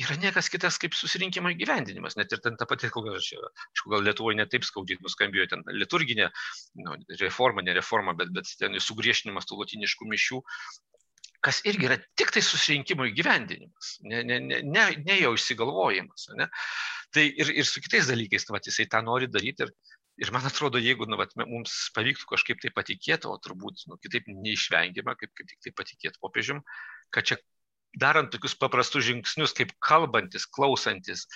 yra 0.00 0.16
niekas 0.20 0.48
kitas 0.52 0.78
kaip 0.80 0.96
susirinkimo 0.96 1.50
įgyvendinimas. 1.52 2.16
Net 2.16 2.32
ir 2.32 2.40
ten 2.44 2.56
ta 2.60 2.66
pati, 2.68 2.88
gal, 2.94 3.18
gal 3.92 4.06
Lietuvoje 4.06 4.38
netaip 4.38 4.64
skaudžiai 4.64 5.00
nuskambėjo 5.04 5.50
ten 5.52 5.64
liturginė 5.76 6.30
nu, 6.80 6.96
reforma, 7.20 7.64
ne 7.66 7.76
reforma, 7.76 8.16
bet, 8.16 8.32
bet 8.36 8.48
ten 8.60 8.78
sugriešinimas 8.80 9.48
tų 9.48 9.60
latiniškų 9.60 10.08
mišių, 10.14 10.40
kas 11.44 11.60
irgi 11.68 11.88
yra 11.88 11.96
tik 12.18 12.32
tai 12.34 12.42
susirinkimo 12.44 13.06
įgyvendinimas, 13.08 13.94
ne, 14.04 14.22
ne, 14.28 14.38
ne, 14.44 14.60
ne, 14.66 14.84
ne 15.06 15.16
jau 15.20 15.32
išsigalvojimas. 15.36 16.28
Ne? 16.38 16.48
Tai 17.16 17.24
ir, 17.28 17.52
ir 17.62 17.68
su 17.68 17.82
kitais 17.84 18.10
dalykais, 18.10 18.46
tai 18.46 18.60
jisai 18.66 18.86
tą 18.92 19.00
nori 19.06 19.28
daryti 19.30 19.66
ir, 19.66 19.72
ir 20.20 20.32
man 20.36 20.44
atrodo, 20.46 20.80
jeigu 20.82 21.08
nu, 21.08 21.18
vat, 21.20 21.32
mums 21.40 21.76
pavyktų 21.96 22.28
kažkaip 22.34 22.60
tai 22.62 22.72
patikėti, 22.76 23.30
o 23.30 23.38
turbūt 23.40 23.86
nu, 23.88 23.98
kitaip 24.04 24.28
neišvengiama, 24.28 25.16
kaip, 25.20 25.32
kaip 25.38 25.48
tik 25.52 25.64
tai 25.64 25.74
patikėti 25.80 26.22
popiežium, 26.22 26.60
kad 27.14 27.30
čia 27.30 27.40
darant 27.98 28.30
tokius 28.30 28.54
paprastus 28.58 29.06
žingsnius, 29.08 29.54
kaip 29.56 29.72
kalbantis, 29.82 30.46
klausantis 30.46 31.26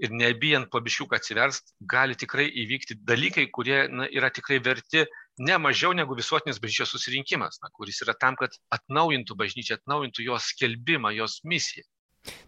ir 0.00 0.12
nebijant 0.16 0.70
pabiškiuk 0.72 1.12
atsiverst, 1.14 1.74
gali 1.84 2.16
tikrai 2.18 2.48
įvykti 2.62 2.96
dalykai, 3.04 3.46
kurie 3.52 3.84
na, 3.92 4.08
yra 4.08 4.30
tikrai 4.32 4.58
verti 4.64 5.04
ne 5.38 5.58
mažiau 5.60 5.92
negu 5.96 6.16
visuotinis 6.16 6.60
bažnyčios 6.62 6.94
susirinkimas, 6.94 7.60
na, 7.62 7.70
kuris 7.76 8.00
yra 8.04 8.16
tam, 8.16 8.38
kad 8.40 8.56
atnaujintų 8.72 9.36
bažnyčią, 9.36 9.80
atnaujintų 9.80 10.26
jos 10.26 10.50
skelbimą, 10.54 11.12
jos 11.18 11.40
misiją. 11.44 11.86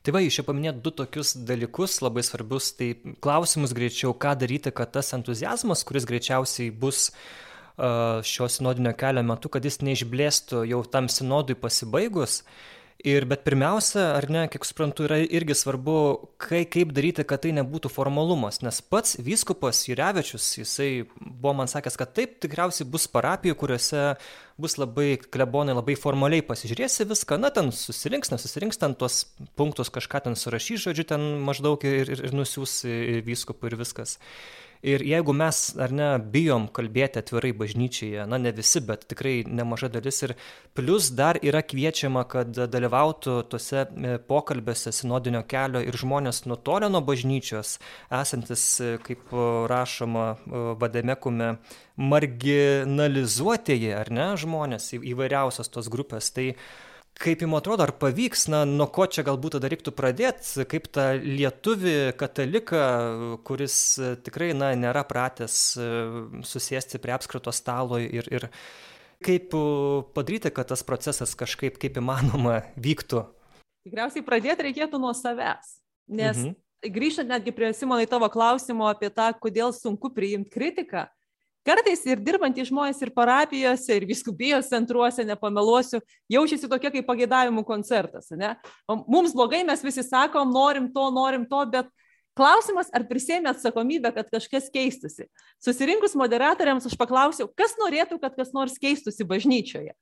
Tai 0.05 0.13
va, 0.13 0.21
jūs 0.21 0.37
čia 0.37 0.45
paminėt 0.45 0.83
du 0.85 0.93
tokius 0.93 1.33
dalykus 1.49 2.01
labai 2.05 2.25
svarbius, 2.27 2.73
tai 2.77 2.91
klausimus 3.25 3.73
greičiau, 3.77 4.13
ką 4.13 4.35
daryti, 4.41 4.73
kad 4.75 4.93
tas 4.93 5.15
entuzijazmas, 5.17 5.85
kuris 5.89 6.09
greičiausiai 6.09 6.73
bus 6.83 7.11
šio 8.29 8.49
sinodinio 8.53 8.93
kelio 9.01 9.23
metu, 9.25 9.49
kad 9.49 9.65
jis 9.65 9.81
neišblėstų 9.81 10.67
jau 10.69 10.83
tam 10.93 11.09
sinodui 11.09 11.57
pasibaigus, 11.57 12.43
ir 13.05 13.27
bet 13.29 13.43
pirmiausia 13.47 14.13
ar 14.17 14.27
ne 14.31 14.45
kiek 14.51 14.65
suprantu 14.67 15.07
yra 15.07 15.19
irgi 15.23 15.57
svarbu 15.59 15.97
kai 16.41 16.63
kaip 16.71 16.95
daryti 16.95 17.25
kad 17.29 17.43
tai 17.45 17.53
nebūtų 17.57 17.91
formalumas. 17.93 18.61
Nes 18.63 18.81
pats 18.83 19.17
vyskupas 19.23 19.85
jurevičius 19.89 20.47
jisai 20.61 20.91
buvo 21.19 21.55
man 21.61 21.71
sakęs 21.71 21.99
kad 22.01 22.15
taip 22.17 22.39
tikriausiai 22.45 22.89
bus 22.89 23.09
parapijų 23.11 23.59
kuriose 23.59 24.05
bus 24.63 24.79
labai 24.79 25.17
klebonai 25.23 25.77
labai 25.77 25.97
formaliai 25.99 26.45
pasižiūrės 26.47 27.03
į 27.03 27.09
viską 27.13 27.39
na 27.43 27.51
ten 27.55 27.73
susirinks 27.75 28.33
nesusirinks 28.35 28.81
ten 28.83 28.95
tuos 28.99 29.25
punktus 29.59 29.91
kažką 29.93 30.25
ten 30.29 30.39
surašys 30.39 30.87
žodžiu 30.87 31.09
ten 31.15 31.29
maždaug 31.47 31.83
ir 31.89 32.13
ir 32.13 32.27
ir 32.29 32.37
nusiųs 32.37 32.83
vyskupui 33.27 33.73
ir 33.73 33.81
viskas 33.81 34.19
ir 34.83 35.03
jeigu 35.07 35.33
mes 35.33 35.59
ar 35.79 35.93
ne 35.95 36.09
bijom 36.35 36.67
kalbėti 36.75 37.21
atvirai 37.23 37.53
bažnyčioje 37.57 38.27
na 38.27 38.39
ne 38.43 38.53
visi 38.55 38.83
bet 38.87 39.07
tikrai 39.11 39.35
nemaža 39.47 39.89
dalis 39.95 40.23
ir 40.27 40.35
plius 40.75 41.11
dar 41.19 41.39
yra 41.43 41.63
kviečiama 41.63 42.25
kad 42.29 42.51
dalyvautų 42.75 43.37
tuose 43.53 43.85
e, 43.87 44.17
pokalbiuose 44.29 44.93
sinodinio 44.95 45.45
kelio 45.49 45.83
ir 45.87 45.99
žmonės 46.03 46.45
nutolę 46.51 46.91
nuo 46.91 47.03
bažnyčios 47.07 47.77
esantys 48.23 48.67
e, 48.81 48.93
kaip 49.07 49.35
rašoma 49.71 50.27
e, 50.35 50.65
vademekume 50.83 51.55
marginalizuotieji 52.13 53.93
ar 53.95 54.11
ne 54.11 54.33
žmonės 54.41 54.93
įvairiausios 54.99 55.71
tos 55.71 55.91
grupės. 55.93 56.33
Tai 56.35 56.53
kaip 57.21 57.43
jum 57.45 57.55
atrodo 57.55 57.85
ar 57.85 57.93
pavyks 58.01 58.47
na 58.53 58.63
nuo 58.69 58.87
ko 58.93 59.07
čia 59.11 59.25
galbūt 59.27 59.57
tada 59.57 59.71
reiktų 59.73 59.93
pradėt 59.97 60.47
kaip 60.71 60.89
tą 60.95 61.13
lietuvį 61.21 62.15
kataliką 62.19 62.85
kuris 63.47 63.77
tikrai 64.25 64.53
na 64.57 64.73
nėra 64.79 65.05
pratęs 65.09 65.59
e, 65.77 65.91
susėsti 66.47 67.01
prie 67.03 67.15
apskrito 67.17 67.53
stalo 67.55 68.01
ir 68.01 68.29
ir 68.33 68.49
kaip 69.23 69.55
padaryti 70.17 70.51
kad 70.55 70.73
tas 70.73 70.83
procesas 70.87 71.37
kažkaip 71.39 71.79
kaip 71.83 72.01
įmanoma 72.01 72.63
vyktų 72.81 73.27
tikriausiai 73.87 74.27
pradėt 74.27 74.65
reikėtų 74.65 75.01
nuo 75.03 75.13
savęs 75.17 75.77
nes 76.09 76.37
mhm. 76.39 76.57
grįžtant 76.97 77.31
netgi 77.31 77.55
prie 77.55 77.73
simonai 77.77 78.09
tavo 78.11 78.31
klausimo 78.33 78.89
apie 78.91 79.13
tą 79.15 79.31
kodėl 79.39 79.77
sunku 79.77 80.11
priimt 80.15 80.51
kritiką 80.53 81.07
kartais 81.67 82.05
ir 82.09 82.21
dirbantys 82.23 82.69
žmonės 82.71 83.01
ir 83.05 83.13
parapijose 83.15 83.97
ir 83.97 84.07
vyskupijos 84.09 84.71
centruose 84.71 85.25
nepameluosiu 85.27 86.03
jaučiasi 86.33 86.71
tokie 86.71 86.93
kaip 86.95 87.09
pageidavimų 87.09 87.65
koncertas 87.67 88.33
ane? 88.35 88.55
Mums 88.89 89.35
blogai 89.37 89.63
mes 89.69 89.85
visi 89.85 90.05
sakom 90.07 90.53
norim 90.55 90.91
to 90.95 91.09
norim 91.15 91.47
to 91.49 91.65
bet 91.73 91.91
klausimas 92.39 92.89
ar 92.95 93.05
prisiėmė 93.09 93.53
atsakomybę 93.53 94.15
kad 94.17 94.31
kažkas 94.33 94.71
keistųsi? 94.73 95.29
Susirinkus 95.63 96.17
moderatoriams 96.19 96.89
aš 96.89 96.97
paklausiau 96.99 97.51
kas 97.57 97.77
norėtų 97.81 98.19
kad 98.23 98.39
kas 98.39 98.55
nors 98.57 98.79
keistųsi 98.83 99.27
bažnyčioje? 99.29 99.95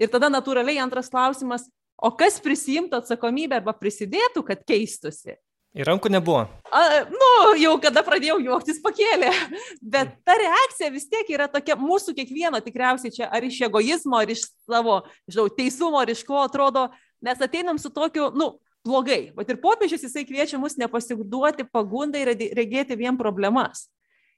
Ir 0.00 0.08
tada 0.08 0.30
natūraliai 0.32 0.80
antras 0.80 1.12
klausimas 1.12 1.68
o 2.00 2.10
kas 2.16 2.40
prisiimtų 2.40 3.02
atsakomybę 3.02 3.60
arba 3.60 3.74
prisidėtų 3.76 4.42
kad 4.48 4.64
keistųsi 4.68 5.36
Ir 5.70 5.86
rankų 5.86 6.10
nebuvo. 6.10 6.48
A, 6.74 6.80
nu, 7.06 7.28
jau 7.60 7.76
kada 7.82 8.02
pradėjau 8.02 8.40
juoktis 8.42 8.80
pakėlė. 8.82 9.30
Bet 9.78 10.16
ta 10.26 10.34
reakcija 10.38 10.90
vis 10.90 11.06
tiek 11.10 11.28
yra 11.30 11.46
tokia 11.50 11.76
mūsų 11.78 12.14
kiekvieno 12.16 12.58
tikriausiai 12.64 13.14
čia 13.14 13.28
ar 13.30 13.46
iš 13.46 13.60
egoizmo, 13.68 14.18
ar 14.18 14.32
iš 14.34 14.48
savo, 14.66 14.96
žinau, 15.30 15.46
teisumo, 15.54 16.00
ar 16.02 16.10
iš 16.10 16.24
ko 16.26 16.40
atrodo, 16.42 16.88
mes 17.22 17.38
ateinam 17.46 17.78
su 17.78 17.92
tokiu, 17.94 18.32
nu, 18.34 18.56
blogai. 18.86 19.30
Bet 19.36 19.52
ir 19.52 19.60
popiežius 19.62 20.08
jisai 20.08 20.24
kviečia 20.26 20.58
mus 20.58 20.74
nepasiduoti 20.80 21.68
pagundai 21.70 22.24
ir 22.24 22.32
regėti 22.58 22.98
vien 22.98 23.18
problemas. 23.20 23.86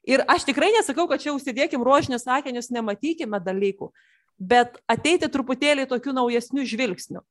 Ir 0.05 0.25
aš 0.29 0.45
tikrai 0.49 0.73
nesakau, 0.75 1.07
kad 1.09 1.23
čia 1.23 1.33
užsidėkim 1.33 1.85
rožinius 1.87 2.27
sakinius, 2.27 2.73
nematykime 2.75 3.38
dalykų, 3.40 3.92
bet 4.37 4.81
ateiti 4.90 5.31
truputėlį 5.31 5.87
tokių 5.88 6.16
naujesnių 6.18 6.66
žvilgsnių. 6.66 7.23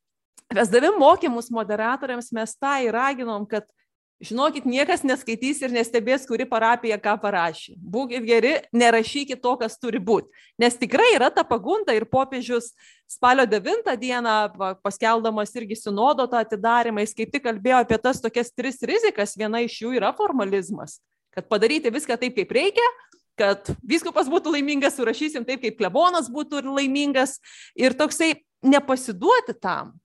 Vesdami 0.51 0.89
mokymus 0.99 1.51
moderatoriams 1.51 2.31
mes 2.35 2.55
tą 2.59 2.77
įraginom, 2.87 3.45
kad 3.47 3.67
Žinokit, 4.21 4.67
niekas 4.69 5.01
neskaitys 5.01 5.63
ir 5.65 5.71
nestebės, 5.73 6.27
kuri 6.29 6.45
parapija 6.45 6.99
ką 7.01 7.15
parašė. 7.23 7.73
Būkit 7.81 8.25
geri, 8.27 8.51
nerašykit 8.69 9.39
to, 9.41 9.55
kas 9.57 9.79
turi 9.81 9.97
būti. 9.97 10.29
Nes 10.61 10.77
tikrai 10.77 11.07
yra 11.15 11.31
ta 11.33 11.41
pagunda 11.47 11.95
ir 11.97 12.05
popiežius 12.05 12.69
spalio 13.09 13.47
9 13.49 13.95
dieną, 13.97 14.35
paskeldamas 14.85 15.55
irgi 15.57 15.79
sinodo 15.79 16.27
tą 16.29 16.43
atidarimą, 16.45 17.01
jis 17.01 17.17
kaip 17.17 17.33
tik 17.33 17.45
kalbėjo 17.47 17.81
apie 17.81 17.97
tas 18.03 18.21
tokias 18.21 18.53
tris 18.53 18.77
rizikas. 18.85 19.33
Viena 19.41 19.63
iš 19.65 19.79
jų 19.81 19.95
yra 19.97 20.13
formalizmas. 20.13 20.99
Kad 21.33 21.49
padaryti 21.49 21.89
viską 21.89 22.19
taip, 22.21 22.37
kaip 22.37 22.53
reikia, 22.53 22.87
kad 23.41 23.73
viskupas 23.81 24.29
būtų 24.29 24.53
laimingas, 24.53 24.99
surašysim 25.01 25.49
taip, 25.49 25.65
kaip 25.65 25.81
klebonas 25.81 26.29
būtų 26.29 26.61
laimingas 26.69 27.39
ir 27.73 27.97
toksai 27.97 28.35
nepasiduoti 28.61 29.57
tam 29.57 29.95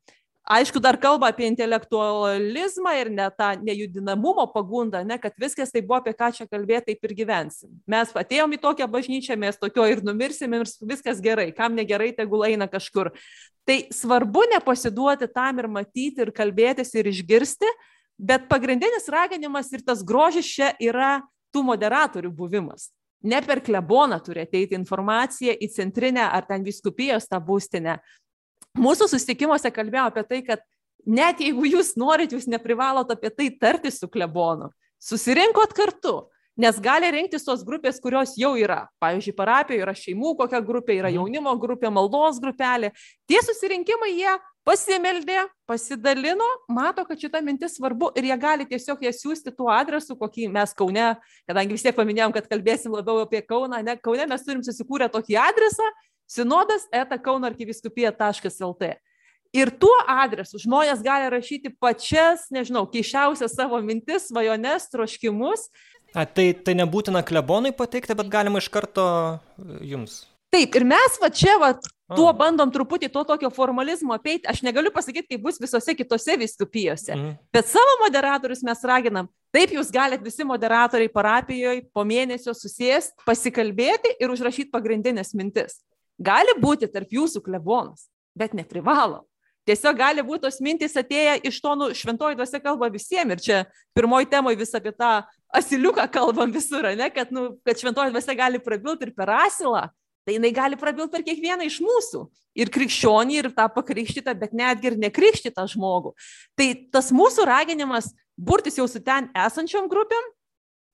aišku 0.47 0.81
dar 0.83 0.97
kalba 1.01 1.31
apie 1.33 1.49
intelektualizmą 1.51 2.93
ir 3.01 3.11
ne 3.11 3.27
tą 3.35 3.51
nejudinamumo 3.67 4.47
pagundą 4.55 5.03
ne 5.05 5.19
kad 5.19 5.35
viskas 5.43 5.75
tai 5.75 5.83
buvo 5.83 5.99
apie 5.99 6.15
ką 6.15 6.31
čia 6.39 6.47
kalbėt 6.47 6.87
taip 6.87 7.05
ir 7.05 7.17
gyvensim. 7.19 7.73
Mes 7.87 8.15
atėjom 8.15 8.55
į 8.55 8.63
tokią 8.63 8.87
bažnyčią 8.91 9.37
mes 9.41 9.59
tokioj 9.59 9.97
ir 9.97 10.05
numirsim 10.07 10.55
ir 10.55 10.65
viskas 10.87 11.21
gerai. 11.21 11.51
Kam 11.57 11.75
negerai 11.75 12.13
tegul 12.15 12.47
eina 12.47 12.71
kažkur. 12.71 13.13
Tai 13.67 13.79
svarbu 13.91 14.47
nepasiduoti 14.55 15.29
tam 15.35 15.59
ir 15.59 15.69
matyti 15.69 16.23
ir 16.23 16.33
kalbėtis 16.35 16.95
ir 16.95 17.11
išgirsti 17.11 17.71
bet 18.19 18.49
pagrindinis 18.49 19.09
raginimas 19.09 19.73
ir 19.73 19.85
tas 19.85 20.03
grožis 20.05 20.49
čia 20.49 20.73
yra 20.81 21.21
tų 21.55 21.63
moderatorių 21.67 22.33
buvimas. 22.33 22.91
Ne 23.27 23.41
per 23.43 23.63
kleboną 23.65 24.19
turi 24.25 24.45
ateiti 24.45 24.77
informacija 24.77 25.55
į 25.57 25.69
centrinę 25.73 26.29
ar 26.29 26.47
ten 26.49 26.65
vyskupijos 26.65 27.29
tą 27.29 27.41
būstinę 27.43 27.99
mūsų 28.81 29.11
susitikimuose 29.11 29.73
kalbėjau 29.75 30.09
apie 30.11 30.25
tai, 30.29 30.41
kad 30.47 30.65
net 31.07 31.43
jeigu 31.43 31.69
jūs 31.71 31.95
norit, 32.01 32.33
jūs 32.35 32.49
neprivalot 32.51 33.11
apie 33.15 33.31
tai 33.31 33.51
tarti 33.61 33.93
su 33.95 34.09
klebonu. 34.11 34.73
Susirinkot 35.03 35.75
kartu, 35.77 36.17
nes 36.57 36.81
gali 36.83 37.09
rinktis 37.13 37.45
tos 37.45 37.63
grupės, 37.67 38.01
kurios 38.03 38.35
jau 38.41 38.55
yra. 38.59 38.87
Pavyzdžiui, 39.03 39.37
parapijoje 39.37 39.85
yra 39.85 39.95
šeimų 39.97 40.35
kokia 40.41 40.63
grupė, 40.65 40.97
yra 40.99 41.13
mhm. 41.13 41.21
jaunimo 41.21 41.57
grupė, 41.61 41.93
maldos 41.93 42.41
grupelė. 42.43 42.93
Tie 43.29 43.41
susirinkimai 43.45 44.13
jie 44.17 44.37
pasimeldė, 44.67 45.45
pasidalino, 45.69 46.47
mato, 46.73 47.05
kad 47.07 47.21
šita 47.23 47.39
mintis 47.45 47.77
svarbu 47.77 48.11
ir 48.19 48.27
jie 48.33 48.39
gali 48.43 48.67
tiesiog 48.67 49.05
ją 49.07 49.13
siūsti 49.15 49.53
tuo 49.55 49.69
adresu, 49.71 50.17
kokį 50.19 50.49
mes 50.57 50.75
Kaune, 50.75 51.13
kadangi 51.47 51.77
vis 51.77 51.87
tiek 51.87 51.95
paminėjom, 51.95 52.35
kad 52.35 52.49
kalbėsim 52.51 52.97
labiau 52.97 53.21
apie 53.23 53.45
Kauną, 53.47 53.79
ne, 53.87 53.95
Kaune 54.03 54.27
mes 54.27 54.43
turim 54.43 54.65
susikūrę 54.67 55.07
tokį 55.13 55.39
adresą 55.45 55.87
Sinodas 56.27 56.87
eta 56.95 57.19
kaunoarkiviskupija.lt. 57.23 58.95
Ir 59.57 59.71
tuo 59.81 59.95
adresu 60.11 60.59
žmonės 60.61 61.03
gali 61.05 61.31
rašyti 61.33 61.71
pačias, 61.81 62.49
nežinau, 62.53 62.85
keišiausias 62.91 63.55
savo 63.57 63.79
mintis, 63.85 64.29
svajones, 64.29 64.89
troškimus. 64.93 65.69
A, 66.17 66.25
tai, 66.27 66.51
tai 66.67 66.75
nebūtina 66.79 67.23
klebonui 67.27 67.73
pateikti, 67.77 68.17
bet 68.17 68.33
galima 68.33 68.61
iš 68.61 68.69
karto 68.73 69.05
e, 69.07 69.79
jums. 69.93 70.25
Taip, 70.53 70.77
ir 70.79 70.87
mes 70.89 71.17
va 71.21 71.31
čia, 71.33 71.57
va, 71.61 71.73
tuo 72.15 72.29
bandom 72.37 72.71
truputį 72.73 73.11
to 73.13 73.23
tokio 73.29 73.51
formalizmo 73.53 74.15
apeiti. 74.17 74.47
Aš 74.49 74.63
negaliu 74.67 74.93
pasakyti, 74.95 75.35
kaip 75.35 75.43
bus 75.45 75.59
visose 75.63 75.95
kitose 75.99 76.37
viskupijose, 76.41 77.15
mm. 77.17 77.35
bet 77.55 77.69
savo 77.71 77.99
moderatorius 78.05 78.63
mes 78.67 78.85
raginam. 78.87 79.29
Taip, 79.55 79.73
jūs 79.75 79.91
galite 79.95 80.25
visi 80.25 80.47
moderatoriai 80.47 81.13
parapijoje 81.13 81.85
po 81.95 82.05
mėnesio 82.07 82.55
susėsti, 82.57 83.17
pasikalbėti 83.27 84.17
ir 84.21 84.33
užrašyti 84.33 84.73
pagrindinės 84.73 85.35
mintis. 85.39 85.81
Gali 86.17 86.55
būti 86.61 86.89
tarp 86.89 87.11
jūsų 87.13 87.43
klebonas, 87.45 88.09
bet 88.37 88.55
neprivalo. 88.57 89.25
Tiesiog 89.67 89.99
gali 89.99 90.23
būti 90.23 90.45
tos 90.47 90.61
mintys 90.63 90.95
atėję 90.97 91.41
iš 91.49 91.59
to, 91.61 91.73
nu, 91.75 91.89
šventoji 91.91 92.39
dvasia 92.39 92.61
kalba 92.63 92.87
visiems. 92.93 93.35
Ir 93.35 93.43
čia 93.43 93.57
pirmoji 93.99 94.29
temoje 94.31 94.61
vis 94.61 94.75
apie 94.79 94.93
tą 94.95 95.25
asiliuką 95.59 96.07
kalbam 96.15 96.53
visur, 96.55 96.87
ne, 96.95 97.09
kad, 97.11 97.33
nu, 97.35 97.57
kad 97.67 97.81
šventoji 97.81 98.15
dvasia 98.15 98.37
gali 98.39 98.63
prabilti 98.63 99.09
ir 99.09 99.15
per 99.17 99.33
asilą. 99.43 99.89
Tai 100.27 100.35
jinai 100.35 100.53
gali 100.55 100.79
prabilti 100.79 101.13
per 101.15 101.27
kiekvieną 101.27 101.67
iš 101.67 101.81
mūsų. 101.83 102.25
Ir 102.59 102.71
krikščionį, 102.75 103.35
ir 103.43 103.51
tą 103.55 103.67
pakrikštytą, 103.75 104.33
bet 104.39 104.55
netgi 104.57 104.91
ir 104.91 104.97
nekrikštytą 105.03 105.67
žmogų. 105.75 106.15
Tai 106.59 106.67
tas 106.95 107.13
mūsų 107.15 107.45
raginimas 107.47 108.13
burtis 108.39 108.79
jau 108.79 108.87
su 108.91 109.03
ten 109.03 109.29
esančiom 109.35 109.91
grupėm, 109.91 110.31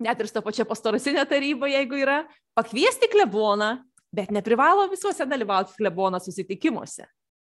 net 0.04 0.20
ir 0.20 0.28
su 0.28 0.36
ta 0.36 0.42
pačia 0.44 0.66
pastoracinė 0.68 1.24
taryba, 1.28 1.70
jeigu 1.70 2.00
yra, 2.02 2.22
pakviesti 2.58 3.08
kleboną, 3.12 3.78
bet 4.14 4.30
neprivalo 4.34 4.86
visuose 4.90 5.26
dalyvauti 5.28 5.76
klebono 5.78 6.20
susitikimuose. 6.20 7.06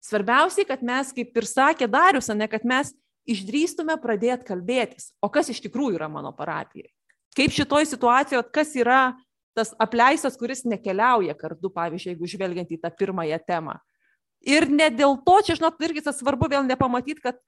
Svarbiausiai, 0.03 0.67
kad 0.67 0.83
mes, 0.83 1.13
kaip 1.15 1.37
ir 1.39 1.47
sakė 1.47 1.87
Darius, 1.91 2.29
ne 2.35 2.49
kad 2.51 2.65
mes 2.67 2.91
išdrįstume 3.31 3.95
pradėti 4.03 4.49
kalbėtis, 4.49 5.13
o 5.23 5.31
kas 5.31 5.53
iš 5.53 5.63
tikrųjų 5.63 6.01
yra 6.01 6.09
mano 6.11 6.33
parapijai. 6.35 6.91
Kaip 7.37 7.55
šitoj 7.55 7.87
situacijoje, 7.89 8.49
kas 8.53 8.75
yra 8.77 9.03
tas 9.57 9.73
apleistas, 9.81 10.37
kuris 10.41 10.65
nekeliauja 10.69 11.37
kartu, 11.39 11.71
pavyzdžiui, 11.73 12.15
jeigu 12.15 12.29
žvelgiant 12.29 12.73
į 12.73 12.81
tą 12.83 12.91
pirmąją 12.99 13.39
temą. 13.47 13.79
Ir 14.43 14.67
ne 14.69 14.89
dėl 14.91 15.19
to, 15.23 15.39
čia, 15.47 15.57
žinot, 15.61 15.79
irgi 15.87 16.03
tas 16.05 16.19
svarbu 16.19 16.49
vėl 16.51 16.65
nepamatyti, 16.67 17.23
kad 17.23 17.39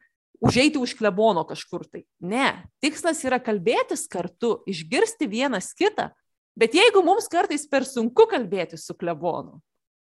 užeiti 0.44 0.78
už 0.78 0.94
klebono 0.98 1.42
kažkur 1.48 1.86
tai. 1.88 2.04
Ne, 2.22 2.68
tikslas 2.84 3.24
yra 3.26 3.40
kalbėtis 3.42 4.06
kartu, 4.10 4.60
išgirsti 4.70 5.28
vienas 5.30 5.72
kitą. 5.76 6.12
Bet 6.54 6.74
jeigu 6.76 7.02
mums 7.02 7.26
kartais 7.30 7.66
per 7.66 7.86
sunku 7.88 8.28
kalbėti 8.30 8.78
su 8.78 8.94
klebonu, 8.94 9.58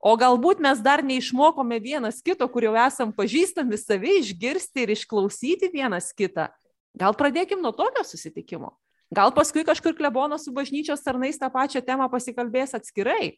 O 0.07 0.13
galbūt 0.15 0.61
mes 0.63 0.79
dar 0.85 1.01
neišmokome 1.03 1.81
vienas 1.83 2.21
kito, 2.23 2.47
kur 2.53 2.63
jau 2.63 2.75
esam 2.79 3.11
pažįstami 3.17 3.79
savi, 3.81 4.19
išgirsti 4.21 4.85
ir 4.85 4.93
išklausyti 4.95 5.71
vienas 5.73 6.13
kitą. 6.15 6.51
Gal 6.97 7.17
pradėkim 7.17 7.63
nuo 7.65 7.73
tokio 7.75 8.05
susitikimo. 8.07 8.75
Gal 9.15 9.33
paskui 9.35 9.65
kažkur 9.67 9.97
klebonas 9.97 10.45
su 10.47 10.53
bažnyčios 10.55 11.03
tarnais 11.03 11.39
tą 11.41 11.49
pačią 11.53 11.83
temą 11.85 12.07
pasikalbės 12.13 12.77
atskirai. 12.79 13.37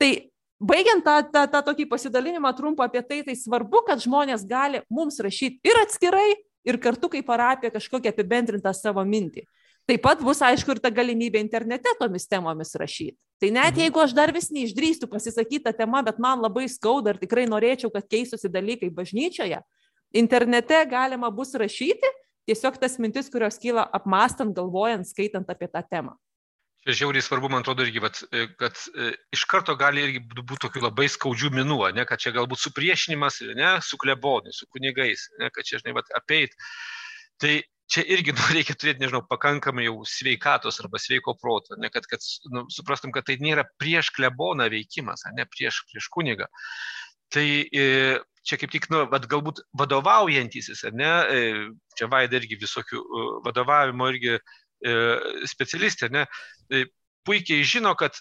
Tai 0.00 0.10
baigiant 0.58 1.04
tą, 1.04 1.16
tą, 1.30 1.44
tą 1.52 1.62
tokį 1.70 1.88
pasidalinimą 1.90 2.52
trumpą 2.56 2.86
apie 2.88 3.02
tai, 3.06 3.22
tai 3.26 3.36
svarbu, 3.38 3.84
kad 3.86 4.02
žmonės 4.02 4.46
gali 4.48 4.82
mums 4.90 5.20
rašyti 5.20 5.60
ir 5.62 5.82
atskirai, 5.84 6.28
ir 6.66 6.78
kartu 6.80 7.10
kaip 7.12 7.26
parapija 7.28 7.72
kažkokią 7.74 8.12
apibendrintą 8.14 8.72
savo 8.76 9.04
mintį. 9.06 9.46
Taip 9.90 10.04
pat 10.04 10.20
bus, 10.22 10.38
aišku, 10.46 10.70
ir 10.70 10.78
ta 10.78 10.92
galimybė 10.94 11.40
internete 11.42 11.90
tomis 11.98 12.28
temomis 12.30 12.76
rašyti. 12.78 13.16
Tai 13.42 13.48
net 13.56 13.72
mhm. 13.72 13.82
jeigu 13.82 14.02
aš 14.04 14.14
dar 14.14 14.30
vis 14.36 14.50
neišdrįstu 14.54 15.08
pasisakyti 15.10 15.64
tą 15.66 15.74
temą, 15.74 16.04
bet 16.06 16.20
man 16.22 16.38
labai 16.44 16.68
skauda 16.70 17.16
ir 17.16 17.18
tikrai 17.18 17.48
norėčiau, 17.50 17.90
kad 17.90 18.06
keistųsi 18.06 18.52
dalykai 18.52 18.92
bažnyčioje, 18.94 19.58
internete 20.14 20.84
galima 20.90 21.30
bus 21.34 21.56
rašyti 21.58 22.10
tiesiog 22.50 22.78
tas 22.82 22.98
mintis, 23.02 23.30
kurios 23.32 23.58
kyla 23.62 23.86
apmastant, 23.94 24.54
galvojant, 24.56 25.08
skaitant 25.08 25.48
apie 25.52 25.68
tą 25.70 25.82
temą. 25.86 26.16
Čia 26.80 26.94
žiauriai 27.02 27.22
svarbu, 27.22 27.50
man 27.52 27.60
atrodo, 27.60 27.84
irgi, 27.84 28.00
vat, 28.00 28.22
kad 28.58 28.78
e, 28.96 29.10
iš 29.36 29.42
karto 29.50 29.74
gali 29.76 30.00
irgi 30.06 30.22
būti 30.32 30.62
tokių 30.64 30.86
labai 30.86 31.10
skaudžių 31.12 31.50
minų, 31.58 31.82
ne, 31.98 32.06
kad 32.08 32.22
čia 32.22 32.32
galbūt 32.32 32.62
supriešinimas, 32.62 33.42
ne, 33.58 33.74
su 33.84 33.98
klebonai, 34.00 34.54
su 34.56 34.64
kunigais, 34.72 35.26
ne, 35.42 35.50
kad 35.52 35.68
čia, 35.68 35.82
žinai, 35.82 35.98
vat, 35.98 36.08
apeit. 36.16 36.56
Tai 37.40 37.58
čia 37.90 38.04
irgi 38.06 38.34
nu, 38.36 38.46
reikia 38.54 38.76
turėti, 38.78 39.02
nežinau, 39.02 39.22
pakankamai 39.28 39.86
jau 39.88 39.98
sveikatos 40.08 40.80
arba 40.82 41.00
sveiko 41.02 41.34
proto, 41.40 41.78
ne, 41.80 41.90
kad, 41.92 42.06
kad 42.10 42.24
nu, 42.54 42.66
suprastum, 42.72 43.12
kad 43.14 43.26
tai 43.28 43.38
nėra 43.42 43.66
prieš 43.80 44.12
kleboną 44.16 44.70
veikimas, 44.72 45.26
ne 45.36 45.46
prieš, 45.50 45.82
prieš 45.90 46.10
kunigą. 46.14 46.48
Tai 47.30 47.46
e, 47.46 47.84
čia 48.46 48.58
kaip 48.58 48.72
tik, 48.74 48.88
nu, 48.90 49.04
vad, 49.10 49.26
galbūt 49.30 49.62
vadovaujantysis, 49.78 50.86
ne, 50.98 51.10
e, 51.30 51.66
čia 51.98 52.08
vaida 52.10 52.40
irgi 52.40 52.58
visokių 52.62 53.02
e, 53.02 53.28
vadovavimo 53.46 54.10
irgi 54.14 54.40
specialistė, 55.44 56.08
ne, 56.08 56.22
puikiai 57.28 57.66
žino, 57.68 57.90
kad 58.00 58.16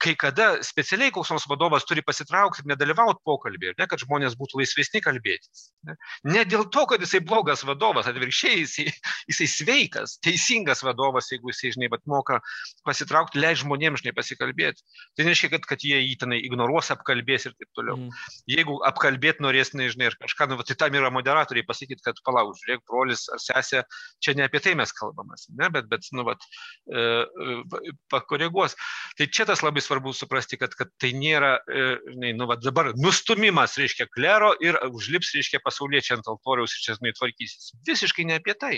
kai 0.00 0.14
kada 0.18 0.48
specialiai 0.64 1.12
koks 1.14 1.30
nors 1.32 1.46
vadovas 1.50 1.84
turi 1.88 2.02
pasitraukti 2.04 2.62
ir 2.62 2.70
nedalyvauti 2.72 3.20
pokalbėje, 3.26 3.74
ne, 3.78 3.86
kad 3.90 4.00
žmonės 4.00 4.36
būtų 4.40 4.60
laisvesni 4.62 5.02
kalbėtis. 5.04 5.66
Ne, 5.86 5.96
ne 6.24 6.44
dėl 6.48 6.66
to, 6.72 6.86
kad 6.88 7.02
jisai 7.04 7.20
blogas 7.24 7.64
vadovas, 7.68 8.08
atvirkščiai 8.08 8.62
jisai, 8.62 8.86
jisai 9.30 9.48
sveikas, 9.52 10.16
teisingas 10.24 10.82
vadovas, 10.86 11.28
jeigu 11.32 11.52
jisai, 11.52 11.74
žinai, 11.76 11.90
bet 11.92 12.04
moka 12.10 12.40
pasitraukti, 12.88 13.40
leidžia 13.42 13.66
žmonėms, 13.66 14.00
žinai, 14.00 14.14
pasikalbėti. 14.16 14.84
Tai 15.18 15.26
nereiškia, 15.28 15.52
kad, 15.56 15.68
kad 15.68 15.84
jie 15.84 16.00
jį 16.00 16.16
tenai 16.22 16.40
ignoruos, 16.46 16.90
apkalbės 16.94 17.48
ir 17.50 17.56
taip 17.58 17.70
toliau. 17.76 17.98
Mm. 18.00 18.24
Jeigu 18.54 18.78
apkalbėti 18.88 19.44
norės, 19.44 19.74
nežinai, 19.76 20.08
ir 20.10 20.16
kažką, 20.22 20.48
nu, 20.54 20.60
tai 20.64 20.78
tam 20.80 20.96
yra 20.96 21.12
moderatoriai 21.12 21.66
pasakyti, 21.68 22.04
kad 22.06 22.20
palauk, 22.24 22.56
žiūrėk, 22.62 22.84
brolis 22.88 23.26
ar 23.34 23.42
sesė, 23.42 23.84
čia 24.24 24.36
ne 24.38 24.48
apie 24.48 24.62
tai 24.64 24.72
mes 24.78 24.94
kalbamas, 24.96 25.46
ne, 25.52 25.68
bet, 25.74 25.90
bet, 25.92 26.08
nu, 26.16 26.24
vat, 26.28 26.46
e, 26.88 27.04
e, 27.20 27.94
pakoreguos. 28.12 28.76
Tai 29.18 29.28
čia 29.28 29.46
tas 29.48 29.64
labai 29.66 29.82
svarbu 29.82 29.89
suprasti, 30.16 30.58
kad, 30.60 30.74
kad 30.78 30.90
tai 31.00 31.10
nėra, 31.16 31.56
e, 31.66 31.86
žinai, 32.12 32.32
nu, 32.38 32.46
va, 32.50 32.56
dabar 32.60 32.92
nustumimas, 32.96 33.76
reiškia, 33.80 34.06
klero 34.14 34.52
ir 34.62 34.78
užlips, 34.90 35.34
reiškia, 35.36 35.62
pasauliečiai 35.64 36.18
ant 36.18 36.30
altoriaus 36.30 36.76
ir 36.76 36.84
čia, 36.84 36.96
žinai, 37.00 37.14
tvarkysis. 37.18 37.74
Visiškai 37.88 38.26
ne 38.28 38.38
apie 38.40 38.54
tai. 38.54 38.74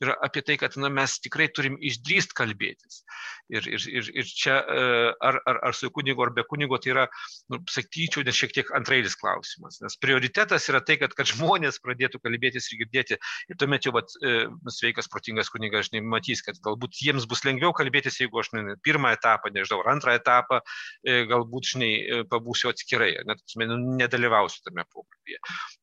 Yra 0.00 0.16
apie 0.24 0.42
tai, 0.46 0.56
kad 0.60 0.76
na, 0.80 0.90
mes 0.92 1.16
tikrai 1.22 1.48
turim 1.54 1.76
išdrįst 1.80 2.34
kalbėtis. 2.36 3.02
Ir, 3.50 3.66
ir, 3.66 3.84
ir, 3.90 4.10
ir 4.22 4.28
čia 4.28 4.58
e, 4.60 4.84
ar, 5.26 5.40
ar, 5.48 5.60
ar 5.70 5.76
su 5.76 5.90
kunigu, 5.92 6.22
ar 6.24 6.32
be 6.36 6.44
kunigo, 6.48 6.78
tai 6.80 6.92
yra, 6.94 7.06
nu, 7.52 7.60
sakyčiau, 7.70 8.24
net 8.26 8.36
šiek 8.36 8.54
tiek 8.56 8.70
antrailis 8.76 9.16
klausimas. 9.20 9.80
Nes 9.82 9.98
prioritetas 10.00 10.68
yra 10.70 10.82
tai, 10.86 10.96
kad, 11.02 11.14
kad 11.18 11.28
žmonės 11.30 11.80
pradėtų 11.84 12.22
kalbėtis 12.22 12.70
ir 12.70 12.82
girdėti. 12.84 13.18
Ir 13.50 13.58
tuomet 13.60 13.88
jau 13.88 13.94
vat, 13.96 14.14
e, 14.22 14.46
sveikas, 14.72 15.10
protingas 15.12 15.50
kunigas, 15.52 15.90
žinai, 15.90 16.04
matys, 16.14 16.44
kad 16.46 16.60
galbūt 16.64 17.00
jiems 17.02 17.26
bus 17.30 17.44
lengviau 17.48 17.74
kalbėtis, 17.76 18.20
jeigu 18.22 18.42
aš 18.42 18.52
ne, 18.56 18.76
pirmą 18.86 19.14
etapą, 19.18 19.52
nežinau, 19.54 19.82
ar 19.84 19.94
antrą 19.96 20.16
etapą, 20.20 20.62
e, 21.04 21.22
galbūt, 21.30 21.74
žinai, 21.74 21.92
pabūsiu 22.30 22.70
atskirai, 22.72 23.12
net, 23.28 23.42
nu, 23.60 23.78
nedalyvausiu 24.00 24.62
tame 24.66 24.86
pokalbyje. 24.88 25.40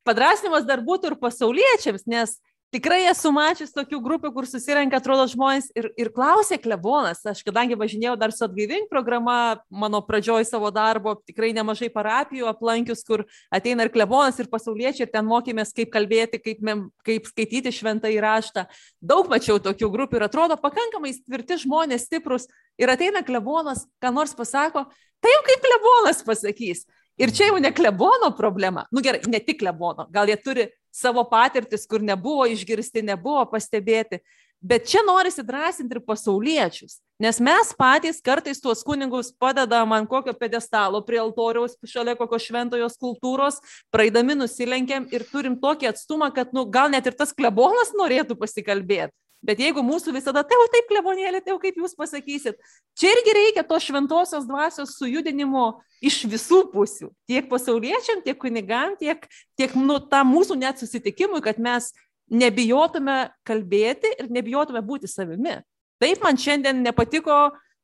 Padrasnimas 0.08 0.68
dar 0.68 0.84
būtų 0.86 1.12
ir 1.14 1.20
pasauliečiams, 1.22 2.08
nes 2.10 2.38
Tikrai 2.68 3.06
esu 3.08 3.30
mačius 3.32 3.70
tokių 3.72 4.02
grupių, 4.04 4.30
kur 4.36 4.44
susirenka, 4.44 5.00
atrodo, 5.00 5.24
žmonės 5.32 5.70
ir, 5.72 5.86
ir 5.96 6.10
klausė 6.12 6.58
klebonas. 6.60 7.22
Aš 7.32 7.40
kadangi 7.48 7.78
važinėjau 7.80 8.18
dar 8.20 8.34
su 8.36 8.44
atgaivink 8.44 8.90
programa, 8.92 9.62
mano 9.72 10.02
pradžioj 10.04 10.44
savo 10.50 10.68
darbo, 10.76 11.14
tikrai 11.30 11.54
nemažai 11.56 11.88
parapijų 11.94 12.50
aplankius, 12.52 13.06
kur 13.08 13.24
ateina 13.56 13.88
ir 13.88 13.92
klebonas, 13.94 14.36
ir 14.44 14.52
pasauliečiai, 14.52 15.06
ir 15.08 15.14
ten 15.14 15.24
mokėmės, 15.30 15.72
kaip 15.78 15.94
kalbėti, 15.96 16.42
kaip, 16.44 16.60
kaip 17.08 17.32
skaityti 17.32 17.72
šventą 17.72 18.12
įraštą. 18.12 18.68
Daug 19.00 19.32
mačiau 19.32 19.64
tokių 19.64 19.88
grupių 19.94 20.20
ir 20.20 20.28
atrodo 20.28 20.60
pakankamai 20.60 21.16
tvirti 21.22 21.62
žmonės, 21.64 22.10
stiprus. 22.12 22.50
Ir 22.76 22.92
ateina 22.92 23.24
klebonas, 23.24 23.88
ką 24.04 24.12
nors 24.12 24.36
pasako, 24.36 24.90
tai 25.24 25.32
jau 25.38 25.44
kaip 25.48 25.64
klebonas 25.64 26.20
pasakys. 26.28 26.84
Ir 27.18 27.32
čia 27.34 27.48
jau 27.48 27.58
ne 27.64 27.72
klebono 27.74 28.30
problema. 28.38 28.84
Nu 28.94 29.02
gerai, 29.02 29.24
ne 29.26 29.40
tik 29.42 29.64
klebono. 29.64 30.06
Gal 30.14 30.30
jie 30.30 30.36
turi 30.38 30.68
savo 30.98 31.24
patirtis, 31.30 31.86
kur 31.90 32.02
nebuvo 32.02 32.48
išgirsti, 32.50 33.06
nebuvo 33.06 33.46
pastebėti. 33.52 34.22
Bet 34.58 34.88
čia 34.90 35.04
norisi 35.06 35.44
drąsinti 35.46 35.94
ir 35.94 36.02
pasauliečius, 36.02 36.96
nes 37.22 37.38
mes 37.46 37.76
patys 37.78 38.18
kartais 38.26 38.58
tuos 38.58 38.82
kunigus 38.82 39.30
padedam 39.38 39.94
ant 39.94 40.10
kokio 40.10 40.34
pedestalo 40.34 41.04
prie 41.06 41.20
altoriaus, 41.22 41.76
šalia 41.86 42.16
kokios 42.18 42.48
šventojo 42.48 42.88
skultūros, 42.90 43.62
praeidami 43.94 44.34
nusilenkiam 44.40 45.06
ir 45.14 45.28
turim 45.30 45.60
tokį 45.62 45.92
atstumą, 45.92 46.32
kad 46.34 46.58
nu, 46.58 46.66
gal 46.66 46.90
net 46.90 47.06
ir 47.06 47.14
tas 47.14 47.36
klebonas 47.38 47.94
norėtų 48.02 48.40
pasikalbėti. 48.42 49.14
Bet 49.46 49.60
jeigu 49.62 49.84
mūsų 49.86 50.16
visada, 50.16 50.42
tai 50.44 50.58
jau 50.58 50.66
taip, 50.74 50.88
klebonėlė, 50.90 51.44
tai 51.46 51.54
jau 51.54 51.60
kaip 51.62 51.78
jūs 51.78 51.94
pasakysit, 51.98 52.58
čia 52.98 53.12
irgi 53.14 53.36
reikia 53.38 53.64
to 53.68 53.78
šventosios 53.82 54.48
dvasios 54.50 54.96
sujudinimo 54.98 55.68
iš 56.02 56.24
visų 56.30 56.64
pusių. 56.72 57.12
Tiek 57.30 57.46
pasauliečiam, 57.52 58.24
tiek 58.26 58.40
kunigam, 58.42 58.96
tiek, 58.98 59.28
tiek 59.60 59.76
nu, 59.78 60.00
tam 60.10 60.34
mūsų 60.34 60.58
net 60.58 60.82
susitikimui, 60.82 61.44
kad 61.46 61.62
mes 61.62 61.92
nebijotume 62.34 63.28
kalbėti 63.48 64.10
ir 64.18 64.32
nebijotume 64.34 64.82
būti 64.84 65.10
savimi. 65.12 65.60
Taip 66.02 66.26
man 66.26 66.38
šiandien 66.38 66.82
nepatiko, 66.82 67.38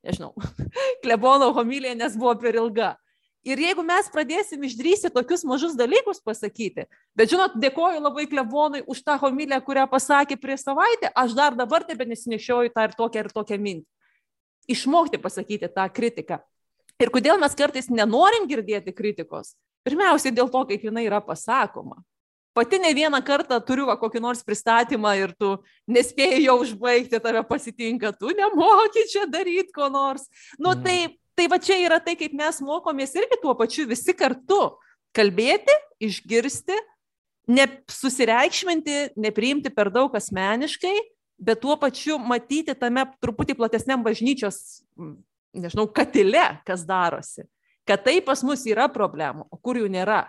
nežinau, 0.06 0.34
klebono 1.06 1.52
homilija, 1.54 1.94
nes 1.98 2.18
buvo 2.18 2.34
per 2.42 2.58
ilga. 2.58 2.94
Ir 3.44 3.60
jeigu 3.60 3.82
mes 3.84 4.06
pradėsim 4.08 4.62
išdrysti 4.64 5.10
tokius 5.12 5.42
mažus 5.44 5.74
dalykus 5.76 6.22
pasakyti, 6.24 6.86
bet 7.12 7.28
žinot, 7.28 7.58
dėkoju 7.60 8.00
labai 8.00 8.24
klebonui 8.30 8.80
už 8.88 9.02
tą 9.04 9.18
homilę, 9.20 9.58
kurią 9.66 9.84
pasakė 9.90 10.38
prieš 10.40 10.64
savaitę, 10.64 11.10
aš 11.12 11.36
dar 11.36 11.56
dabar 11.58 11.84
tebe 11.84 12.06
nesinešioju 12.08 12.72
tą 12.72 12.86
ir 12.88 12.96
tokią 12.96 13.26
ir 13.26 13.28
tokią 13.34 13.58
mintį. 13.60 13.86
Išmokti 14.72 15.20
pasakyti 15.20 15.68
tą 15.68 15.84
kritiką. 15.92 16.40
Ir 17.02 17.12
kodėl 17.12 17.36
mes 17.42 17.52
kartais 17.58 17.90
nenorim 17.92 18.48
girdėti 18.48 18.94
kritikos? 18.96 19.52
Pirmiausiai 19.84 20.32
dėl 20.32 20.48
to, 20.48 20.62
kaip 20.70 20.84
jinai 20.88 21.04
yra 21.04 21.20
pasakoma. 21.20 22.00
Pati 22.54 22.78
ne 22.78 22.92
vieną 22.94 23.18
kartą 23.26 23.58
turiu 23.66 23.88
kokį 23.98 24.20
nors 24.22 24.44
pristatymą 24.46 25.12
ir 25.18 25.34
tu 25.34 25.56
nespėjai 25.90 26.44
jo 26.46 26.54
užbaigti, 26.62 27.18
tave 27.20 27.42
pasitinka, 27.44 28.12
tu 28.14 28.30
nemoki 28.30 29.04
čia 29.10 29.26
daryti 29.26 29.74
ko 29.74 29.90
nors. 29.90 30.28
Nu, 30.56 30.70
mm. 30.70 30.84
tai 30.86 30.96
tai 31.36 31.46
va 31.50 31.58
čia 31.60 31.76
yra 31.82 32.00
tai, 32.02 32.16
kaip 32.18 32.34
mes 32.36 32.60
mokomės 32.64 33.14
irgi 33.18 33.40
tuo 33.42 33.54
pačiu 33.58 33.86
visi 33.90 34.14
kartu 34.16 34.74
kalbėti, 35.14 35.74
išgirsti 36.02 36.76
nesusireikšminti, 37.50 39.14
nepriimti 39.20 39.72
per 39.74 39.90
daug 39.92 40.14
asmeniškai, 40.16 40.94
bet 41.44 41.60
tuo 41.60 41.76
pačiu 41.80 42.16
matyti 42.22 42.74
tame 42.78 43.04
truputį 43.22 43.56
platesniam 43.58 44.04
bažnyčios, 44.04 44.84
nežinau, 45.54 45.86
katile, 45.92 46.46
kas 46.66 46.86
darosi. 46.88 47.44
Kad 47.84 48.04
tai 48.06 48.20
pas 48.24 48.40
mus 48.46 48.64
yra 48.64 48.86
problemų, 48.88 49.44
o 49.52 49.60
kur 49.60 49.76
jų 49.76 49.90
nėra. 49.92 50.24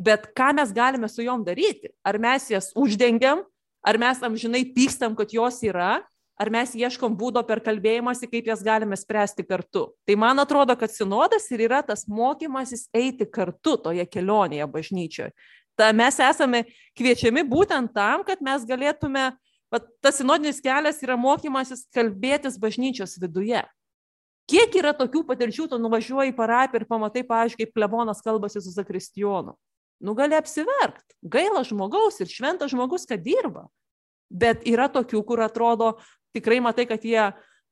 Bet 0.00 0.30
ką 0.36 0.50
mes 0.56 0.72
galime 0.72 1.08
su 1.08 1.24
juom 1.24 1.44
daryti? 1.44 1.90
Ar 2.04 2.18
mes 2.20 2.48
jas 2.52 2.70
uždengiam, 2.76 3.42
ar 3.80 3.98
mes 4.00 4.20
amžinai 4.24 4.66
pykstam, 4.74 5.16
kad 5.16 5.32
jos 5.32 5.62
yra, 5.64 6.00
ar 6.40 6.48
mes 6.52 6.72
ieškom 6.78 7.16
būdo 7.20 7.42
per 7.44 7.60
kalbėjimąsi, 7.64 8.28
kaip 8.30 8.48
jas 8.48 8.62
galime 8.64 8.96
spręsti 8.96 9.44
kartu. 9.44 9.90
Tai 10.08 10.16
man 10.16 10.40
atrodo, 10.40 10.76
kad 10.78 10.92
sinodas 10.92 11.50
ir 11.52 11.66
yra 11.66 11.82
tas 11.84 12.06
mokymasis 12.08 12.86
eiti 12.96 13.28
kartu 13.28 13.76
toje 13.84 14.06
kelionėje 14.08 14.68
bažnyčioje. 14.72 15.34
Ta 15.76 15.90
mes 15.96 16.16
esame 16.20 16.64
kviečiami 16.98 17.44
būtent 17.48 17.92
tam, 17.96 18.24
kad 18.24 18.40
mes 18.44 18.64
galėtume, 18.68 19.30
va, 19.72 19.80
tas 20.04 20.18
sinodinis 20.20 20.60
kelias 20.64 21.00
yra 21.04 21.16
mokymasis 21.20 21.86
kalbėtis 21.94 22.58
bažnyčios 22.60 23.18
viduje. 23.20 23.62
Kiek 24.50 24.74
yra 24.80 24.90
tokių 24.96 25.22
patirčių, 25.28 25.68
tu 25.70 25.78
nuvažiuoji 25.78 26.32
į 26.32 26.36
parapiją 26.36 26.82
ir 26.82 26.88
pamatai, 26.88 27.22
paaiškiai, 27.26 27.68
kaip 27.68 27.76
klebonas 27.76 28.24
kalbasi 28.24 28.62
su 28.64 28.72
zakristijonu. 28.74 29.54
Nu 30.00 30.16
gali 30.16 30.34
apsiverkt. 30.34 31.04
Gaila 31.22 31.62
žmogaus 31.68 32.18
ir 32.24 32.32
šventas 32.32 32.72
žmogus, 32.72 33.04
kad 33.06 33.22
dirba. 33.22 33.68
Bet 34.30 34.64
yra 34.66 34.88
tokių, 34.90 35.20
kur 35.26 35.42
atrodo, 35.44 35.92
tikrai 36.36 36.60
matai, 36.62 36.86
kad 36.88 37.04
jie, 37.04 37.22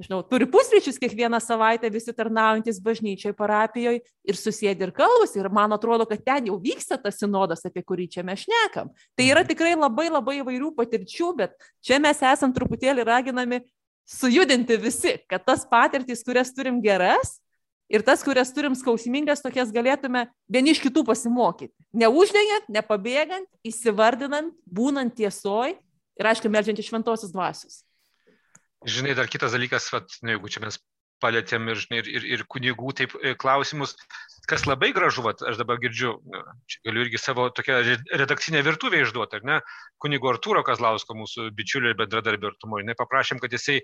žinau, 0.02 0.20
turi 0.26 0.46
pusryčius 0.50 0.98
kiekvieną 1.00 1.40
savaitę 1.42 1.90
visi 1.92 2.14
tarnaujantis 2.14 2.78
bažnyčiai, 2.82 3.34
parapijoje 3.36 4.02
ir 4.04 4.38
susėdi 4.38 4.86
ir 4.86 4.92
kalbasi. 4.94 5.40
Ir 5.40 5.50
man 5.54 5.74
atrodo, 5.74 6.06
kad 6.10 6.22
ten 6.26 6.50
jau 6.50 6.58
vyksta 6.62 7.00
tas 7.02 7.18
sinodas, 7.20 7.64
apie 7.66 7.82
kurį 7.86 8.08
čia 8.14 8.26
mes 8.26 8.44
šnekam. 8.46 8.92
Tai 9.18 9.26
yra 9.26 9.42
mhm. 9.42 9.50
tikrai 9.54 9.74
labai 9.78 10.08
labai 10.12 10.38
įvairių 10.42 10.72
patirčių, 10.78 11.34
bet 11.42 11.58
čia 11.84 12.00
mes 12.02 12.22
esam 12.22 12.54
truputėlį 12.54 13.06
raginami 13.08 13.62
sujudinti 14.08 14.78
visi, 14.80 15.18
kad 15.28 15.44
tas 15.44 15.66
patirtis, 15.68 16.24
kurias 16.24 16.54
turim 16.56 16.80
geras, 16.80 17.36
ir 17.88 18.04
tas, 18.04 18.22
kurias 18.24 18.52
turim 18.54 18.76
skausmingas, 18.76 19.42
tokias 19.44 19.72
galėtume 19.74 20.26
vieni 20.52 20.74
iš 20.74 20.82
kitų 20.84 21.04
pasimokyti. 21.08 21.72
Neuždengiant, 21.96 22.68
nepabėgant, 22.72 23.48
įsivardinant, 23.66 24.54
būnant 24.64 25.14
tiesoj 25.16 25.74
ir, 25.74 26.30
aišku, 26.30 26.52
melžiant 26.52 26.80
iš 26.80 26.90
šventosios 26.92 27.32
dvasios. 27.32 27.82
Žinai, 28.86 29.16
dar 29.18 29.26
kitas 29.26 29.56
dalykas, 29.56 29.90
vat, 29.90 30.12
nu, 30.22 30.36
jeigu 30.36 30.50
čia 30.54 30.62
mes 30.62 30.78
palėtėm 31.22 31.66
ir, 31.72 31.80
žinai, 31.82 32.00
ir, 32.02 32.08
ir, 32.14 32.26
ir 32.36 32.42
kunigų 32.50 32.92
taip 33.00 33.14
e, 33.18 33.32
klausimus, 33.38 33.96
kas 34.48 34.64
labai 34.68 34.92
gražu, 34.96 35.24
vat, 35.26 35.42
aš 35.44 35.58
dabar 35.60 35.80
girdžiu, 35.82 36.12
nu, 36.22 36.42
čia 36.70 36.78
galiu 36.86 37.02
irgi 37.04 37.20
savo 37.20 37.48
tokią 37.54 37.78
redakcinę 38.20 38.62
virtuvę 38.64 39.02
išduoti, 39.02 39.40
ar 39.40 39.48
ne, 39.48 39.56
kunigo 40.02 40.30
Artūro 40.30 40.62
Kazlausko, 40.66 41.16
mūsų 41.18 41.48
bičiulio 41.58 41.92
ir 41.92 41.98
bendradarbio 41.98 42.52
artumo, 42.52 42.78
jinai 42.80 42.96
paprašėm, 42.98 43.42
kad 43.42 43.56
jisai 43.56 43.80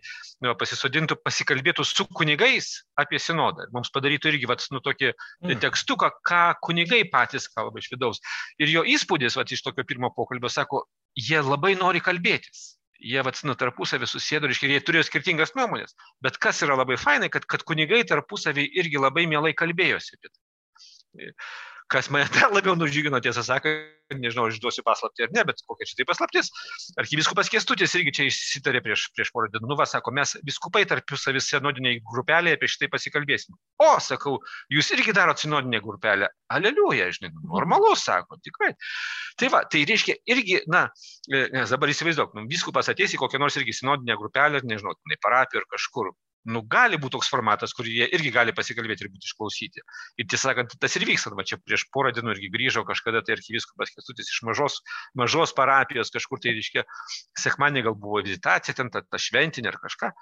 nu, 0.46 0.54
pasisodintų, 0.60 1.18
pasikalbėtų 1.26 1.86
su 1.88 2.06
kunigais 2.14 2.70
apie 3.00 3.20
sinodą. 3.20 3.66
Mums 3.74 3.92
padarytų 3.94 4.32
irgi, 4.32 4.48
vat, 4.50 4.64
nu, 4.72 4.80
tokį 4.84 5.10
mm. 5.10 5.58
tekstuką, 5.66 6.12
ką 6.24 6.44
kunigai 6.64 7.02
patys 7.12 7.50
kalba 7.50 7.82
iš 7.82 7.90
vidaus. 7.92 8.22
Ir 8.62 8.72
jo 8.72 8.86
įspūdis, 8.94 9.36
vat, 9.40 9.52
iš 9.52 9.66
tokio 9.66 9.84
pirmo 9.90 10.14
pokalbio, 10.16 10.52
sako, 10.52 10.86
jie 11.18 11.42
labai 11.44 11.74
nori 11.76 12.00
kalbėtis 12.04 12.73
jie 13.00 13.22
vat 13.26 13.40
nu 13.44 13.54
tarpusavy 13.58 14.08
susėdo, 14.08 14.48
reiškia, 14.50 14.70
jie 14.74 14.84
turėjo 14.86 15.08
skirtingas 15.08 15.54
nuomonės. 15.58 15.96
Bet 16.24 16.38
kas 16.42 16.62
yra 16.66 16.76
labai 16.78 16.96
fainai, 17.00 17.30
kad, 17.32 17.46
kad 17.50 17.64
kunigai 17.66 18.04
tarpusavy 18.08 18.66
irgi 18.80 19.02
labai 19.02 19.26
mielai 19.30 19.54
kalbėjosi 19.58 20.18
apie 20.18 20.30
tai 20.30 21.30
kas 21.92 22.08
mane 22.12 22.28
dar 22.34 22.52
labiau 22.54 22.74
nudžiugino, 22.78 23.20
tiesą 23.22 23.42
sakant, 23.44 23.90
nežinau, 24.12 24.46
aš 24.48 24.58
duosiu 24.62 24.84
paslapti 24.86 25.24
ar 25.24 25.32
ne, 25.34 25.44
bet 25.48 25.60
kokia 25.68 25.88
čia 25.88 25.98
tai 25.98 26.06
paslaptis. 26.08 26.50
Arkiviskupas 27.00 27.50
Kestutis 27.52 27.94
irgi 27.98 28.12
čia 28.18 28.26
išsitarė 28.28 28.82
prieš, 28.84 29.06
prieš 29.16 29.30
porą 29.34 29.50
dienų, 29.52 29.68
nu, 29.70 29.78
va, 29.78 29.86
sako, 29.88 30.12
mes 30.16 30.34
viskupai 30.46 30.84
tarpusavį 30.88 31.42
senodiniai 31.44 32.00
grupelėje 32.12 32.58
apie 32.58 32.70
šitai 32.72 32.90
pasikalbėsim. 32.92 33.56
O, 33.84 33.90
sakau, 34.04 34.38
jūs 34.72 34.92
irgi 34.96 35.14
darot 35.16 35.40
sinodinę 35.40 35.80
grupelę. 35.84 36.30
Aleliuja, 36.54 37.10
žinai, 37.16 37.32
nu, 37.36 37.46
normalu, 37.52 37.94
sako, 38.00 38.40
tikrai. 38.44 38.74
Tai 39.40 39.50
va, 39.54 39.64
tai 39.68 39.84
reiškia 39.88 40.18
irgi, 40.30 40.60
na, 40.70 40.86
e, 41.30 41.46
nes 41.54 41.72
dabar 41.72 41.92
įsivaizduok, 41.92 42.36
nu, 42.38 42.46
viskupas 42.50 42.92
ateis 42.92 43.16
į 43.16 43.22
kokią 43.22 43.40
nors 43.42 43.60
irgi 43.60 43.76
sinodinę 43.80 44.18
grupelę, 44.20 44.64
nežinau, 44.64 44.96
tai 45.04 45.20
parapiją 45.24 45.64
ar 45.64 45.72
kažkur, 45.76 46.12
nu, 46.50 46.62
gali 46.70 46.98
būti 47.00 47.16
toks 47.16 47.30
formatas, 47.32 47.72
kur 47.76 47.88
jie 47.88 48.06
irgi 48.16 48.32
gali 48.34 48.54
pasikalbėti 48.56 49.06
ir 49.06 49.10
būti 49.12 49.28
išklausyti. 49.30 49.84
Ir 50.20 50.28
tiesą 50.28 50.50
sakant, 50.50 50.74
tas 50.80 50.96
ir 50.98 51.06
vyksta. 51.08 51.32
Va 51.36 51.46
čia 51.48 51.58
prieš 51.60 51.86
porą 51.94 52.12
dienų 52.16 52.34
irgi 52.36 52.50
grįžau 52.52 52.84
kažkada, 52.88 53.24
tai 53.24 53.38
archyviskupas 53.38 53.94
Kestutis 53.94 54.30
iš 54.32 54.42
mažos, 54.48 54.80
mažos 55.16 55.54
parapijos, 55.56 56.12
kažkur 56.14 56.42
tai, 56.44 56.54
reiškia, 56.58 56.84
sekmanį 57.40 57.86
gal 57.88 57.96
buvo 57.98 58.22
vizitacija, 58.24 58.76
ten 58.76 58.92
ta, 58.92 59.04
ta 59.04 59.20
šventinė 59.20 59.72
ar 59.72 59.80
kažką. 59.82 60.12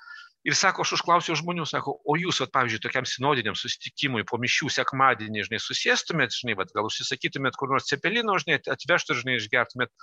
Ir 0.42 0.56
sako, 0.58 0.82
aš 0.82 0.96
užklausiau 0.96 1.36
žmonių, 1.38 1.64
sako, 1.70 1.94
o 2.02 2.16
jūs, 2.18 2.40
vat, 2.42 2.50
pavyzdžiui, 2.54 2.80
tokiam 2.82 3.06
sinodiniam 3.06 3.54
susitikimui 3.58 4.24
po 4.26 4.40
mišių 4.42 4.72
sekmadienį, 4.74 5.44
žinai, 5.46 5.60
susėstumėt, 5.62 6.34
žinai, 6.34 6.56
vat, 6.58 6.72
gal 6.74 6.88
užsisakytumėt 6.88 7.58
kur 7.60 7.70
nors 7.70 7.86
cepelino, 7.86 8.34
žinai, 8.42 8.58
atvežtų, 8.74 9.20
žinai, 9.20 9.38
išgertumėt 9.38 9.94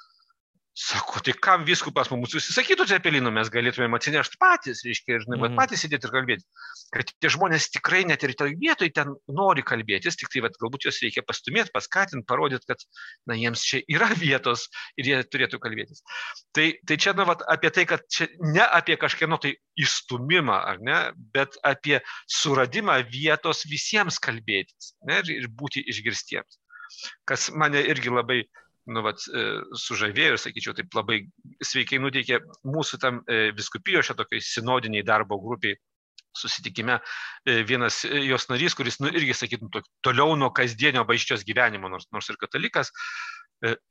Sako, 0.79 1.19
tai 1.19 1.33
kam 1.35 1.65
viskupas 1.67 2.07
mums 2.07 2.31
užsisakytų 2.39 2.85
cepelinų, 2.87 3.33
mes 3.35 3.49
galėtumėm 3.51 3.97
atsinešti 3.97 4.37
patys, 4.39 4.79
reiškia, 4.87 5.17
žinai, 5.25 5.35
mm. 5.35 5.57
patys 5.57 5.81
sėdėti 5.83 6.07
ir 6.07 6.13
kalbėti. 6.13 6.45
Kad 6.95 7.09
tie 7.19 7.31
žmonės 7.33 7.65
tikrai 7.73 8.05
net 8.07 8.23
ir 8.23 8.31
toj 8.39 8.53
vietoj 8.61 8.87
ten 8.95 9.11
nori 9.35 9.65
kalbėtis, 9.67 10.15
tik 10.21 10.31
tai 10.31 10.45
vat, 10.45 10.55
galbūt 10.61 10.87
juos 10.87 11.01
reikia 11.03 11.25
pastumėti, 11.27 11.73
paskatinti, 11.75 12.23
parodyti, 12.29 12.69
kad 12.69 12.85
na, 13.27 13.35
jiems 13.35 13.65
čia 13.67 13.81
yra 13.91 14.07
vietos 14.21 14.69
ir 14.95 15.09
jie 15.09 15.17
turėtų 15.27 15.59
kalbėtis. 15.65 15.99
Tai, 16.55 16.69
tai 16.87 16.99
čia, 17.03 17.15
na, 17.19 17.27
vat, 17.27 17.43
apie 17.51 17.73
tai, 17.75 17.85
kad 17.89 18.07
čia 18.07 18.29
ne 18.39 18.63
apie 18.63 18.95
kažkieno 19.03 19.41
tai 19.43 19.57
įstumimą, 19.83 20.61
ar 20.71 20.79
ne, 20.79 21.01
bet 21.35 21.59
apie 21.67 21.99
suradimą 22.39 23.01
vietos 23.11 23.65
visiems 23.67 24.21
kalbėtis 24.23 24.93
ne, 25.03 25.19
ir, 25.25 25.35
ir 25.43 25.51
būti 25.59 25.83
išgirstiems. 25.91 26.61
Kas 27.27 27.51
mane 27.51 27.83
irgi 27.83 28.15
labai 28.15 28.45
nu, 28.93 29.03
vat, 29.05 29.21
e, 29.29 29.45
sužavėjo 29.77 30.35
ir, 30.35 30.41
sakyčiau, 30.41 30.75
taip 30.77 30.95
labai 30.97 31.21
sveikai 31.65 31.99
nuteikė 32.01 32.41
mūsų 32.67 32.99
tam 33.01 33.21
e, 33.25 33.49
viskupijo 33.57 34.03
šio 34.05 34.17
tokiai 34.19 34.43
sinodiniai 34.43 35.05
darbo 35.05 35.39
grupiai 35.41 35.77
susitikime 36.37 36.99
e, 36.99 37.61
vienas 37.67 38.03
jos 38.05 38.47
narys, 38.51 38.77
kuris 38.77 38.99
nu, 39.03 39.11
irgi, 39.13 39.35
sakytum, 39.37 39.71
toliau 40.05 40.37
nuo 40.39 40.51
kasdienio 40.55 41.05
bažnyčios 41.09 41.45
gyvenimo, 41.47 41.91
nors, 41.91 42.07
nors 42.13 42.29
ir 42.31 42.39
katalikas, 42.41 42.93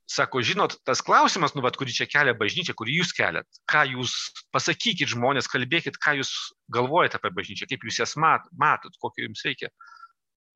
sako, 0.09 0.41
žinot, 0.41 0.79
tas 0.89 1.03
klausimas, 1.05 1.53
nu, 1.53 1.61
vat, 1.61 1.77
kurį 1.77 1.93
čia 1.93 2.07
kelia 2.09 2.33
bažnyčia, 2.39 2.73
kurį 2.79 3.03
jūs 3.03 3.11
keliat, 3.13 3.59
ką 3.69 3.83
jūs 3.91 4.15
pasakykit 4.55 5.13
žmonės, 5.13 5.51
kalbėkit, 5.53 5.99
ką 6.01 6.15
jūs 6.23 6.31
galvojate 6.73 7.19
apie 7.19 7.35
bažnyčią, 7.37 7.69
kaip 7.69 7.85
jūs 7.85 8.01
jas 8.01 8.17
mat, 8.17 8.47
matot, 8.57 8.97
kokio 9.03 9.27
jums 9.27 9.45
reikia 9.45 9.69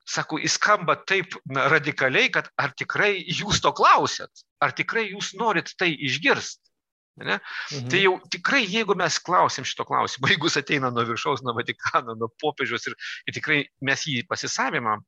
sako, 0.08 0.38
jis 0.42 0.56
skamba 0.58 0.96
taip 1.06 1.36
na, 1.46 1.68
radikaliai, 1.72 2.30
kad 2.34 2.50
ar 2.60 2.74
tikrai 2.78 3.14
jūs 3.22 3.62
to 3.62 3.72
klausėt, 3.76 4.44
ar 4.62 4.74
tikrai 4.76 5.08
jūs 5.12 5.32
norit 5.38 5.74
tai 5.78 5.92
išgirsti. 5.94 6.72
Ne? 7.20 7.36
Mhm. 7.36 7.88
Tai 7.92 7.98
jau 8.00 8.12
tikrai, 8.32 8.62
jeigu 8.64 8.94
mes 8.96 9.18
klausim 9.20 9.66
šito 9.68 9.84
klausimo, 9.84 10.28
jeigu 10.32 10.48
jis 10.48 10.62
ateina 10.62 10.88
nuo 10.90 11.04
viršaus, 11.04 11.42
nuo 11.44 11.52
Vatikano, 11.58 12.14
nuo 12.16 12.30
popiežiaus 12.40 12.88
ir, 12.88 12.96
ir 13.28 13.36
tikrai 13.36 13.58
mes 13.84 14.06
jį 14.08 14.22
pasisavimam, 14.30 15.04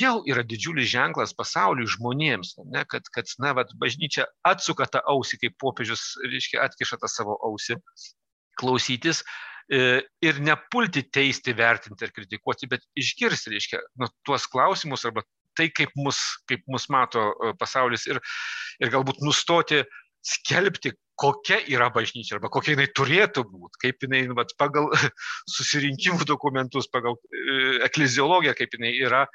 jau 0.00 0.14
yra 0.30 0.44
didžiulis 0.46 0.88
ženklas 0.88 1.36
pasauliui 1.36 1.90
žmonėms, 1.92 2.54
ne? 2.72 2.86
kad, 2.88 3.12
kad 3.12 3.28
na, 3.44 3.52
vat, 3.58 3.74
bažnyčia 3.82 4.26
atsuka 4.48 4.88
tą 4.88 5.04
ausį, 5.12 5.42
kaip 5.44 5.60
popiežius, 5.60 6.14
reiškia, 6.24 6.64
atkiša 6.64 7.02
tą 7.04 7.12
savo 7.12 7.36
ausį 7.50 7.76
klausytis, 8.60 9.20
ir 9.70 10.40
nepulti 10.42 11.04
teisti, 11.14 11.54
vertinti 11.54 12.06
ar 12.06 12.14
kritikuoti, 12.14 12.68
bet 12.70 12.82
išgirsti, 12.98 13.52
reiškia, 13.54 13.82
nu, 14.02 14.08
tuos 14.26 14.48
klausimus 14.50 15.06
arba 15.06 15.22
tai, 15.58 15.68
kaip 15.74 15.94
mus, 15.98 16.18
kaip 16.50 16.64
mus 16.70 16.88
mato 16.92 17.30
e, 17.30 17.52
pasaulis 17.60 18.06
ir, 18.10 18.20
ir 18.82 18.92
galbūt 18.92 19.22
nustoti 19.24 19.82
skelbti, 20.26 20.92
kokia 21.20 21.58
yra 21.68 21.90
bažnyčia 21.92 22.38
arba 22.38 22.48
kokia 22.52 22.74
jinai 22.74 22.88
turėtų 22.96 23.44
būti, 23.48 23.80
kaip 23.84 24.06
jinai 24.06 24.22
vat, 24.36 24.52
pagal 24.60 24.88
susirinkimų 25.56 26.26
dokumentus, 26.28 26.88
pagal 26.92 27.18
e, 27.30 27.80
ekleziologiją, 27.88 28.56
kaip 28.58 28.76
jinai 28.78 28.94
yra, 28.98 29.26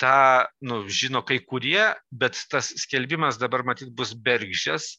tą 0.00 0.46
nu, 0.64 0.82
žino 0.88 1.20
kai 1.28 1.42
kurie, 1.44 1.90
bet 2.10 2.38
tas 2.52 2.72
skelbimas 2.80 3.36
dabar 3.40 3.66
matyt 3.68 3.92
bus 3.96 4.14
bergždžias, 4.16 4.94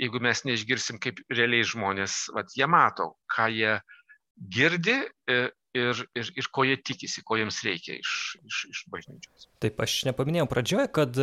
jeigu 0.00 0.20
mes 0.24 0.42
neišgirsim, 0.48 1.00
kaip 1.00 1.20
realiai 1.32 1.64
žmonės, 1.68 2.26
vat, 2.36 2.52
jie 2.56 2.68
mato, 2.68 3.12
ką 3.32 3.50
jie, 3.52 3.76
girdi 4.36 5.08
e, 5.28 5.50
ir, 5.76 6.08
ir, 6.16 6.32
ir 6.36 6.46
ko 6.52 6.64
jie 6.66 6.76
tikisi, 6.80 7.22
ko 7.26 7.36
jiems 7.40 7.62
reikia 7.64 7.94
iš, 7.98 8.36
iš, 8.44 8.56
iš 8.72 8.78
bažnyčios. 8.92 9.48
Taip, 9.62 9.80
aš 9.82 9.92
nepaminėjau 10.08 10.48
pradžioje, 10.50 10.88
kad 10.98 11.10
e, 11.16 11.18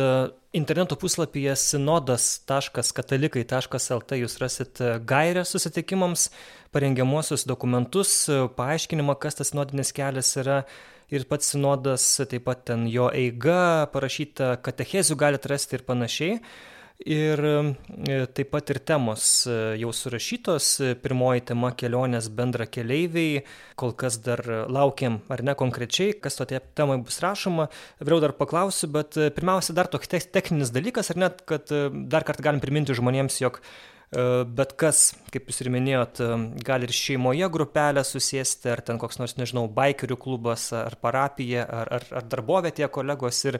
interneto 0.56 0.94
puslapyje 1.00 1.54
sinodas.katalikai.lt 1.60 4.10
jūs 4.20 4.34
rasit 4.42 4.74
e, 4.82 4.84
gairę 5.12 5.42
susitikimams, 5.48 6.22
parengiamuosius 6.74 7.42
dokumentus, 7.46 8.10
paaiškinimą, 8.58 9.14
kas 9.22 9.34
tas 9.38 9.48
sinodinis 9.52 9.90
kelias 9.94 10.30
yra. 10.40 10.58
Ir 11.12 11.22
pats 11.28 11.46
sinodas, 11.52 12.04
taip 12.26 12.44
pat 12.46 12.60
ten 12.66 12.80
jo 12.88 13.10
eiga, 13.12 13.86
parašyta 13.92 14.56
katechezių 14.64 15.14
galite 15.20 15.48
rasti 15.52 15.76
ir 15.76 15.82
panašiai. 15.86 16.38
Ir 17.02 17.40
taip 18.32 18.52
pat 18.52 18.70
ir 18.70 18.78
temos 18.86 19.24
jau 19.50 19.90
surašytos. 19.92 20.68
Pirmoji 21.02 21.42
tema- 21.50 21.72
kelionės 21.80 22.30
bendra 22.30 22.66
keleiviai. 22.66 23.42
Kol 23.76 23.92
kas 23.92 24.16
dar 24.22 24.38
laukiam, 24.68 25.20
ar 25.28 25.42
ne 25.42 25.54
konkrečiai, 25.54 26.20
kas 26.20 26.36
to 26.36 26.44
temai 26.46 27.02
bus 27.02 27.18
rašoma. 27.20 27.68
Vėliau 28.00 28.20
dar 28.20 28.32
paklausiu, 28.32 28.92
bet 28.92 29.10
pirmiausia, 29.10 29.74
dar 29.74 29.86
toks 29.86 30.08
techninis 30.08 30.70
dalykas, 30.70 31.10
ar 31.10 31.16
net, 31.16 31.44
kad 31.46 31.66
dar 31.66 32.22
kartą 32.22 32.42
galim 32.42 32.60
priminti 32.60 32.94
žmonėms, 32.94 33.40
jog 33.40 33.60
E, 33.60 33.93
bet 34.46 34.76
kas, 34.78 35.08
kaip 35.34 35.48
jūs 35.50 35.62
ir 35.64 35.70
minėjot, 35.74 36.20
e, 36.22 36.36
gali 36.66 36.86
ir 36.86 36.94
šeimoje 36.94 37.48
grupelę 37.50 38.04
susėsti, 38.06 38.70
ar 38.70 38.82
ten 38.86 39.00
koks 39.02 39.18
nors, 39.18 39.34
nežinau, 39.40 39.66
baikerių 39.74 40.18
klubas, 40.20 40.68
ar 40.76 40.94
parapija, 41.02 41.64
ar, 41.66 41.90
ar, 41.98 42.06
ar 42.20 42.30
darbovietėje 42.30 42.90
kolegos 42.94 43.42
ir 43.50 43.58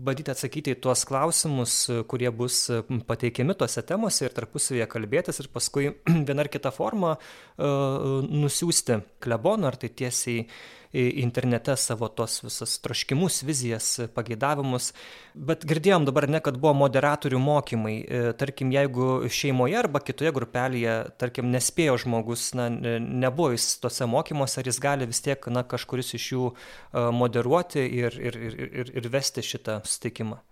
bandyti 0.00 0.32
atsakyti 0.32 0.72
į 0.72 0.80
tuos 0.80 1.04
klausimus, 1.04 1.74
kurie 2.08 2.30
bus 2.32 2.62
pateikiami 3.08 3.56
tose 3.60 3.84
temose 3.84 4.24
ir 4.24 4.36
tarpusavėje 4.36 4.88
kalbėtis 4.88 5.42
ir 5.42 5.50
paskui 5.52 5.90
vieną 6.28 6.46
ar 6.46 6.52
kitą 6.52 6.72
formą 6.72 7.16
uh, 7.18 8.20
nusiųsti 8.24 9.02
kleboną, 9.20 9.68
ar 9.68 9.76
tai 9.82 9.92
tiesiai 9.92 10.46
internete 10.92 11.76
savo 11.76 12.08
tos 12.08 12.40
visas 12.42 12.78
troškimus, 12.82 13.42
vizijas, 13.46 13.88
pageidavimus. 14.14 14.90
Bet 15.34 15.64
girdėjom 15.68 16.08
dabar 16.08 16.26
ne, 16.28 16.40
kad 16.42 16.58
buvo 16.58 16.74
moderatorių 16.80 17.38
mokymai. 17.38 17.94
E, 18.02 18.22
tarkim, 18.40 18.72
jeigu 18.74 19.30
šeimoje 19.30 19.78
arba 19.78 20.02
kitoje 20.02 20.34
grupelėje, 20.34 20.96
tarkim, 21.22 21.50
nespėjo 21.54 21.96
žmogus, 22.04 22.50
na, 22.58 22.68
nebuvo 22.70 23.54
jis 23.54 23.72
tose 23.82 24.08
mokymuose, 24.10 24.60
ar 24.60 24.70
jis 24.72 24.82
gali 24.82 25.10
vis 25.10 25.22
tiek, 25.22 25.50
na, 25.54 25.62
kažkuris 25.62 26.14
iš 26.18 26.30
jų 26.34 26.50
e, 26.50 27.06
moderuoti 27.14 27.86
ir, 27.86 28.18
ir, 28.18 28.40
ir, 28.50 28.62
ir, 28.82 28.94
ir 28.98 29.12
vesti 29.14 29.46
šitą 29.46 29.80
susitikimą. 29.86 30.42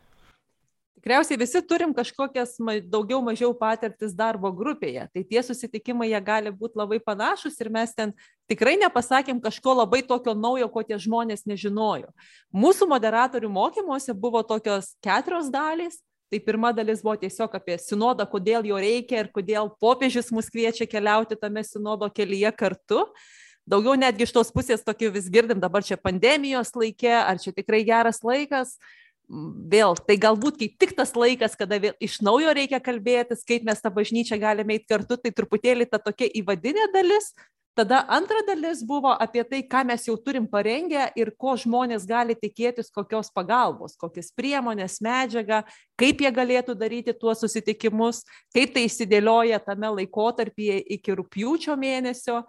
Tikriausiai 1.09 1.39
visi 1.41 1.61
turim 1.65 1.95
kažkokias 1.97 2.59
daugiau 2.93 3.23
mažiau 3.25 3.55
patirtis 3.57 4.11
darbo 4.13 4.51
grupėje, 4.53 5.07
tai 5.09 5.23
tie 5.25 5.41
susitikimai 5.41 6.11
jie 6.11 6.19
gali 6.21 6.51
būti 6.53 6.77
labai 6.77 6.99
panašus 7.01 7.57
ir 7.65 7.71
mes 7.73 7.95
ten 7.97 8.13
tikrai 8.45 8.75
nepasakėm 8.77 9.41
kažko 9.41 9.73
labai 9.79 10.03
tokio 10.05 10.35
naujo, 10.37 10.69
ko 10.69 10.85
tie 10.85 10.99
žmonės 11.01 11.47
nežinojo. 11.49 12.13
Mūsų 12.53 12.91
moderatorių 12.93 13.49
mokymuose 13.49 14.13
buvo 14.13 14.45
tokios 14.45 14.93
keturios 15.01 15.49
dalys. 15.49 15.97
Tai 16.29 16.43
pirma 16.45 16.75
dalis 16.77 17.01
buvo 17.01 17.17
tiesiog 17.17 17.57
apie 17.57 17.81
sinodą, 17.81 18.29
kodėl 18.29 18.69
jo 18.69 18.77
reikia 18.77 19.25
ir 19.25 19.33
kodėl 19.33 19.73
popiežius 19.81 20.29
mus 20.29 20.53
kviečia 20.53 20.85
keliauti 20.85 21.41
tame 21.41 21.65
sinodo 21.65 22.13
kelyje 22.13 22.53
kartu 22.53 23.07
daugiau 23.65 23.97
netgi 23.97 24.29
iš 24.29 24.37
tos 24.37 24.53
pusės 24.53 24.85
tokių 24.85 25.09
vis 25.17 25.33
girdim 25.33 25.57
dabar 25.57 25.81
čia 25.81 25.97
pandemijos 25.97 26.75
laikė, 26.77 27.17
ar 27.17 27.41
čia 27.41 27.57
tikrai 27.57 27.81
geras 27.89 28.21
laikas 28.21 28.77
vėl, 29.29 29.95
tai 30.09 30.17
galbūt 30.21 30.59
kaip 30.63 30.79
tik 30.81 30.97
tas 30.97 31.13
laikas, 31.17 31.57
kada 31.59 31.79
vėl 31.83 31.95
iš 32.01 32.19
naujo 32.25 32.53
reikia 32.57 32.81
kalbėtis, 32.81 33.45
kaip 33.49 33.67
mes 33.69 33.81
tą 33.85 33.93
bažnyčią 33.93 34.41
galime 34.41 34.79
eiti 34.79 34.89
kartu, 34.89 35.19
tai 35.21 35.33
truputėlį 35.37 35.89
ta 35.91 36.01
tokia 36.01 36.31
įvadinė 36.41 36.89
dalis. 36.95 37.33
Tada 37.79 38.01
antra 38.11 38.41
dalis 38.43 38.81
buvo 38.83 39.13
apie 39.23 39.45
tai, 39.47 39.61
ką 39.63 39.85
mes 39.87 40.03
jau 40.09 40.17
turim 40.19 40.49
parengę 40.51 41.05
ir 41.15 41.29
ko 41.39 41.53
žmonės 41.55 42.09
gali 42.11 42.35
tikėtis, 42.35 42.89
kokios 42.91 43.31
pagalbos, 43.31 43.95
kokias 43.95 44.33
priemonės, 44.35 44.97
medžiagą, 45.05 45.61
kaip 46.01 46.25
jie 46.25 46.33
galėtų 46.35 46.75
daryti 46.75 47.15
tuos 47.15 47.39
susitikimus, 47.45 48.25
kaip 48.51 48.75
tai 48.75 48.89
įsidėlioja 48.89 49.61
tame 49.63 49.93
laikotarpyje 50.01 50.81
iki 50.97 51.15
rūpjūčio 51.21 51.79
mėnesio. 51.79 52.41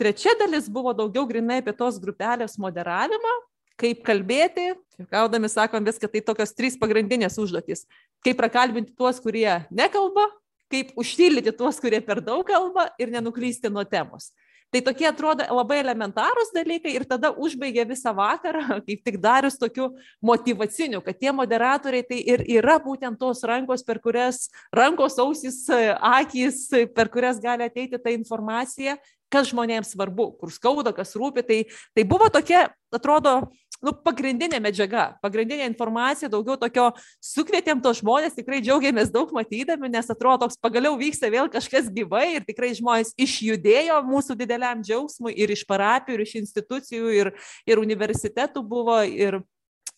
Trečia 0.00 0.34
dalis 0.42 0.66
buvo 0.66 0.96
daugiau 0.98 1.28
grinai 1.30 1.60
apie 1.62 1.76
tos 1.78 2.02
grupelės 2.02 2.58
moderavimą, 2.58 3.36
kaip 3.80 4.04
kalbėti, 4.06 4.74
gaudami 5.10 5.48
sakom 5.48 5.86
viską, 5.86 6.10
tai 6.12 6.22
tokios 6.24 6.52
trys 6.56 6.76
pagrindinės 6.80 7.38
užduotys. 7.40 7.86
Kaip 8.24 8.38
prakalbinti 8.40 8.92
tuos, 8.96 9.20
kurie 9.24 9.48
nekalba, 9.72 10.28
kaip 10.70 10.92
užtildyti 11.00 11.54
tuos, 11.56 11.80
kurie 11.82 12.02
per 12.04 12.20
daug 12.24 12.44
kalba 12.46 12.90
ir 13.00 13.12
nenuklysti 13.12 13.72
nuo 13.72 13.84
temos. 13.88 14.30
Tai 14.70 14.84
tokie 14.86 15.06
atrodo 15.08 15.42
labai 15.50 15.80
elementarūs 15.82 16.52
dalykai 16.54 16.92
ir 16.94 17.02
tada 17.10 17.32
užbaigia 17.34 17.82
visą 17.88 18.12
vakarą, 18.14 18.76
kaip 18.86 19.00
tik 19.06 19.16
darius 19.22 19.58
tokiu 19.58 19.88
motivaciniu, 20.22 21.00
kad 21.02 21.18
tie 21.18 21.32
moderatoriai 21.34 22.06
tai 22.06 22.20
ir 22.22 22.44
yra 22.60 22.76
būtent 22.82 23.18
tos 23.18 23.42
rankos, 23.42 23.82
per 23.86 23.98
kurias, 23.98 24.46
rankos, 24.70 25.18
ausis, 25.18 25.64
akis, 25.98 26.68
per 26.94 27.10
kurias 27.10 27.42
gali 27.42 27.66
ateiti 27.66 27.98
ta 27.98 28.14
informacija, 28.14 28.94
kas 29.30 29.50
žmonėms 29.50 29.90
svarbu, 29.96 30.28
kur 30.38 30.54
skauda, 30.54 30.94
kas 30.94 31.16
rūpi. 31.18 31.46
Tai, 31.46 31.58
tai 31.98 32.06
buvo 32.06 32.30
tokia, 32.30 32.68
atrodo, 32.94 33.40
nu, 33.84 33.92
pagrindinė 34.06 34.60
medžiaga, 34.62 35.06
pagrindinė 35.24 35.66
informacija, 35.68 36.30
daugiau 36.32 36.56
tokio 36.60 36.88
sukvietėm 37.24 37.80
tos 37.84 38.00
žmonės, 38.02 38.36
tikrai 38.36 38.60
džiaugiamės 38.64 39.12
daug 39.12 39.32
matydami, 39.36 39.90
nes 39.92 40.10
atrodo, 40.12 40.46
toks 40.46 40.60
pagaliau 40.60 40.98
vyksta 41.00 41.30
vėl 41.32 41.50
kažkas 41.52 41.88
gyvai 41.94 42.26
ir 42.36 42.48
tikrai 42.48 42.72
žmonės 42.78 43.14
išjudėjo 43.20 44.00
mūsų 44.08 44.36
dideliam 44.40 44.84
džiaugsmui 44.84 45.34
ir 45.36 45.54
iš 45.56 45.64
parapijų, 45.68 46.18
ir 46.18 46.26
iš 46.26 46.36
institucijų, 46.42 47.14
ir, 47.16 47.32
ir 47.68 47.82
universitetų 47.82 48.64
buvo, 48.66 49.00
ir 49.04 49.40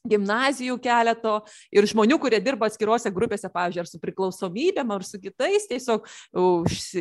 gimnazijų 0.08 0.78
keleto 0.82 1.38
ir 1.74 1.86
žmonių, 1.88 2.18
kurie 2.22 2.40
dirba 2.42 2.68
atskiruose 2.68 3.12
grupėse, 3.14 3.50
pavyzdžiui, 3.52 3.82
ar 3.84 3.90
su 3.90 4.00
priklausomybėm, 4.02 4.90
ar 4.94 5.06
su 5.06 5.20
kitais, 5.22 5.68
tiesiog 5.70 6.08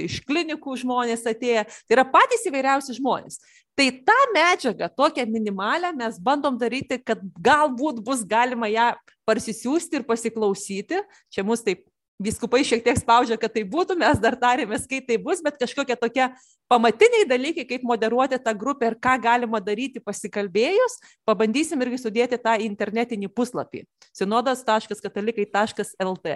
iš 0.04 0.20
klinikų 0.28 0.78
žmonės 0.84 1.26
atėję. 1.32 1.66
Tai 1.88 1.98
yra 1.98 2.06
patys 2.14 2.46
įvairiausi 2.50 2.98
žmonės. 3.00 3.42
Tai 3.78 3.88
tą 4.06 4.18
medžiagą, 4.36 4.90
tokią 4.94 5.26
minimalę, 5.32 5.94
mes 5.98 6.20
bandom 6.22 6.58
daryti, 6.60 7.00
kad 7.02 7.22
galbūt 7.40 8.02
bus 8.06 8.26
galima 8.28 8.68
ją 8.70 8.92
parsisiųsti 9.26 10.02
ir 10.02 10.06
pasiklausyti. 10.06 11.00
Čia 11.32 11.46
mus 11.48 11.64
taip 11.66 11.86
Viskupai 12.22 12.62
šiek 12.68 12.84
tiek 12.86 12.98
spaudžia, 13.00 13.38
kad 13.42 13.54
tai 13.56 13.64
būtų, 13.66 13.96
mes 13.98 14.20
dar 14.22 14.36
tarėmės, 14.38 14.84
kaip 14.90 15.08
tai 15.08 15.18
bus, 15.22 15.42
bet 15.42 15.58
kažkokie 15.58 15.96
tokie 15.98 16.30
pamatiniai 16.70 17.26
dalykai, 17.30 17.66
kaip 17.66 17.84
moderuoti 17.88 18.38
tą 18.44 18.54
grupę 18.54 18.86
ir 18.92 18.96
ką 19.02 19.22
galima 19.24 19.60
daryti 19.64 20.00
pasikalbėjus, 20.06 21.00
pabandysim 21.26 21.82
irgi 21.82 21.98
sudėti 22.04 22.38
tą 22.42 22.54
internetinį 22.62 23.28
puslapį 23.34 23.86
sinodas.katalikai.lt. 24.14 26.28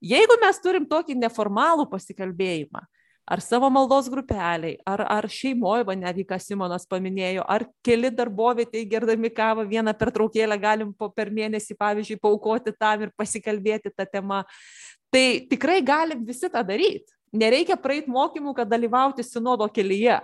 Jeigu 0.00 0.36
mes 0.40 0.56
turim 0.64 0.86
tokį 0.88 1.14
neformalų 1.20 1.84
pasikalbėjimą, 1.92 2.80
ar 3.30 3.40
savo 3.40 3.70
maldos 3.70 4.08
grupeliai, 4.10 4.78
ar, 4.86 5.04
ar 5.06 5.28
šeimoje, 5.30 5.84
va 5.86 5.94
netgi 5.94 6.24
ką 6.26 6.38
Simonas 6.42 6.86
paminėjo, 6.90 7.44
ar 7.46 7.62
keli 7.86 8.10
darbovietėje 8.10 8.88
gerdami 8.90 9.30
kavą 9.30 9.62
vieną 9.70 9.94
pertraukėlę 10.00 10.58
galim 10.58 10.90
po, 10.96 11.12
per 11.14 11.30
mėnesį, 11.30 11.76
pavyzdžiui, 11.78 12.18
paukoti 12.18 12.74
tam 12.74 13.06
ir 13.06 13.14
pasikalbėti 13.14 13.94
tą 13.94 14.08
temą. 14.10 14.42
Tai 15.10 15.24
tikrai 15.50 15.80
galim 15.82 16.24
visi 16.26 16.50
tą 16.50 16.62
daryti. 16.66 17.10
Nereikia 17.30 17.76
praeit 17.78 18.08
mokymų, 18.10 18.54
kad 18.56 18.70
dalyvauti 18.70 19.22
sinodo 19.26 19.68
kelyje. 19.70 20.18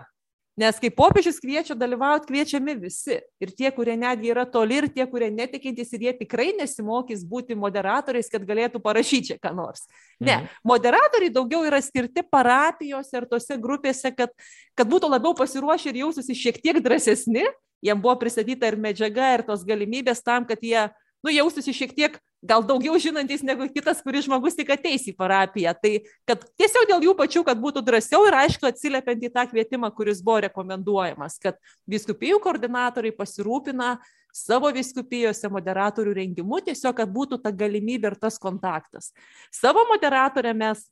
Nes 0.57 0.79
kai 0.81 0.89
popiežius 0.89 1.37
kviečia 1.37 1.75
dalyvauti, 1.77 2.31
kviečiami 2.31 2.73
visi. 2.81 3.19
Ir 3.45 3.51
tie, 3.53 3.69
kurie 3.77 3.93
netgi 4.01 4.31
yra 4.33 4.47
toli, 4.49 4.79
ir 4.81 4.87
tie, 4.89 5.05
kurie 5.11 5.29
netikintys, 5.29 5.91
ir 5.93 6.07
jie 6.07 6.15
tikrai 6.23 6.49
nesimokys 6.57 7.27
būti 7.29 7.53
moderatoriais, 7.61 8.31
kad 8.33 8.47
galėtų 8.49 8.81
parašyti 8.81 9.35
čia 9.35 9.37
ką 9.43 9.53
nors. 9.53 9.85
Ne, 10.17 10.39
mhm. 10.39 10.49
moderatoriai 10.73 11.35
daugiau 11.35 11.61
yra 11.69 11.83
skirti 11.85 12.25
parapijose 12.25 13.21
ir 13.21 13.29
tose 13.29 13.61
grupėse, 13.61 14.15
kad, 14.17 14.33
kad 14.73 14.89
būtų 14.89 15.13
labiau 15.13 15.37
pasiruošę 15.37 15.93
ir 15.93 16.01
jaustųsi 16.07 16.39
šiek 16.47 16.63
tiek 16.65 16.81
drąsesni. 16.81 17.45
Jiems 17.85 18.01
buvo 18.01 18.17
pristatyta 18.17 18.71
ir 18.71 18.79
medžiaga, 18.81 19.35
ir 19.37 19.45
tos 19.45 19.61
galimybės 19.69 20.25
tam, 20.25 20.49
kad 20.49 20.65
jie 20.65 20.89
nu, 21.27 21.35
jaustųsi 21.35 21.75
šiek 21.75 21.95
tiek 21.97 22.19
gal 22.47 22.63
daugiau 22.63 22.95
žinantis 23.03 23.43
negu 23.43 23.67
kitas, 23.73 24.03
kuris 24.05 24.27
žmogus 24.29 24.55
tik 24.55 24.71
ateis 24.71 25.07
į 25.11 25.17
parapiją. 25.19 25.73
Tai 25.83 25.93
kad 26.29 26.45
tiesiog 26.61 26.87
dėl 26.91 27.09
jų 27.09 27.15
pačių, 27.19 27.43
kad 27.49 27.59
būtų 27.61 27.83
drąsiau 27.87 28.27
ir 28.29 28.37
aišku 28.45 28.69
atsiliepiant 28.69 29.25
į 29.27 29.33
tą 29.35 29.47
kvietimą, 29.51 29.91
kuris 29.97 30.23
buvo 30.25 30.45
rekomenduojamas, 30.47 31.41
kad 31.43 31.59
viskupijų 31.91 32.39
koordinatoriai 32.45 33.17
pasirūpina 33.17 33.97
savo 34.37 34.71
viskupijose 34.75 35.49
moderatorių 35.51 36.13
rengimu, 36.21 36.61
tiesiog, 36.65 36.95
kad 37.01 37.11
būtų 37.13 37.41
ta 37.43 37.51
galimybė 37.51 38.13
ir 38.13 38.19
tas 38.21 38.37
kontaktas. 38.39 39.11
Savo 39.55 39.87
moderatorę 39.89 40.53
mes 40.55 40.85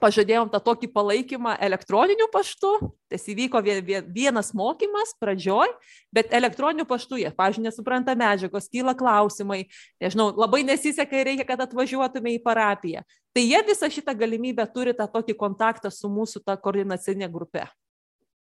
pažadėjom 0.00 0.50
tą 0.52 0.60
tokį 0.62 0.88
palaikymą 0.94 1.54
elektroniniu 1.62 2.26
paštu, 2.32 2.70
tas 3.12 3.26
įvyko 3.30 3.60
vienas 3.64 4.52
mokymas 4.56 5.14
pradžioj, 5.20 5.72
bet 6.14 6.32
elektroniniu 6.34 6.86
paštu 6.88 7.20
jie, 7.22 7.30
pažiūrėjau, 7.34 7.68
nesupranta 7.68 8.16
medžiagos, 8.18 8.70
kyla 8.72 8.96
klausimai, 8.98 9.64
nežinau, 10.02 10.30
labai 10.36 10.64
nesiseka 10.66 11.20
ir 11.20 11.30
reikia, 11.32 11.46
kad 11.48 11.64
atvažiuotume 11.66 12.34
į 12.36 12.42
parapiją. 12.44 13.04
Tai 13.34 13.42
jie 13.42 13.62
visą 13.66 13.90
šitą 13.90 14.14
galimybę 14.18 14.66
turi 14.74 14.94
tą 14.96 15.08
tokį 15.10 15.38
kontaktą 15.38 15.90
su 15.90 16.10
mūsų 16.10 16.44
ta 16.46 16.58
koordinacinė 16.60 17.30
grupė. 17.30 17.66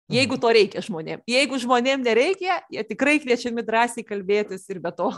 Jeigu 0.09 0.39
mhm. 0.39 0.41
to 0.41 0.53
reikia 0.57 0.83
žmonėm. 0.85 1.23
Jeigu 1.29 1.59
žmonėm 1.61 2.05
nereikia, 2.05 2.63
jie 2.73 2.85
tikrai 2.89 3.19
kviečiami 3.21 3.65
drąsiai 3.65 4.07
kalbėtis 4.09 4.65
ir 4.73 4.81
be 4.81 4.93
to. 4.97 5.11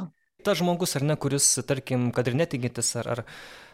Tas 0.45 0.61
žmogus 0.61 0.97
ar 0.99 1.05
ne 1.07 1.17
kuris 1.21 1.47
tarkim 1.67 2.11
kad 2.17 2.29
ir 2.29 2.39
netikintis 2.39 2.95
ar 3.01 3.11
ar 3.15 3.25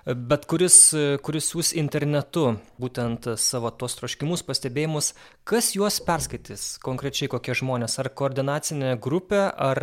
bet 0.07 0.47
kuris 0.51 0.79
kuris 1.27 1.51
siųs 1.51 1.73
internetu 1.75 2.57
būtent 2.83 3.29
savo 3.43 3.73
tuos 3.75 3.99
troškimus 3.99 4.45
pastebėjimus 4.47 5.13
kas 5.49 5.73
juos 5.75 5.99
perskaitys 6.07 6.67
konkrečiai 6.85 7.31
kokie 7.33 7.57
žmonės 7.59 7.99
ar 8.03 8.13
koordinacinė 8.21 8.97
grupė 9.03 9.43
ar 9.51 9.83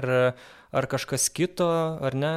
ar 0.74 0.90
kažkas 0.90 1.30
kito 1.30 1.70
ar 2.02 2.16
ne 2.18 2.34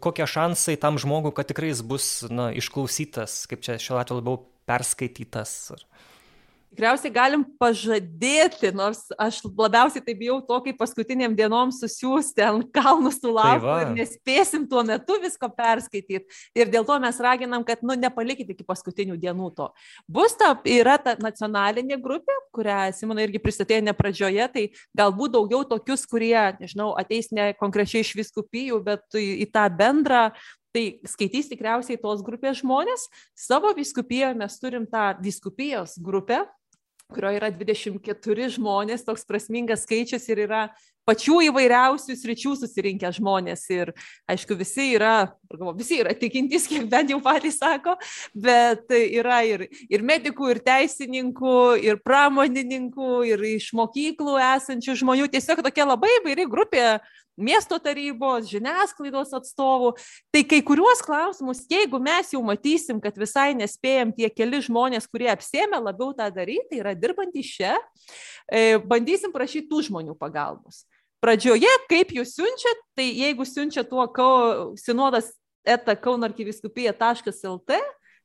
kokie 0.00 0.26
šansai 0.36 0.78
tam 0.80 0.98
žmogui 1.02 1.34
kad 1.36 1.50
tikrai 1.50 1.72
jis 1.72 1.82
bus 1.84 2.08
na 2.30 2.50
išklausytas 2.56 3.44
kaip 3.50 3.66
čia 3.66 3.80
šiuo 3.82 4.00
atveju 4.00 4.22
labiau 4.22 4.40
perskaitytas 4.70 5.56
ar 5.76 5.84
tikriausiai 6.74 7.12
galim 7.14 7.44
pažadėti, 7.60 8.72
nors 8.74 9.06
aš 9.20 9.38
labiausiai 9.46 10.02
tai 10.02 10.14
bijau 10.18 10.40
to, 10.42 10.58
kaip 10.66 10.78
paskutiniam 10.80 11.34
dienom 11.38 11.70
susiųsti 11.74 12.42
ant 12.42 12.66
kalnus 12.74 13.20
tų 13.22 13.34
lapų 13.36 13.68
tai 13.68 13.84
ir 13.84 13.92
nespėsim 13.94 14.66
tuo 14.70 14.82
metu 14.86 15.16
visko 15.22 15.48
perskaityti. 15.54 16.24
Ir 16.58 16.72
dėl 16.72 16.86
to 16.88 16.98
mes 17.02 17.20
raginam, 17.22 17.62
kad 17.66 17.84
nu, 17.86 17.94
nepalikit 17.98 18.50
iki 18.50 18.66
paskutinių 18.66 19.16
dienų 19.22 19.52
to. 19.54 19.68
Bus 20.10 20.34
ta, 20.40 20.50
yra 20.66 20.98
ta 20.98 21.14
nacionalinė 21.22 22.00
grupė, 22.02 22.34
kurią 22.54 22.80
Simona 22.96 23.22
irgi 23.24 23.42
pristatė 23.42 23.78
ne 23.84 23.94
pradžioje, 23.94 24.50
tai 24.50 24.66
galbūt 24.98 25.36
daugiau 25.38 25.62
tokius, 25.70 26.04
kurie, 26.10 26.34
nežinau, 26.58 26.92
ateis 26.98 27.30
ne 27.34 27.52
konkrečiai 27.60 28.02
iš 28.04 28.12
viskupijų, 28.18 28.82
bet 28.84 29.06
į, 29.14 29.30
į 29.46 29.50
tą 29.54 29.70
bendrą 29.78 30.26
Tai 30.74 30.82
skaitys 31.06 31.46
tikriausiai 31.52 32.00
tos 32.02 32.22
grupės 32.26 32.58
žmonės. 32.58 33.06
Savo 33.38 33.70
viskupijoje 33.76 34.34
mes 34.40 34.56
turim 34.58 34.88
tą 34.90 35.12
viskupijos 35.22 35.94
grupę, 36.02 36.40
kurioje 37.14 37.40
yra 37.40 37.50
24 37.54 38.50
žmonės, 38.56 39.06
toks 39.06 39.26
prasmingas 39.28 39.86
skaičius 39.86 40.26
ir 40.32 40.44
yra 40.48 40.66
pačių 41.08 41.40
įvairiausių 41.48 42.16
sričių 42.18 42.54
susirinkę 42.60 43.10
žmonės. 43.16 43.64
Ir 43.74 43.92
aišku, 44.30 44.56
visi 44.60 44.90
yra, 44.96 45.34
visi 45.76 46.00
yra 46.02 46.14
tikintys, 46.18 46.68
kiek 46.70 46.86
bent 46.90 47.12
jau 47.12 47.20
patys 47.24 47.58
sako, 47.60 47.96
bet 48.34 48.92
yra 48.94 49.42
ir, 49.48 49.66
ir 49.88 50.06
medikų, 50.06 50.54
ir 50.54 50.62
teisininkų, 50.64 51.58
ir 51.84 52.00
pramonininkų, 52.04 53.10
ir 53.32 53.44
iš 53.54 53.72
mokyklų 53.76 54.38
esančių 54.54 54.96
žmonių. 55.02 55.28
Tiesiog 55.32 55.64
tokia 55.66 55.88
labai 55.88 56.12
įvairi 56.20 56.48
grupė 56.50 56.86
miesto 57.36 57.78
tarybos, 57.82 58.48
žiniasklaidos 58.50 59.34
atstovų. 59.36 59.94
Tai 60.32 60.42
kai 60.48 60.60
kuriuos 60.66 61.02
klausimus, 61.04 61.64
jeigu 61.70 62.00
mes 62.02 62.32
jau 62.34 62.42
matysim, 62.46 63.00
kad 63.02 63.18
visai 63.18 63.52
nespėjom 63.58 64.14
tie 64.16 64.30
keli 64.30 64.62
žmonės, 64.64 65.08
kurie 65.10 65.30
apsėmė 65.32 65.82
labiau 65.82 66.14
tą 66.16 66.30
daryti, 66.34 66.68
tai 66.70 66.82
yra 66.82 66.94
dirbantys 66.98 67.50
čia, 67.58 67.76
e, 68.48 68.78
bandysim 68.78 69.34
prašyti 69.34 69.68
tų 69.70 69.84
žmonių 69.90 70.18
pagalbos. 70.18 70.84
Pradžioje, 71.24 71.72
kaip 71.88 72.12
jūs 72.12 72.34
siunčiat, 72.36 72.80
tai 72.98 73.08
jeigu 73.08 73.46
siunčiat 73.48 73.88
tuo 73.88 74.04
sinodas 74.76 75.32
eta 75.64 75.94
kaunarkiviskupija.lt, 75.96 77.78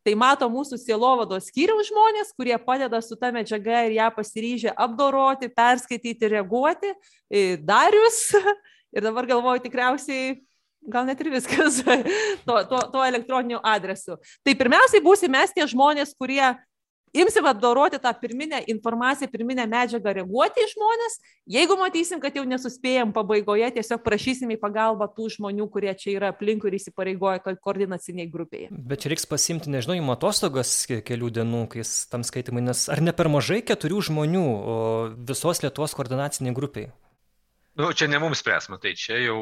tai 0.04 0.16
mato 0.20 0.48
mūsų 0.52 0.80
sielovados 0.82 1.48
skyriaus 1.48 1.88
žmonės, 1.88 2.34
kurie 2.36 2.58
padeda 2.60 3.00
su 3.04 3.16
ta 3.20 3.32
medžiaga 3.36 3.86
ir 3.88 3.96
ją 4.00 4.10
pasiryžę 4.16 4.74
apdoroti, 4.76 5.48
perskaityti, 5.56 6.34
reaguoti. 6.36 6.92
E, 7.32 7.56
Darius 7.64 8.26
Ir 8.90 9.06
dabar 9.06 9.28
galvoju 9.30 9.62
tikriausiai, 9.62 10.40
gal 10.90 11.06
net 11.06 11.20
ir 11.22 11.30
viskas 11.34 11.82
to, 12.48 12.56
to, 12.72 12.80
to 12.94 13.04
elektroniniu 13.06 13.60
adresu. 13.62 14.18
Tai 14.46 14.56
pirmiausiai 14.58 15.04
būsime 15.06 15.38
mes 15.38 15.54
tie 15.54 15.68
žmonės, 15.70 16.16
kurie 16.18 16.42
imsim 17.14 17.48
apdoroti 17.50 18.00
tą 18.00 18.14
pirminę 18.22 18.62
informaciją, 18.72 19.30
pirminę 19.32 19.66
medžiagą, 19.70 20.14
reaguoti 20.20 20.64
į 20.64 20.70
žmonės. 20.74 21.18
Jeigu 21.50 21.78
matysim, 21.80 22.22
kad 22.22 22.36
jau 22.38 22.46
nesuspėjom 22.48 23.14
pabaigoje, 23.16 23.72
tiesiog 23.80 24.04
prašysim 24.06 24.54
į 24.54 24.60
pagalbą 24.62 25.10
tų 25.16 25.30
žmonių, 25.38 25.70
kurie 25.74 25.94
čia 25.98 26.14
yra 26.16 26.32
aplinkui 26.34 26.72
ir 26.72 26.80
įsipareigoja 26.80 27.44
koordinaciniai 27.64 28.30
grupėje. 28.32 28.70
Bet 28.72 29.04
čia 29.04 29.14
reiks 29.14 29.28
pasimti, 29.30 29.72
nežinau, 29.74 29.98
į 29.98 30.06
atostogas 30.16 30.74
kelių 30.88 31.34
dienų, 31.40 31.66
kai 31.74 31.86
tam 32.12 32.26
skaitimai, 32.28 32.66
nes 32.70 32.88
ar 32.92 33.02
ne 33.04 33.16
per 33.16 33.32
mažai 33.32 33.62
keturių 33.66 34.02
žmonių 34.10 34.48
visos 35.30 35.64
Lietuvos 35.64 35.96
koordinaciniai 35.98 36.56
grupiai? 36.56 36.92
Nu, 37.80 37.94
čia 37.96 38.10
ne 38.12 38.20
mums 38.20 38.42
spręs, 38.44 38.68
matai, 38.74 38.92
čia 39.00 39.22
jau 39.24 39.38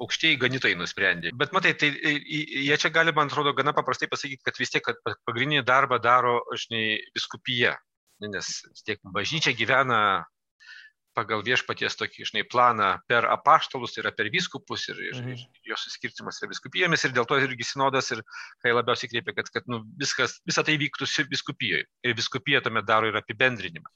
aukštieji 0.00 0.38
ganytojai 0.40 0.78
nusprendė. 0.80 1.34
Bet 1.36 1.52
matai, 1.52 1.74
tai 1.76 1.90
jie 1.92 2.78
čia 2.80 2.88
gali, 2.94 3.12
man 3.16 3.28
atrodo, 3.28 3.52
gana 3.58 3.74
paprastai 3.76 4.08
pasakyti, 4.08 4.40
kad 4.46 4.56
vis 4.56 4.72
tiek 4.72 4.84
kad 4.86 5.02
pagrindinį 5.28 5.60
darbą 5.68 5.98
daro, 6.00 6.38
žinai, 6.56 6.86
biskupija. 7.12 7.74
Nes 8.24 8.48
tiek 8.86 9.02
bažnyčia 9.12 9.52
gyvena 9.52 10.24
pagal 11.16 11.42
viešpaties 11.46 11.96
tokį, 11.98 12.28
žinai, 12.30 12.44
planą 12.52 12.90
per 13.10 13.26
apaštalus, 13.32 13.94
tai 13.94 14.04
yra 14.04 14.12
per 14.16 14.30
viskupus 14.32 14.86
ir, 14.92 15.00
ir, 15.08 15.18
mhm. 15.22 15.36
ir 15.36 15.72
jos 15.72 15.86
suskirtimas 15.88 16.40
yra 16.42 16.52
viskupijomis 16.52 17.06
ir 17.08 17.14
dėl 17.16 17.28
to 17.28 17.38
irgi 17.40 17.66
sinodas 17.66 18.12
ir 18.14 18.22
kai 18.64 18.74
labiausiai 18.76 19.12
kreipia, 19.12 19.36
kad, 19.38 19.52
kad 19.54 19.70
nu, 19.72 19.82
viskas, 20.00 20.38
visa 20.48 20.64
tai 20.66 20.76
vyktų 20.80 21.08
viskupijoje 21.32 21.86
ir 21.86 22.18
viskupija 22.18 22.62
tame 22.64 22.84
daro 22.86 23.08
ir 23.10 23.16
apibendrinimą. 23.20 23.94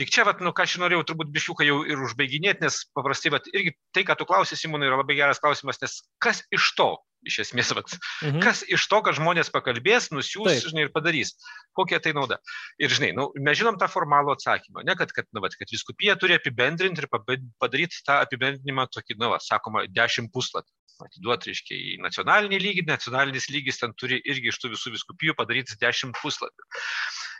Tik 0.00 0.08
čia, 0.08 0.24
vat, 0.24 0.40
nu, 0.40 0.54
ką 0.56 0.64
aš 0.64 0.78
norėjau 0.80 1.04
turbūt 1.10 1.32
bišiuką 1.34 1.66
jau 1.68 1.82
ir 1.84 2.00
užbaiginėti, 2.00 2.64
nes 2.64 2.78
paprastai, 2.96 3.34
vat, 3.34 3.48
irgi 3.52 3.74
tai, 3.92 4.06
ką 4.08 4.16
tu 4.16 4.24
klausai, 4.28 4.56
Simonai, 4.56 4.88
yra 4.88 5.02
labai 5.02 5.18
geras 5.18 5.40
klausimas, 5.42 5.80
nes 5.82 5.98
kas 6.22 6.40
iš 6.54 6.70
to, 6.78 6.94
iš 7.28 7.38
esmės, 7.46 7.72
vat, 7.76 7.94
mhm. 8.24 8.42
kas 8.44 8.62
iš 8.66 8.86
to, 8.90 9.00
kad 9.06 9.16
žmonės 9.18 9.52
pakalbės, 9.54 10.10
nusiūs, 10.14 10.50
Taip. 10.50 10.68
žinai, 10.72 10.86
ir 10.86 10.92
padarys, 10.94 11.34
kokia 11.78 12.00
tai 12.02 12.14
nauda. 12.16 12.40
Ir, 12.82 12.92
žinai, 12.92 13.12
nu, 13.16 13.28
mes 13.40 13.58
žinom 13.60 13.78
tą 13.80 13.88
formalų 13.92 14.34
atsakymą, 14.36 14.84
ne, 14.88 14.96
kad, 14.98 15.14
kad, 15.16 15.28
nu, 15.34 15.44
vat, 15.44 15.56
kad 15.58 15.72
viskupija 15.72 16.18
turi 16.20 16.36
apibendrinti 16.38 17.04
ir 17.04 17.10
padaryti 17.12 18.04
tą 18.06 18.20
apibendrinimą 18.26 18.88
tokį, 18.92 19.18
nu, 19.22 19.32
va, 19.34 19.42
sakoma, 19.42 19.86
dešimt 19.90 20.32
puslapį 20.34 20.70
atiduoti, 21.02 21.50
reiškia, 21.50 21.76
į 21.76 21.94
nacionalinį 22.04 22.58
lygį, 22.62 22.84
nacionalinis 22.86 23.48
lygis 23.50 23.80
ten 23.80 23.94
turi 23.98 24.20
irgi 24.28 24.52
iš 24.52 24.60
tų 24.62 24.72
visų 24.76 24.92
viskupijų 24.94 25.34
padaryti 25.38 25.78
dešimt 25.80 26.18
puslapių. 26.22 26.68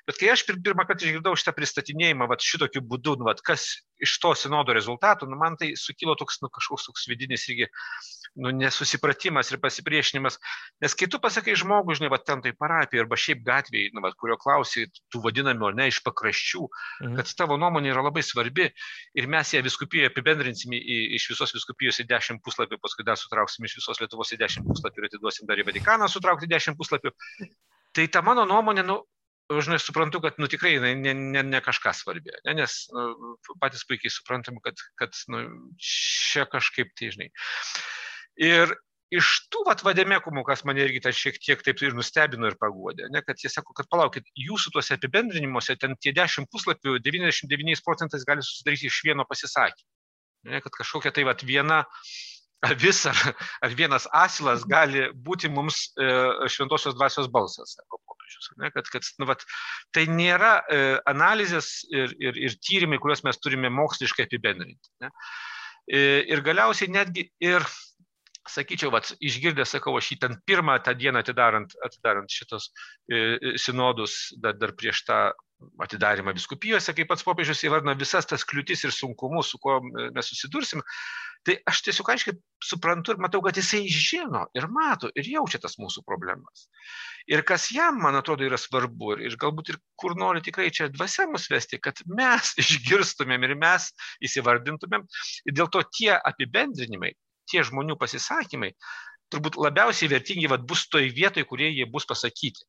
Bet 0.08 0.18
kai 0.18 0.32
aš 0.32 0.42
pirmą 0.48 0.82
kartą 0.88 1.06
išgirdau 1.06 1.36
šitą 1.38 1.54
pristatinėjimą, 1.54 2.26
vat, 2.30 2.42
šitokiu 2.42 2.82
būdu, 2.90 3.14
nu, 3.20 3.28
vat, 3.28 3.42
kas 3.46 3.68
iš 4.02 4.16
to 4.22 4.32
sinodo 4.38 4.74
rezultatų, 4.74 5.28
nu, 5.30 5.38
man 5.38 5.54
tai 5.60 5.72
sukilo 5.78 6.16
toks 6.18 6.40
nu, 6.42 6.50
kažkoks 6.50 6.88
toks 6.88 7.06
vidinis 7.10 7.46
irgi 7.46 7.68
nu, 8.36 8.50
nesusipratimas 8.56 9.50
ir 9.52 9.60
pasipriešinimas. 9.62 10.38
Nes 10.82 10.96
kai 10.98 11.08
tu 11.10 11.20
pasakai 11.22 11.54
žmogui, 11.58 11.96
žinai, 11.98 12.10
va, 12.12 12.18
ten 12.22 12.42
tai 12.44 12.54
parapija 12.56 13.04
arba 13.04 13.18
šiaip 13.20 13.42
gatvėje, 13.46 13.92
nu, 13.96 14.02
va, 14.04 14.12
kurio 14.16 14.38
klausai, 14.40 14.86
tų 15.12 15.22
vadinamų 15.26 15.68
ar 15.70 15.78
ne 15.78 15.88
iš 15.92 16.00
pakraščių, 16.06 16.64
mhm. 17.04 17.20
kad 17.20 17.34
tavo 17.38 17.58
nuomonė 17.60 17.92
yra 17.92 18.04
labai 18.06 18.24
svarbi 18.26 18.70
ir 19.18 19.30
mes 19.30 19.54
ją 19.54 19.62
viskupijoje 19.66 20.12
apibendrinsim 20.12 20.74
į, 20.78 20.98
iš 21.18 21.28
visos 21.34 21.54
viskupijos 21.56 22.00
į 22.02 22.08
dešimt 22.10 22.44
puslapių, 22.44 22.80
paskui 22.82 23.06
dar 23.08 23.20
sutrauksim 23.20 23.68
iš 23.68 23.78
visos 23.80 24.00
Lietuvos 24.02 24.32
į 24.34 24.40
dešimt 24.40 24.68
puslapių 24.70 25.02
ir 25.02 25.10
atiduosim 25.10 25.48
dar 25.50 25.60
į 25.60 25.68
Vatikaną 25.68 26.08
sutraukti 26.10 26.50
dešimt 26.50 26.80
puslapių. 26.80 27.12
Tai 27.92 28.06
ta 28.08 28.22
mano 28.24 28.46
nuomonė, 28.48 28.86
nu, 28.88 29.02
žinai, 29.60 29.78
suprantu, 29.82 30.22
kad, 30.24 30.38
nu, 30.40 30.48
tikrai 30.48 30.76
jinai 30.76 30.94
ne, 30.96 31.12
ne, 31.12 31.42
ne 31.44 31.60
kažką 31.64 31.92
svarbi, 31.96 32.32
ne, 32.46 32.54
nes 32.62 32.76
nu, 32.94 33.34
patys 33.60 33.84
puikiai 33.88 34.12
suprantam, 34.12 34.56
kad, 34.64 34.80
kad 35.00 35.18
nu, 35.32 35.42
čia 35.76 36.46
kažkaip 36.48 36.94
tai, 36.96 37.10
žinai. 37.12 37.28
Ir 38.40 38.72
iš 39.12 39.30
tų 39.52 39.66
vat, 39.66 39.82
vadėmėkumų, 39.84 40.44
kas 40.48 40.64
mane 40.64 40.84
irgi 40.86 41.02
ten 41.04 41.14
šiek 41.16 41.36
tiek 41.42 41.62
taip 41.64 41.82
ir 41.84 41.96
nustebino 41.96 42.48
ir 42.48 42.56
paguodė, 42.60 43.10
ne, 43.12 43.20
kad 43.26 43.40
jie 43.42 43.50
sako, 43.52 43.76
kad 43.76 43.90
palaukit, 43.92 44.28
jūsų 44.48 44.72
tuose 44.72 44.96
apibendrinimuose 44.96 45.76
ten 45.80 45.98
tie 46.00 46.14
10 46.16 46.48
puslapių 46.52 46.96
99 47.04 47.84
procentais 47.84 48.24
gali 48.28 48.44
susidaryti 48.46 48.88
iš 48.88 49.02
vieno 49.04 49.28
pasisakymo. 49.28 49.88
Ne, 50.48 50.62
kad 50.64 50.74
kažkokia 50.74 51.12
tai 51.14 51.26
vat, 51.28 51.44
viena 51.46 51.84
avis 52.62 53.04
ar, 53.10 53.18
ar 53.62 53.74
vienas 53.78 54.08
asilas 54.14 54.64
gali 54.70 55.04
būti 55.26 55.50
mums 55.50 55.90
e, 55.98 56.08
šventosios 56.50 56.96
dvasios 56.96 57.28
balsas, 57.30 57.76
sako 57.76 58.00
popiežius. 58.06 58.50
Kad, 58.74 58.90
kad, 58.94 59.08
nu, 59.20 59.28
vat, 59.30 59.42
tai 59.94 60.06
nėra 60.10 60.54
e, 60.62 60.82
analizės 61.10 61.82
ir, 61.90 62.14
ir, 62.22 62.38
ir 62.38 62.58
tyrimai, 62.62 63.00
kuriuos 63.02 63.24
mes 63.26 63.40
turime 63.42 63.70
moksliškai 63.74 64.28
apibendrinti. 64.28 64.92
Ne. 65.02 65.10
E, 65.90 66.02
ir 66.30 66.42
galiausiai 66.46 66.90
netgi 66.94 67.26
ir, 67.42 67.66
sakyčiau, 68.48 68.90
vat, 68.94 69.12
išgirdęs, 69.22 69.76
sakau, 69.76 69.94
aš 69.98 70.12
jį 70.12 70.18
ten 70.24 70.36
pirmą 70.48 70.78
tą 70.84 70.94
dieną 70.98 71.22
atidarant, 71.22 71.74
atidarant 71.86 72.30
šitos 72.30 72.70
e, 73.06 73.56
sinodus, 73.60 74.32
dar, 74.42 74.56
dar 74.58 74.74
prieš 74.78 75.04
tą 75.06 75.22
atidarimą 75.82 76.34
viskupijose, 76.34 76.94
kaip 76.96 77.10
pats 77.10 77.22
popiežius 77.26 77.62
įvardina 77.66 77.94
visas 77.98 78.26
tas 78.26 78.44
kliūtis 78.48 78.82
ir 78.86 78.94
sunkumus, 78.94 79.52
su 79.52 79.60
kuo 79.62 79.78
mes 79.84 80.30
susidursim, 80.32 80.82
tai 81.46 81.56
aš 81.68 81.82
tiesiog 81.86 82.10
aiškiai 82.14 82.38
suprantu 82.64 83.14
ir 83.14 83.22
matau, 83.22 83.42
kad 83.44 83.58
jisai 83.58 83.82
žino 83.90 84.44
ir 84.58 84.68
mato 84.70 85.10
ir 85.18 85.28
jaučia 85.36 85.60
tas 85.62 85.78
mūsų 85.78 86.04
problemas. 86.06 86.66
Ir 87.30 87.44
kas 87.46 87.68
jam, 87.74 88.00
man 88.02 88.18
atrodo, 88.18 88.46
yra 88.46 88.58
svarbu 88.58 89.16
ir 89.22 89.36
galbūt 89.38 89.72
ir 89.72 89.78
kur 89.98 90.16
nori 90.18 90.42
tikrai 90.42 90.70
čia 90.74 90.88
dvasia 90.90 91.28
mus 91.30 91.48
vesti, 91.50 91.78
kad 91.82 92.02
mes 92.06 92.54
išgirstumėm 92.62 93.46
ir 93.46 93.56
mes 93.58 93.90
įsivardintumėm. 94.26 95.06
Ir 95.46 95.58
dėl 95.58 95.70
to 95.70 95.82
tie 95.94 96.14
apibendrinimai, 96.18 97.14
tie 97.50 97.64
žmonių 97.66 97.98
pasisakymai 98.00 98.72
turbūt 99.32 99.56
labiausiai 99.60 100.10
vertingi 100.12 100.50
vat, 100.52 100.64
bus 100.68 100.86
toj 100.92 101.08
vietoj, 101.16 101.46
kurie 101.48 101.70
jie 101.72 101.88
bus 101.88 102.06
pasakyti. 102.08 102.66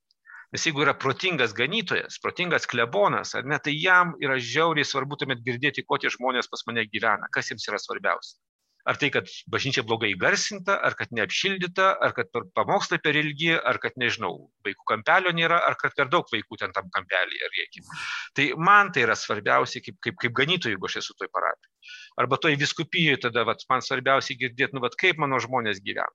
Nes 0.53 0.67
jeigu 0.67 0.83
yra 0.85 0.93
protingas 0.93 1.53
ganytojas, 1.57 2.19
protingas 2.21 2.67
klebonas, 2.69 3.33
ar 3.37 3.47
ne, 3.49 3.57
tai 3.65 3.73
jam 3.73 4.13
yra 4.21 4.37
žiauriai 4.37 4.85
svarbu 4.85 5.17
tuomet 5.19 5.41
girdėti, 5.45 5.85
ko 5.87 5.97
tie 5.97 6.11
žmonės 6.13 6.49
pas 6.51 6.61
mane 6.69 6.85
gyvena, 6.91 7.29
kas 7.33 7.49
jiems 7.49 7.65
yra 7.71 7.79
svarbiausia. 7.81 8.37
Ar 8.83 8.97
tai, 8.99 9.07
kad 9.15 9.29
bažnyčia 9.47 9.81
blogai 9.87 10.09
įgarsinta, 10.11 10.75
ar 10.85 10.93
kad 10.99 11.13
neapšildyta, 11.15 11.85
ar 12.03 12.13
kad 12.17 12.29
pamokslai 12.53 12.99
per 13.01 13.15
ilgi, 13.15 13.53
ar 13.55 13.79
kad, 13.81 13.95
nežinau, 13.97 14.33
vaikų 14.67 14.87
kampelio 14.91 15.31
nėra, 15.31 15.61
ar 15.69 15.77
kad 15.79 15.95
per 15.95 16.11
daug 16.11 16.27
vaikų 16.29 16.59
ten 16.59 16.75
tam 16.75 16.89
kampelį 16.91 17.39
rėkia. 17.55 17.85
Tai 18.35 18.49
man 18.59 18.91
tai 18.91 19.05
yra 19.07 19.15
svarbiausia 19.15 19.81
kaip, 19.85 20.01
kaip, 20.03 20.19
kaip 20.19 20.35
ganytojai, 20.35 20.75
jeigu 20.75 20.91
aš 20.91 20.99
esu 20.99 21.15
toj 21.15 21.31
parapijoje. 21.31 21.95
Arba 22.19 22.37
toj 22.41 22.57
viskupijoje 22.61 23.21
tada, 23.27 23.45
vat, 23.47 23.63
man 23.69 23.83
svarbiausia 23.85 24.37
girdėti, 24.39 24.75
nu, 24.75 24.83
vat, 24.83 24.97
kaip 24.99 25.21
mano 25.21 25.39
žmonės 25.43 25.81
gyvena. 25.85 26.09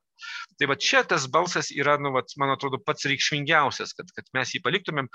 Tai 0.58 0.68
va 0.70 0.76
čia 0.80 1.04
tas 1.06 1.28
balsas 1.30 1.70
yra, 1.74 1.96
nu, 2.02 2.12
vat, 2.14 2.34
man 2.40 2.52
atrodo, 2.54 2.80
pats 2.82 3.06
reikšmingiausias, 3.10 3.94
kad, 3.98 4.10
kad 4.16 4.28
mes 4.36 4.54
jį 4.54 4.62
paliktumėm. 4.64 5.10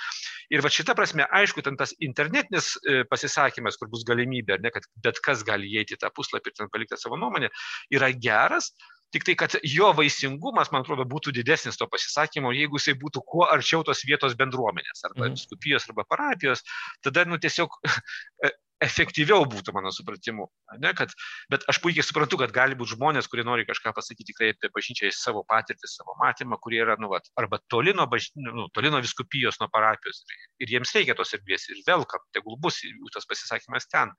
Ir 0.54 0.64
va 0.64 0.72
šita 0.74 0.96
prasme, 0.98 1.28
aišku, 1.42 1.64
ten 1.66 1.80
tas 1.80 1.96
internetinis 2.04 2.74
e, 2.84 3.04
pasisakymas, 3.10 3.80
kur 3.80 3.92
bus 3.92 4.06
galimybė, 4.08 4.60
ne, 4.64 4.74
kad 4.74 4.88
bet 5.04 5.22
kas 5.24 5.46
gali 5.48 5.72
įeiti 5.76 5.98
į 5.98 6.04
tą 6.04 6.12
puslapį 6.16 6.52
ir 6.52 6.60
ten 6.62 6.74
palikti 6.74 7.00
savo 7.00 7.20
nuomonę, 7.20 7.52
yra 7.96 8.12
geras, 8.16 8.74
Tik 9.14 9.28
tai, 9.28 9.34
kad 9.38 9.54
jo 9.70 9.92
vaisingumas, 9.94 10.72
man 10.74 10.82
atrodo, 10.82 11.04
būtų 11.06 11.36
didesnis 11.38 11.78
to 11.78 11.86
pasisakymo, 11.86 12.50
jeigu 12.58 12.80
jisai 12.80 12.96
būtų 12.98 13.22
kuo 13.30 13.44
arčiau 13.46 13.84
tos 13.86 14.02
vietos 14.10 14.34
bendruomenės, 14.40 15.04
arba 15.06 15.28
mm. 15.28 15.38
skupijos, 15.38 15.86
arba 15.92 16.06
parapijos, 16.10 16.64
tada, 17.06 17.22
nu, 17.30 17.38
tiesiog 17.38 17.78
e, 18.48 18.50
efektyviau 18.84 19.46
būtų 19.50 19.74
mano 19.76 19.92
supratimu. 19.96 20.48
Ne, 20.84 20.94
kad, 20.98 21.14
bet 21.52 21.66
aš 21.72 21.80
puikiai 21.84 22.06
suprantu, 22.06 22.40
kad 22.42 22.54
gali 22.56 22.78
būti 22.80 22.96
žmonės, 22.98 23.30
kurie 23.32 23.46
nori 23.48 23.66
kažką 23.68 23.94
pasakyti 23.96 24.32
tikrai 24.32 24.52
apie 24.54 24.72
bažnyčią, 24.76 25.12
savo 25.16 25.44
patirtį, 25.50 25.90
savo 25.90 26.18
matymą, 26.22 26.60
kurie 26.64 26.82
yra, 26.84 26.98
nu, 27.02 27.12
vat, 27.14 27.30
arba 27.40 27.62
toli 27.72 27.96
nuo, 27.96 28.08
baž... 28.12 28.32
nu, 28.40 28.68
toli 28.76 28.92
nuo 28.94 29.02
viskupijos, 29.04 29.60
nuo 29.62 29.70
parapijos. 29.74 30.24
Ir 30.64 30.76
jiems 30.76 30.94
reikia 30.96 31.18
tos 31.20 31.34
erdvės 31.38 31.70
ir 31.72 31.82
velkam, 31.88 32.24
tegul 32.36 32.60
bus 32.62 32.82
jų 32.86 33.12
tas 33.14 33.28
pasisakymas 33.30 33.90
ten. 33.92 34.14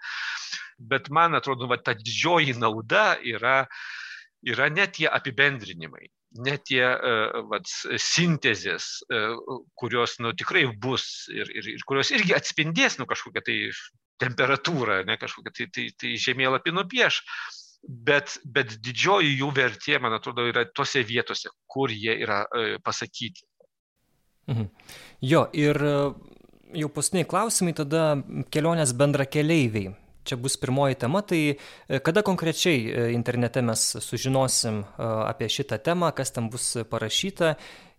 Bet 0.79 1.11
man 1.15 1.37
atrodo, 1.39 1.69
vat, 1.71 1.85
ta 1.87 1.95
didžioji 1.99 2.57
nauda 2.59 3.15
yra, 3.23 3.65
yra 4.45 4.69
ne 4.73 4.87
tie 4.91 5.09
apibendrinimai, 5.11 6.09
ne 6.45 6.57
tie 6.59 6.83
uh, 6.85 7.43
vat, 7.51 7.69
sintezės, 8.03 8.89
uh, 9.09 9.61
kurios 9.79 10.19
nu, 10.23 10.35
tikrai 10.37 10.67
bus 10.87 11.29
ir, 11.33 11.51
ir, 11.55 11.71
ir 11.77 11.85
kurios 11.87 12.11
irgi 12.15 12.35
atspindės 12.37 12.99
nu, 12.99 13.07
kažkokią 13.11 13.45
tai 13.47 13.59
temperatūrą, 14.23 15.03
ne 15.09 15.19
kažkokią 15.21 15.55
tai, 15.55 15.69
tai, 15.75 15.89
tai 15.99 16.15
žemėlapį 16.21 16.75
nupieš. 16.75 17.23
Bet, 17.85 18.39
bet 18.49 18.79
didžioji 18.81 19.35
jų 19.37 19.51
vertė, 19.53 19.99
man 20.01 20.15
atrodo, 20.17 20.47
yra 20.49 20.63
tose 20.73 21.03
vietose, 21.05 21.51
kur 21.69 21.93
jie 21.93 22.15
yra 22.25 22.45
e, 22.49 22.79
pasakyti. 22.81 23.45
Mhm. 24.47 24.71
Jo, 25.25 25.45
ir 25.57 25.77
e, 25.81 25.93
jau 26.81 26.89
paskutiniai 26.93 27.29
klausimai, 27.29 27.75
tada 27.77 28.15
kelionės 28.53 28.95
bendra 28.97 29.29
keleiviai. 29.29 29.95
Čia 30.25 30.39
bus 30.41 30.57
pirmoji 30.57 30.97
tema, 31.03 31.21
tai 31.21 31.41
e, 31.53 32.01
kada 32.05 32.25
konkrečiai 32.25 32.81
e, 32.81 33.07
internete 33.17 33.61
mes 33.65 33.83
sužinosim 34.01 34.83
apie 34.97 35.51
šitą 35.53 35.81
temą, 35.85 36.13
kas 36.17 36.33
ten 36.33 36.49
bus 36.53 36.71
parašyta 36.89 37.55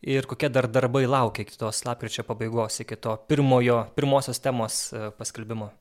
ir 0.06 0.26
kokie 0.30 0.50
dar 0.50 0.66
darbai 0.70 1.06
laukia 1.10 1.46
iki 1.46 1.58
tos 1.58 1.86
lapkričio 1.86 2.26
pabaigos, 2.26 2.82
iki 2.82 2.98
to 2.98 3.18
pirmojo, 3.30 3.84
pirmosios 3.98 4.42
temos 4.42 4.88
paskelbimo 5.18 5.72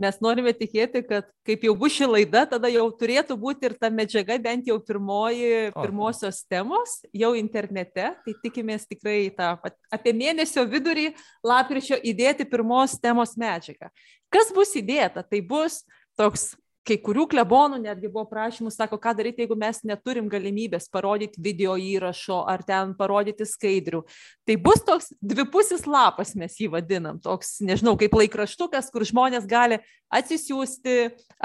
mes 0.00 0.18
norime 0.24 0.52
tikėti, 0.56 1.02
kad 1.08 1.28
kaip 1.46 1.64
jau 1.66 1.74
bus 1.78 1.94
ši 1.96 2.08
laida, 2.08 2.44
tada 2.48 2.70
jau 2.72 2.84
turėtų 3.00 3.36
būti 3.40 3.68
ir 3.68 3.76
ta 3.80 3.90
medžiaga, 3.92 4.36
bent 4.42 4.68
jau 4.68 4.76
pirmoji, 4.82 5.70
pirmosios 5.76 6.42
temos, 6.50 6.98
jau 7.16 7.32
internete. 7.38 8.10
Tai 8.26 8.36
tikimės 8.42 8.86
tikrai 8.90 9.30
tą 9.36 9.54
apie 9.92 10.14
mėnesio 10.16 10.66
vidurį 10.68 11.08
lapkričio 11.46 11.98
įdėti 12.04 12.48
pirmos 12.50 12.98
temos 13.02 13.36
medžiagą. 13.40 13.90
Kas 14.32 14.52
bus 14.54 14.74
įdėta? 14.76 15.24
Tai 15.24 15.42
bus 15.48 15.82
toks 16.18 16.52
kai 16.86 16.96
kurių 17.02 17.26
klebonų 17.30 17.80
netgi 17.82 18.08
buvo 18.12 18.24
prašymų, 18.30 18.70
sako, 18.72 18.98
ką 19.02 19.12
daryti, 19.18 19.42
jeigu 19.42 19.56
mes 19.58 19.82
neturim 19.86 20.28
galimybės 20.30 20.88
parodyti 20.92 21.42
video 21.42 21.74
įrašo 21.80 22.42
ar 22.48 22.62
ten 22.66 22.94
parodyti 22.98 23.46
skaidrių. 23.48 24.04
Tai 24.46 24.56
bus 24.62 24.84
toks 24.86 25.10
dvipusis 25.18 25.86
lapas, 25.90 26.34
mes 26.38 26.54
jį 26.60 26.70
vadinam, 26.76 27.18
toks, 27.22 27.56
nežinau, 27.66 27.96
kaip 27.98 28.14
laikraštukas, 28.16 28.90
kur 28.94 29.06
žmonės 29.08 29.48
gali 29.50 29.80
atsisiųsti, 30.14 30.96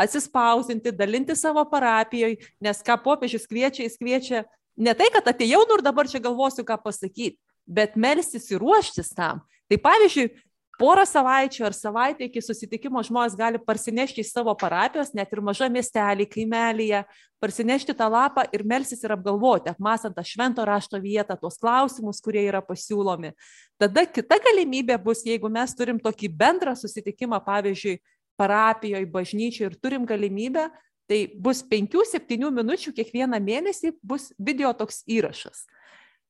atsispausinti, 0.05 0.93
dalinti 0.93 1.37
savo 1.39 1.65
parapijoje, 1.71 2.41
nes 2.61 2.83
ką 2.85 2.99
popiežius 3.01 3.49
kviečia, 3.49 3.87
jis 3.87 3.97
kviečia 4.01 4.45
ne 4.77 4.93
tai, 4.97 5.09
kad 5.13 5.27
atėjau 5.33 5.63
nu 5.67 5.79
ir 5.79 5.85
dabar 5.85 6.09
čia 6.09 6.21
galvosiu, 6.23 6.65
ką 6.67 6.77
pasakyti, 6.85 7.39
bet 7.65 7.97
melstis 7.97 8.49
ir 8.53 8.61
ruoštis 8.61 9.13
tam. 9.17 9.41
Tai 9.71 9.77
pavyzdžiui, 9.79 10.31
porą 10.79 11.03
savaičių 11.07 11.65
ar 11.67 11.75
savaitę 11.75 12.27
iki 12.27 12.41
susitikimo 12.43 13.01
žmonės 13.05 13.35
gali 13.39 13.59
parsinešti 13.61 14.23
iš 14.23 14.31
savo 14.33 14.53
parapijos, 14.57 15.13
net 15.17 15.31
ir 15.33 15.41
maža 15.43 15.67
miestelį, 15.71 16.27
kaimelyje, 16.31 17.03
parsinešti 17.41 17.95
tą 17.97 18.07
lapą 18.11 18.45
ir 18.53 18.63
melsis 18.67 19.03
ir 19.03 19.15
apgalvoti, 19.15 19.71
apmasant 19.73 20.15
tą 20.15 20.23
švento 20.25 20.65
rašto 20.67 21.01
vietą, 21.01 21.37
tuos 21.39 21.59
klausimus, 21.61 22.21
kurie 22.23 22.45
yra 22.47 22.61
pasiūlomi. 22.65 23.33
Tada 23.81 24.05
kita 24.05 24.39
galimybė 24.45 24.97
bus, 25.01 25.25
jeigu 25.27 25.51
mes 25.51 25.75
turim 25.77 25.99
tokį 26.01 26.31
bendrą 26.37 26.75
susitikimą, 26.77 27.41
pavyzdžiui, 27.45 27.99
parapijoje, 28.39 29.11
bažnyčioje 29.11 29.69
ir 29.69 29.77
turim 29.77 30.07
galimybę, 30.09 30.69
tai 31.11 31.25
bus 31.35 31.59
5-7 31.67 32.49
minučių 32.55 32.93
kiekvieną 32.95 33.41
mėnesį 33.43 33.97
bus 34.01 34.31
video 34.39 34.71
toks 34.77 35.03
įrašas 35.09 35.65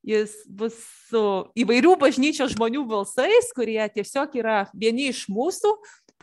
jis 0.06 0.34
bus 0.50 0.76
su 1.10 1.24
įvairių 1.58 1.96
bažnyčios 2.00 2.56
žmonių 2.56 2.84
balsais, 2.90 3.52
kurie 3.56 3.80
tiesiog 3.94 4.34
yra 4.40 4.64
vieni 4.74 5.10
iš 5.12 5.26
mūsų, 5.32 5.76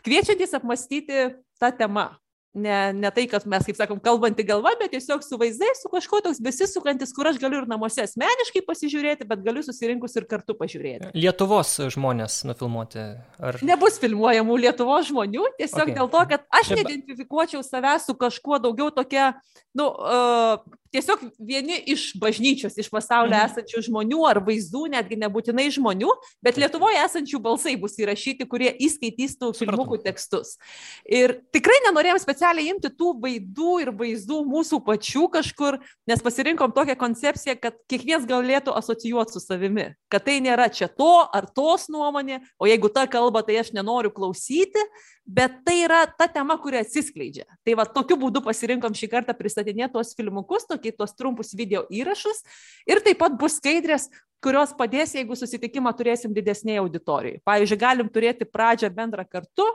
kviečiantys 0.04 0.56
apmastyti 0.60 1.30
tą 1.60 1.72
temą 1.76 2.10
ne, 2.54 2.92
ne 2.92 3.10
tai, 3.14 3.26
kad 3.30 3.44
mes, 3.46 3.64
kaip 3.66 3.78
sakom, 3.78 4.00
kalbanti 4.02 4.44
galva, 4.46 4.72
bet 4.80 4.92
tiesiog 4.94 5.22
su 5.24 5.38
vaizdais, 5.40 5.82
su 5.82 5.90
kažkuo 5.92 6.20
toks 6.24 6.40
besisukantis, 6.42 7.12
kur 7.14 7.28
aš 7.30 7.38
galiu 7.42 7.62
ir 7.62 7.68
namuose 7.70 8.02
asmeniškai 8.04 8.62
pasižiūrėti, 8.66 9.26
bet 9.30 9.44
galiu 9.44 9.62
susirinkus 9.66 10.16
ir 10.18 10.26
kartu 10.30 10.56
pažiūrėti. 10.58 11.12
Lietuvos 11.14 11.76
žmonės 11.94 12.40
nufilmuoti? 12.48 13.06
Ar... 13.38 13.60
Nebus 13.66 14.00
filmuojamų 14.02 14.58
Lietuvos 14.66 15.10
žmonių, 15.12 15.46
tiesiog 15.60 15.86
okay. 15.86 15.96
dėl 16.00 16.10
to, 16.10 16.24
kad 16.34 16.46
aš 16.60 16.74
neidentifikuočiau 16.74 17.62
savęs 17.66 18.10
su 18.10 18.18
kažkuo 18.18 18.58
daugiau 18.62 18.90
tokia, 18.94 19.32
nu, 19.78 19.86
uh, 19.94 20.80
tiesiog 20.94 21.22
vieni 21.38 21.78
iš 21.90 22.10
bažnyčios, 22.20 22.76
iš 22.78 22.90
pasaulio 22.92 23.36
mhm. 23.36 23.50
esančių 23.50 23.82
žmonių 23.86 24.20
ar 24.28 24.40
vaizdų, 24.46 24.86
netgi 24.94 25.18
nebūtinai 25.20 25.68
žmonių, 25.74 26.10
bet 26.44 26.58
Lietuvoje 26.60 27.00
esančių 27.04 27.40
balsai 27.42 27.76
bus 27.80 27.96
įrašyti, 28.00 28.46
kurie 28.50 28.72
įskaitys 28.86 29.36
tų 29.40 29.52
filmukų 29.58 30.00
tekstus. 30.04 30.56
Ir 31.06 31.38
tikrai 31.54 31.78
nenorėjom 31.86 32.20
specialiai 32.22 32.72
imti 32.74 32.92
tų 32.94 33.14
vaidų 33.22 33.76
ir 33.84 33.92
vaizdų 33.96 34.40
mūsų 34.50 34.82
pačių 34.86 35.26
kažkur, 35.36 35.78
nes 36.10 36.24
pasirinkom 36.24 36.74
tokią 36.76 36.98
koncepciją, 37.00 37.56
kad 37.60 37.78
kiekvienas 37.90 38.26
galėtų 38.28 38.74
asocijuoti 38.76 39.36
su 39.36 39.44
savimi, 39.44 39.90
kad 40.12 40.26
tai 40.26 40.40
nėra 40.42 40.68
čia 40.72 40.90
to 40.90 41.12
ar 41.30 41.48
tos 41.54 41.88
nuomonė, 41.92 42.42
o 42.58 42.68
jeigu 42.68 42.90
ta 42.92 43.06
kalba, 43.10 43.44
tai 43.46 43.60
aš 43.62 43.72
nenoriu 43.76 44.12
klausyti, 44.14 44.82
bet 45.30 45.60
tai 45.64 45.76
yra 45.84 46.02
ta 46.18 46.26
tema, 46.30 46.56
kuri 46.58 46.80
atsiskleidžia. 46.80 47.46
Tai 47.64 47.76
va 47.78 47.86
tokiu 47.86 48.16
būdu 48.18 48.42
pasirinkom 48.42 48.94
šį 48.96 49.08
kartą 49.12 49.34
pristatinėti 49.38 49.94
tuos 49.94 50.12
filmukus, 50.18 50.66
tokį 50.80 50.96
tuos 50.96 51.14
trumpus 51.14 51.52
video 51.54 51.84
įrašus 51.92 52.42
ir 52.88 53.00
taip 53.04 53.20
pat 53.20 53.36
bus 53.38 53.58
skaidrės, 53.60 54.08
kurios 54.40 54.72
padės, 54.72 55.14
jeigu 55.14 55.36
susitikimą 55.36 55.92
turėsim 55.96 56.32
didesnėje 56.32 56.80
auditorijoje. 56.80 57.42
Pavyzdžiui, 57.44 57.78
galim 57.78 58.08
turėti 58.08 58.48
pradžią 58.48 58.88
bendrą 58.94 59.26
kartu, 59.28 59.66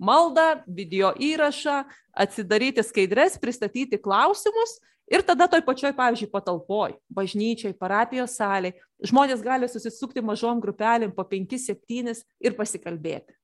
maldą, 0.00 0.64
video 0.66 1.12
įrašą, 1.20 1.84
atsidaryti 2.16 2.82
skaidres, 2.82 3.36
pristatyti 3.38 4.00
klausimus 4.00 4.78
ir 5.10 5.22
tada 5.22 5.46
toj 5.50 5.62
pačioj, 5.66 5.92
pavyzdžiui, 5.96 6.32
patalpoj, 6.32 6.96
bažnyčiai, 7.12 7.76
parapijos 7.76 8.38
saliai, 8.40 8.74
žmonės 9.04 9.44
gali 9.44 9.68
susisukti 9.68 10.24
mažom 10.24 10.62
grupelėm 10.64 11.12
po 11.12 11.26
5-7 11.28 12.24
ir 12.40 12.56
pasikalbėti. 12.56 13.36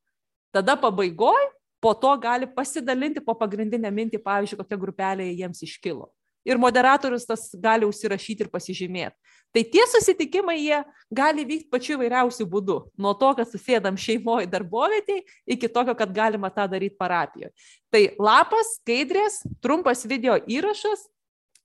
Tada 0.51 0.75
pabaigoj, 0.81 1.51
po 1.81 1.93
to 1.95 2.11
gali 2.21 2.49
pasidalinti 2.49 3.23
po 3.25 3.37
pagrindinę 3.39 3.93
mintį, 3.93 4.18
pavyzdžiui, 4.25 4.59
kokia 4.64 4.81
grupelė 4.81 5.29
jiems 5.29 5.62
iškilo 5.68 6.09
ir 6.47 6.61
moderatorius 6.61 7.26
tas 7.28 7.49
gali 7.61 7.88
užsirašyti 7.88 8.47
ir 8.47 8.51
pasižymėti. 8.53 9.16
Tai 9.51 9.62
tie 9.66 9.82
susitikimai, 9.91 10.57
jie 10.62 10.78
gali 11.11 11.45
vykti 11.47 11.70
pačiu 11.72 11.97
įvairiausių 11.97 12.47
būdų. 12.51 12.76
Nuo 13.03 13.14
to, 13.18 13.32
kad 13.38 13.51
susėdam 13.51 13.99
šeimoje 13.99 14.47
darbovietėje, 14.51 15.24
iki 15.51 15.70
tokio, 15.72 15.97
kad 15.99 16.12
galima 16.14 16.53
tą 16.55 16.68
daryti 16.70 16.99
parapijoje. 17.01 17.51
Tai 17.91 18.03
lapas, 18.22 18.76
skaidrės, 18.78 19.41
trumpas 19.62 20.07
video 20.07 20.38
įrašas 20.38 21.09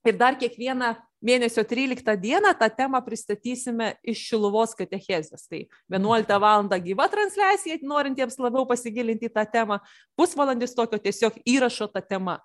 ir 0.10 0.18
dar 0.18 0.38
kiekvieną 0.42 0.96
mėnesio 1.26 1.64
13 1.66 2.18
dieną 2.22 2.54
tą 2.58 2.70
temą 2.74 3.02
pristatysime 3.06 3.94
iš 4.06 4.26
Šiluvos 4.30 4.76
katechezės. 4.78 5.48
Tai 5.50 5.62
11 5.94 6.42
val. 6.42 6.66
gyva 6.82 7.08
transliacija, 7.10 7.78
norintiems 7.82 8.38
labiau 8.42 8.66
pasigilinti 8.66 9.30
tą 9.30 9.46
temą, 9.46 9.80
pusvalandis 10.18 10.76
tokio 10.76 10.98
tiesiog 10.98 11.38
įrašo 11.46 11.90
tą 11.94 12.02
temą. 12.02 12.40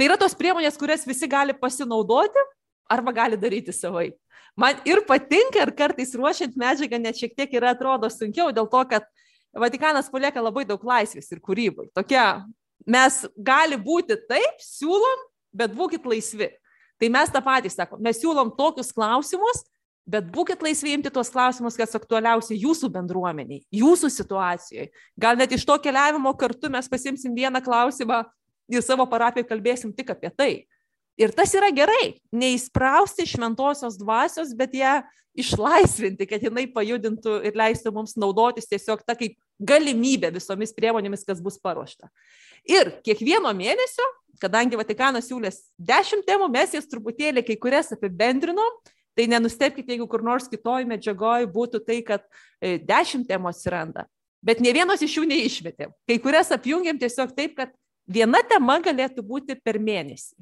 Tai 0.00 0.06
yra 0.08 0.16
tos 0.16 0.32
priemonės, 0.32 0.78
kurias 0.80 1.02
visi 1.04 1.26
gali 1.28 1.52
pasinaudoti 1.52 2.40
arba 2.88 3.12
gali 3.12 3.36
daryti 3.36 3.74
savai. 3.76 4.06
Man 4.56 4.78
ir 4.88 5.02
patinka, 5.04 5.60
ir 5.60 5.74
kartais 5.76 6.14
ruošiant 6.16 6.56
medžiagą 6.56 6.96
net 6.96 7.20
šiek 7.20 7.34
tiek 7.36 7.52
yra 7.58 7.74
atrodo 7.74 8.08
sunkiau, 8.08 8.48
dėl 8.48 8.64
to, 8.72 8.80
kad 8.88 9.04
Vatikanas 9.52 10.08
palieka 10.08 10.40
labai 10.40 10.64
daug 10.64 10.80
laisvės 10.88 11.28
ir 11.34 11.42
kūrybai. 11.44 11.90
Tokia, 11.92 12.46
mes 12.88 13.20
gali 13.36 13.76
būti 13.76 14.16
taip, 14.24 14.64
siūlom, 14.64 15.26
bet 15.52 15.76
būkit 15.76 16.08
laisvi. 16.08 16.48
Tai 16.96 17.12
mes 17.12 17.36
tą 17.36 17.44
patį 17.44 17.74
sakom, 17.76 18.00
mes 18.00 18.24
siūlom 18.24 18.54
tokius 18.56 18.94
klausimus, 18.96 19.66
bet 20.08 20.32
būkit 20.32 20.64
laisvi 20.64 20.96
imti 20.96 21.12
tuos 21.12 21.28
klausimus, 21.28 21.76
kas 21.76 21.92
aktualiausia 22.00 22.56
jūsų 22.56 22.88
bendruomeniai, 22.96 23.66
jūsų 23.68 24.08
situacijoje. 24.16 24.88
Gal 25.20 25.36
net 25.36 25.52
iš 25.52 25.68
to 25.68 25.76
keliavimo 25.76 26.32
kartu 26.40 26.72
mes 26.72 26.88
pasimsim 26.88 27.36
vieną 27.36 27.60
klausimą 27.68 28.24
ir 28.78 28.84
savo 28.86 29.06
parapijoje 29.10 29.48
kalbėsim 29.48 29.94
tik 29.96 30.12
apie 30.14 30.30
tai. 30.34 30.52
Ir 31.20 31.34
tas 31.36 31.52
yra 31.52 31.68
gerai, 31.74 32.14
neįsprausti 32.32 33.26
šventosios 33.28 33.98
dvasios, 34.00 34.54
bet 34.56 34.72
ją 34.78 35.00
išlaisvinti, 35.38 36.26
kad 36.26 36.42
jinai 36.42 36.64
pajudintų 36.72 37.36
ir 37.46 37.58
leistų 37.58 37.92
mums 37.94 38.16
naudotis 38.18 38.68
tiesiog 38.70 39.02
tą 39.06 39.16
kaip 39.18 39.36
galimybę 39.60 40.30
visomis 40.34 40.72
priemonėmis, 40.76 41.26
kas 41.26 41.42
bus 41.44 41.58
paruošta. 41.60 42.08
Ir 42.68 42.94
kiekvieno 43.04 43.52
mėnesio, 43.56 44.06
kadangi 44.40 44.78
Vatikanas 44.80 45.28
siūlės 45.28 45.60
dešimt 45.76 46.26
temų, 46.28 46.48
mes 46.52 46.74
jas 46.76 46.88
truputėlį 46.90 47.44
kai 47.46 47.58
kurias 47.60 47.92
apibendrinom, 47.94 48.80
tai 49.16 49.26
nenustepkite, 49.30 49.92
jeigu 49.92 50.08
kur 50.08 50.24
nors 50.24 50.48
kitoj 50.48 50.86
medžiagoj 50.88 51.48
būtų 51.52 51.82
tai, 51.84 52.00
kad 52.06 52.24
e, 52.60 52.78
dešimt 52.78 53.28
temų 53.28 53.50
atsiranda. 53.52 54.06
Bet 54.40 54.62
ne 54.64 54.72
vienos 54.72 55.02
iš 55.04 55.18
jų 55.18 55.26
neišmetėm. 55.28 55.92
Kai 56.08 56.16
kurias 56.22 56.48
apjungiam 56.54 56.96
tiesiog 57.00 57.34
taip, 57.36 57.58
kad 57.58 57.74
viena 58.10 58.42
tema 58.46 58.80
galėtų 58.82 59.22
būti 59.26 59.56
per 59.62 59.78
mėnesį. 59.78 60.34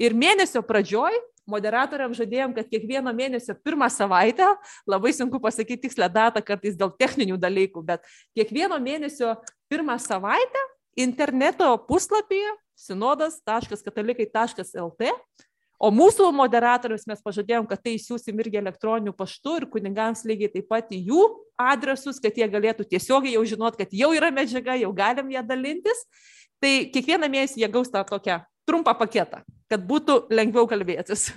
Ir 0.00 0.14
mėnesio 0.16 0.62
pradžioj 0.64 1.18
moderatoriam 1.48 2.14
žadėjom, 2.14 2.54
kad 2.56 2.68
kiekvieno 2.70 3.12
mėnesio 3.14 3.54
pirmą 3.66 3.88
savaitę, 3.90 4.46
labai 4.88 5.12
sunku 5.14 5.40
pasakyti 5.42 5.82
tikslę 5.88 6.08
datą 6.12 6.42
kartais 6.44 6.76
dėl 6.78 6.90
techninių 6.94 7.36
dalykų, 7.42 7.82
bet 7.86 8.00
kiekvieno 8.36 8.78
mėnesio 8.82 9.36
pirmą 9.70 9.98
savaitę 10.00 10.58
interneto 10.96 11.78
puslapyje 11.88 12.56
sinodas.katalikai.lt, 12.78 15.12
o 15.82 15.90
mūsų 15.90 16.28
moderatorius 16.36 17.06
mes 17.10 17.22
pažadėjom, 17.24 17.66
kad 17.70 17.82
tai 17.82 17.96
siūsim 18.00 18.38
irgi 18.44 18.60
elektroniniu 18.60 19.14
paštu 19.16 19.56
ir 19.58 19.66
kunigams 19.72 20.22
lygiai 20.28 20.52
taip 20.52 20.68
pat 20.70 20.92
į 20.94 21.00
jų 21.10 21.24
adresus, 21.60 22.20
kad 22.22 22.38
jie 22.38 22.46
galėtų 22.50 22.86
tiesiogiai 22.92 23.34
jau 23.34 23.42
žinot, 23.54 23.78
kad 23.78 23.90
jau 23.96 24.12
yra 24.14 24.30
medžiaga, 24.34 24.78
jau 24.80 24.92
galim 24.96 25.32
ją 25.34 25.42
dalintis. 25.46 26.06
Tai 26.62 26.72
kiekvieną 26.94 27.26
mėnesį 27.26 27.64
jie 27.64 27.70
gaus 27.74 27.90
tą 27.90 28.04
tokią 28.06 28.38
trumpą 28.68 28.94
paketą, 28.94 29.42
kad 29.70 29.82
būtų 29.88 30.28
lengviau 30.30 30.68
kalbėtis. 30.70 31.32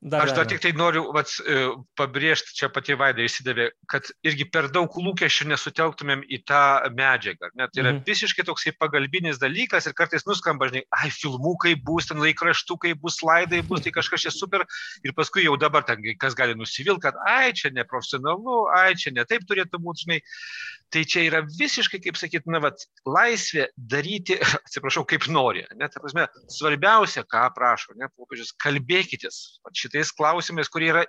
Dar 0.00 0.22
Aš 0.22 0.32
dar 0.36 0.46
tik 0.46 0.60
tai 0.62 0.70
noriu 0.78 1.08
vat, 1.10 1.26
e, 1.42 1.54
pabrėžti, 1.98 2.52
čia 2.54 2.68
pati 2.70 2.94
Vaida 2.94 3.24
įsidavė, 3.24 3.64
kad 3.90 4.06
irgi 4.22 4.44
per 4.46 4.68
daug 4.70 4.94
lūkesčių 4.94 5.48
nesutelktumėm 5.50 6.22
į 6.22 6.38
tą 6.46 6.60
medžiagą. 6.94 7.50
Net 7.58 7.74
tai 7.74 7.82
yra 7.82 7.92
mhm. 7.96 8.04
visiškai 8.06 8.46
toksai 8.46 8.76
pagalbinis 8.78 9.42
dalykas 9.42 9.90
ir 9.90 9.96
kartais 9.98 10.22
nuskamba, 10.28 10.70
žinai, 10.70 10.84
ai, 10.94 11.10
filmukai 11.10 11.74
bus, 11.82 12.06
ten 12.12 12.22
laikraštukai 12.22 12.94
bus, 12.94 13.18
slaidai 13.18 13.64
bus, 13.66 13.82
tai 13.82 13.90
kažkas 13.98 14.28
čia 14.28 14.34
super. 14.34 14.62
Ir 15.02 15.16
paskui 15.18 15.48
jau 15.48 15.58
dabar 15.58 15.82
ten 15.88 16.06
kas 16.22 16.38
gali 16.38 16.54
nusivilti, 16.54 17.02
kad 17.08 17.18
ai, 17.26 17.50
čia 17.58 17.74
neprofesionalu, 17.74 18.68
ai, 18.78 18.92
čia 18.94 19.10
ne 19.18 19.26
taip 19.26 19.50
turėtų 19.50 19.82
būti, 19.82 20.06
žinai. 20.06 20.22
Tai 20.94 21.02
čia 21.04 21.26
yra 21.26 21.42
visiškai, 21.44 22.00
kaip 22.06 22.16
sakyt, 22.16 22.46
na, 22.48 22.62
vat, 22.64 22.84
laisvė 23.04 23.66
daryti, 23.76 24.38
atsiprašau, 24.66 25.04
kaip 25.08 25.28
nori. 25.32 25.66
Net, 25.76 25.96
prasme, 26.00 26.24
svarbiausia, 26.52 27.26
ką 27.28 27.44
prašo, 27.56 27.96
ne, 28.00 28.08
popiežius, 28.16 28.54
kalbėkitės 28.64 29.40
šitais 29.76 30.14
klausimais, 30.16 30.70
kurie 30.72 30.92
yra 30.94 31.04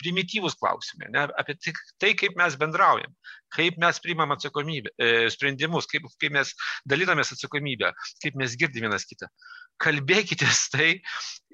primityvūs 0.00 0.56
klausimai, 0.60 1.10
ne, 1.12 1.26
apie 1.40 1.56
tai, 1.60 1.74
tai, 2.00 2.12
kaip 2.18 2.36
mes 2.40 2.56
bendraujam, 2.60 3.12
kaip 3.54 3.78
mes 3.82 4.00
priimam 4.02 4.32
atsakomybę, 4.34 4.92
e, 4.96 5.28
sprendimus, 5.32 5.88
kaip, 5.90 6.06
kaip 6.22 6.34
mes 6.36 6.54
dalinamės 6.88 7.34
atsakomybę, 7.36 7.92
kaip 8.24 8.38
mes 8.40 8.56
girdim 8.60 8.88
vienas 8.88 9.06
kitą. 9.08 9.28
Kalbėkitės 9.80 10.66
tai 10.72 10.88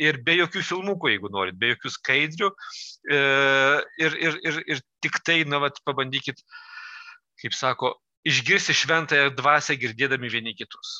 ir 0.02 0.20
be 0.26 0.38
jokių 0.40 0.62
filmukų, 0.70 1.12
jeigu 1.14 1.30
norit, 1.34 1.58
be 1.58 1.74
jokių 1.74 1.92
skaidrių 1.94 2.52
e, 2.52 3.18
ir, 4.02 4.16
ir, 4.28 4.40
ir, 4.50 4.62
ir 4.74 4.82
tik 5.04 5.20
tai, 5.26 5.40
na, 5.48 5.60
vat, 5.66 5.82
pabandykit 5.86 6.42
kaip 7.42 7.54
sako, 7.56 7.94
išgirsti 8.26 8.74
šventąją 8.74 9.30
dvasę 9.36 9.76
girdėdami 9.80 10.32
vieni 10.32 10.56
kitus. 10.58 10.96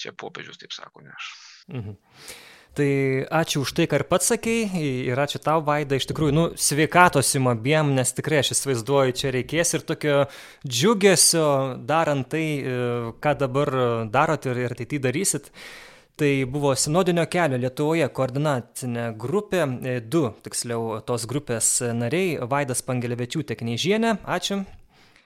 Čia 0.00 0.14
popiežius 0.16 0.60
taip 0.60 0.72
sako, 0.76 1.04
ne 1.04 1.12
aš. 1.16 1.32
Mhm. 1.70 1.98
Tai 2.70 2.86
ačiū 3.34 3.64
už 3.64 3.72
tai, 3.74 3.88
ką 3.90 3.98
ir 3.98 4.04
pats 4.06 4.28
sakei 4.30 4.62
ir 5.10 5.18
ačiū 5.18 5.40
tau, 5.42 5.58
Vaida, 5.66 5.98
iš 5.98 6.06
tikrųjų, 6.06 6.34
nu, 6.36 6.44
sveikatos 6.54 7.32
jum 7.34 7.50
abiem, 7.50 7.90
nes 7.96 8.14
tikrai 8.14 8.44
aš 8.44 8.52
įsivaizduoju, 8.54 9.16
čia 9.18 9.32
reikės 9.34 9.74
ir 9.74 9.84
tokio 9.88 10.20
džiugesio 10.62 11.46
darant 11.82 12.30
tai, 12.30 12.44
e, 12.62 12.76
ką 13.18 13.34
dabar 13.42 13.74
darot 14.14 14.46
ir, 14.46 14.62
ir 14.68 14.76
ateityje 14.76 15.02
darysit. 15.08 15.50
Tai 16.20 16.30
buvo 16.52 16.76
Sinodinio 16.78 17.24
kelio 17.32 17.58
Lietuvoje 17.58 18.06
koordinacinė 18.14 19.10
grupė, 19.18 19.64
e, 19.66 19.98
du 20.00 20.28
tiksliau 20.46 21.00
tos 21.02 21.26
grupės 21.26 21.80
nariai, 21.82 22.38
Vaidas 22.46 22.86
Pangelevičiūtė 22.86 23.58
Knyžienė, 23.58 24.20
ačiū. 24.30 24.62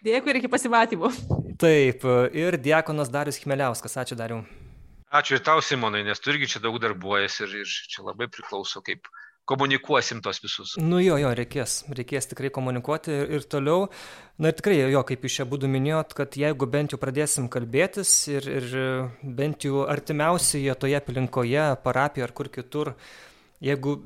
Dėkui 0.04 0.34
ir 0.34 0.42
iki 0.42 0.50
pasimatymų. 0.52 1.08
Taip, 1.60 2.02
ir 2.36 2.58
Diekonas 2.60 3.08
Darius 3.08 3.38
Chmeliauskas. 3.40 3.94
Ačiū 4.02 4.18
Dariu. 4.18 4.42
Ačiū 5.14 5.38
ir 5.38 5.44
tau, 5.46 5.62
Simonai, 5.64 6.02
nes 6.04 6.20
tu 6.20 6.32
irgi 6.32 6.50
čia 6.54 6.60
daug 6.60 6.76
darbuojas 6.82 7.38
ir, 7.46 7.54
ir 7.62 7.70
čia 7.88 8.04
labai 8.04 8.26
priklauso, 8.28 8.82
kaip 8.84 9.08
komunikuosim 9.48 10.20
tos 10.24 10.42
visus. 10.42 10.74
Nu 10.80 10.98
jo, 11.00 11.16
jo, 11.20 11.30
reikės, 11.38 11.78
reikės 11.96 12.28
tikrai 12.28 12.50
komunikuoti 12.52 13.14
ir, 13.14 13.32
ir 13.38 13.46
toliau. 13.48 13.86
Na 14.36 14.52
ir 14.52 14.58
tikrai, 14.58 14.76
jo, 14.92 15.04
kaip 15.08 15.24
jūs 15.24 15.38
čia 15.38 15.48
būdu 15.48 15.70
minėjot, 15.72 16.12
kad 16.18 16.36
jeigu 16.36 16.68
bent 16.68 16.92
jau 16.92 17.00
pradėsim 17.00 17.48
kalbėtis 17.52 18.12
ir, 18.32 18.50
ir 18.58 18.68
bent 19.40 19.64
jau 19.64 19.86
artimiausioje 19.88 20.76
toje 20.84 21.00
aplinkoje, 21.00 21.68
parapijoje 21.86 22.28
ar 22.28 22.36
kur 22.36 22.52
kitur, 22.58 22.92
jeigu 23.64 24.02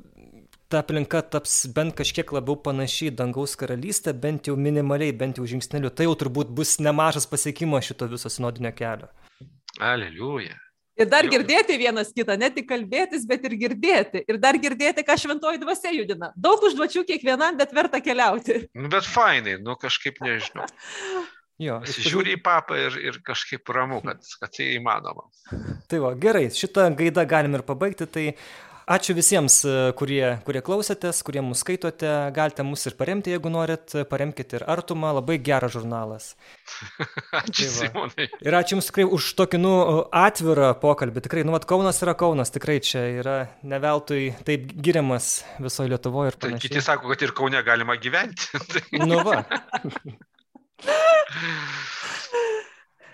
ta 0.69 0.83
aplinka 0.83 1.23
taps 1.23 1.67
bent 1.75 1.97
kažkiek 1.97 2.31
labiau 2.37 2.57
panaši 2.61 3.09
į 3.09 3.17
dangaus 3.21 3.57
karalystę, 3.61 4.13
bent 4.13 4.51
jau 4.51 4.57
minimaliai, 4.61 5.15
bent 5.17 5.41
jau 5.41 5.47
žingsneliu, 5.49 5.91
tai 5.91 6.09
jau 6.09 6.17
turbūt 6.21 6.53
bus 6.53 6.77
nemažas 6.85 7.29
pasiekimas 7.31 7.89
šito 7.89 8.09
viso 8.11 8.29
sinodinio 8.33 8.73
kelio. 8.77 9.09
Aleliuja. 9.81 10.59
Ir 10.99 11.07
dar 11.07 11.29
girdėti 11.31 11.77
vienas 11.79 12.11
kitą, 12.11 12.35
ne 12.41 12.51
tik 12.51 12.67
kalbėtis, 12.69 13.23
bet 13.31 13.45
ir 13.47 13.55
girdėti. 13.61 14.25
Ir 14.27 14.41
dar 14.43 14.59
girdėti, 14.59 15.05
ką 15.07 15.15
šventoji 15.23 15.61
dvasia 15.63 15.93
judina. 15.95 16.33
Daug 16.35 16.65
užduočių 16.67 17.05
kiekvienam, 17.07 17.55
bet 17.61 17.73
verta 17.77 18.01
keliauti. 18.03 18.65
Nu, 18.75 18.91
bet 18.91 19.07
fainai, 19.07 19.61
nu 19.63 19.79
kažkaip 19.79 20.21
nežinau. 20.25 20.69
Jo, 21.59 21.81
Žiūri 21.83 22.37
į 22.37 22.39
papą 22.47 22.77
ir, 22.79 22.97
ir 23.03 23.17
kažkaip 23.27 23.67
ramu, 23.75 23.97
kad, 24.05 24.23
kad 24.39 24.53
tai 24.55 24.69
įmanoma. 24.77 25.25
Tai 25.91 25.99
va, 26.05 26.13
gerai, 26.15 26.45
šitą 26.55 26.85
gaidą 26.95 27.25
galim 27.27 27.57
ir 27.59 27.65
pabaigti. 27.67 28.07
Tai 28.07 28.27
Ačiū 28.89 29.13
visiems, 29.13 29.59
e, 29.69 29.73
kurie, 29.93 30.39
kurie 30.47 30.63
klausėtės, 30.65 31.19
kurie 31.21 31.43
mus 31.45 31.61
skaitote. 31.61 32.09
Galite 32.33 32.65
mus 32.65 32.87
ir 32.89 32.95
paremti, 32.97 33.35
jeigu 33.35 33.51
norit. 33.53 33.93
Paremkite 34.09 34.57
ir 34.57 34.65
Artumą, 34.65 35.11
labai 35.19 35.37
geras 35.45 35.75
žurnalas. 35.75 36.31
ačiū, 37.43 37.67
tai 37.67 37.69
Simonai. 37.75 38.29
Ir 38.49 38.57
ačiū 38.57 38.79
Jums 38.79 38.89
tikrai 38.89 39.05
už 39.19 39.27
tokį, 39.37 39.61
nu, 39.61 39.75
atvirą 40.23 40.71
pokalbį. 40.81 41.25
Tikrai, 41.27 41.45
nu, 41.45 41.53
vat 41.53 41.69
Kaunas 41.69 42.01
yra 42.07 42.17
Kaunas, 42.17 42.55
tikrai 42.55 42.79
čia 42.81 43.05
yra 43.19 43.37
neveltui 43.61 44.31
taip 44.49 44.73
giriamas 44.73 45.43
visoje 45.61 45.93
Lietuvoje 45.93 46.33
ir 46.33 46.41
tai 46.41 46.47
panašiai. 46.47 46.65
Tai 46.65 46.73
kiti 46.73 46.87
sako, 46.89 47.13
kad 47.13 47.29
ir 47.29 47.37
Kaune 47.37 47.63
galima 47.69 48.01
gyventi. 48.01 48.49
nu, 49.05 49.21
va. 49.29 49.43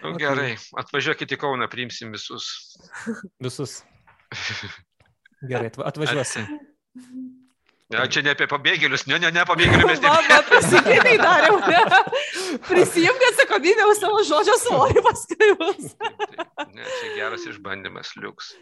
nu, 0.07 0.15
gerai, 0.23 0.55
atvažiuokite 0.87 1.35
į 1.35 1.45
Kauną, 1.49 1.67
priimsim 1.75 2.15
visus. 2.15 2.55
Visus. 3.43 3.81
Gerai, 5.49 5.71
atvažiuosim. 5.91 6.47
Ne, 7.93 8.07
čia 8.09 8.23
ne 8.25 8.33
apie 8.33 8.47
pabėgėlius, 8.51 9.05
ne, 9.11 9.19
ne, 9.23 9.31
ne 9.35 9.43
pabėgėlius 9.47 9.91
mes 9.91 10.01
ne. 10.01 10.09
Mama, 10.09 10.39
prisiminiai 10.49 11.19
dariau, 11.21 11.59
ne. 11.69 11.83
Prisimk 12.65 13.27
atsakomybę 13.29 13.87
už 13.91 14.01
savo 14.01 14.23
žodžio 14.31 14.57
svorį 14.63 15.05
paskui. 15.05 15.51
Ne, 16.73 16.89
čia 16.89 17.13
geras 17.19 17.45
išbandymas, 17.51 18.15
liuks. 18.25 18.55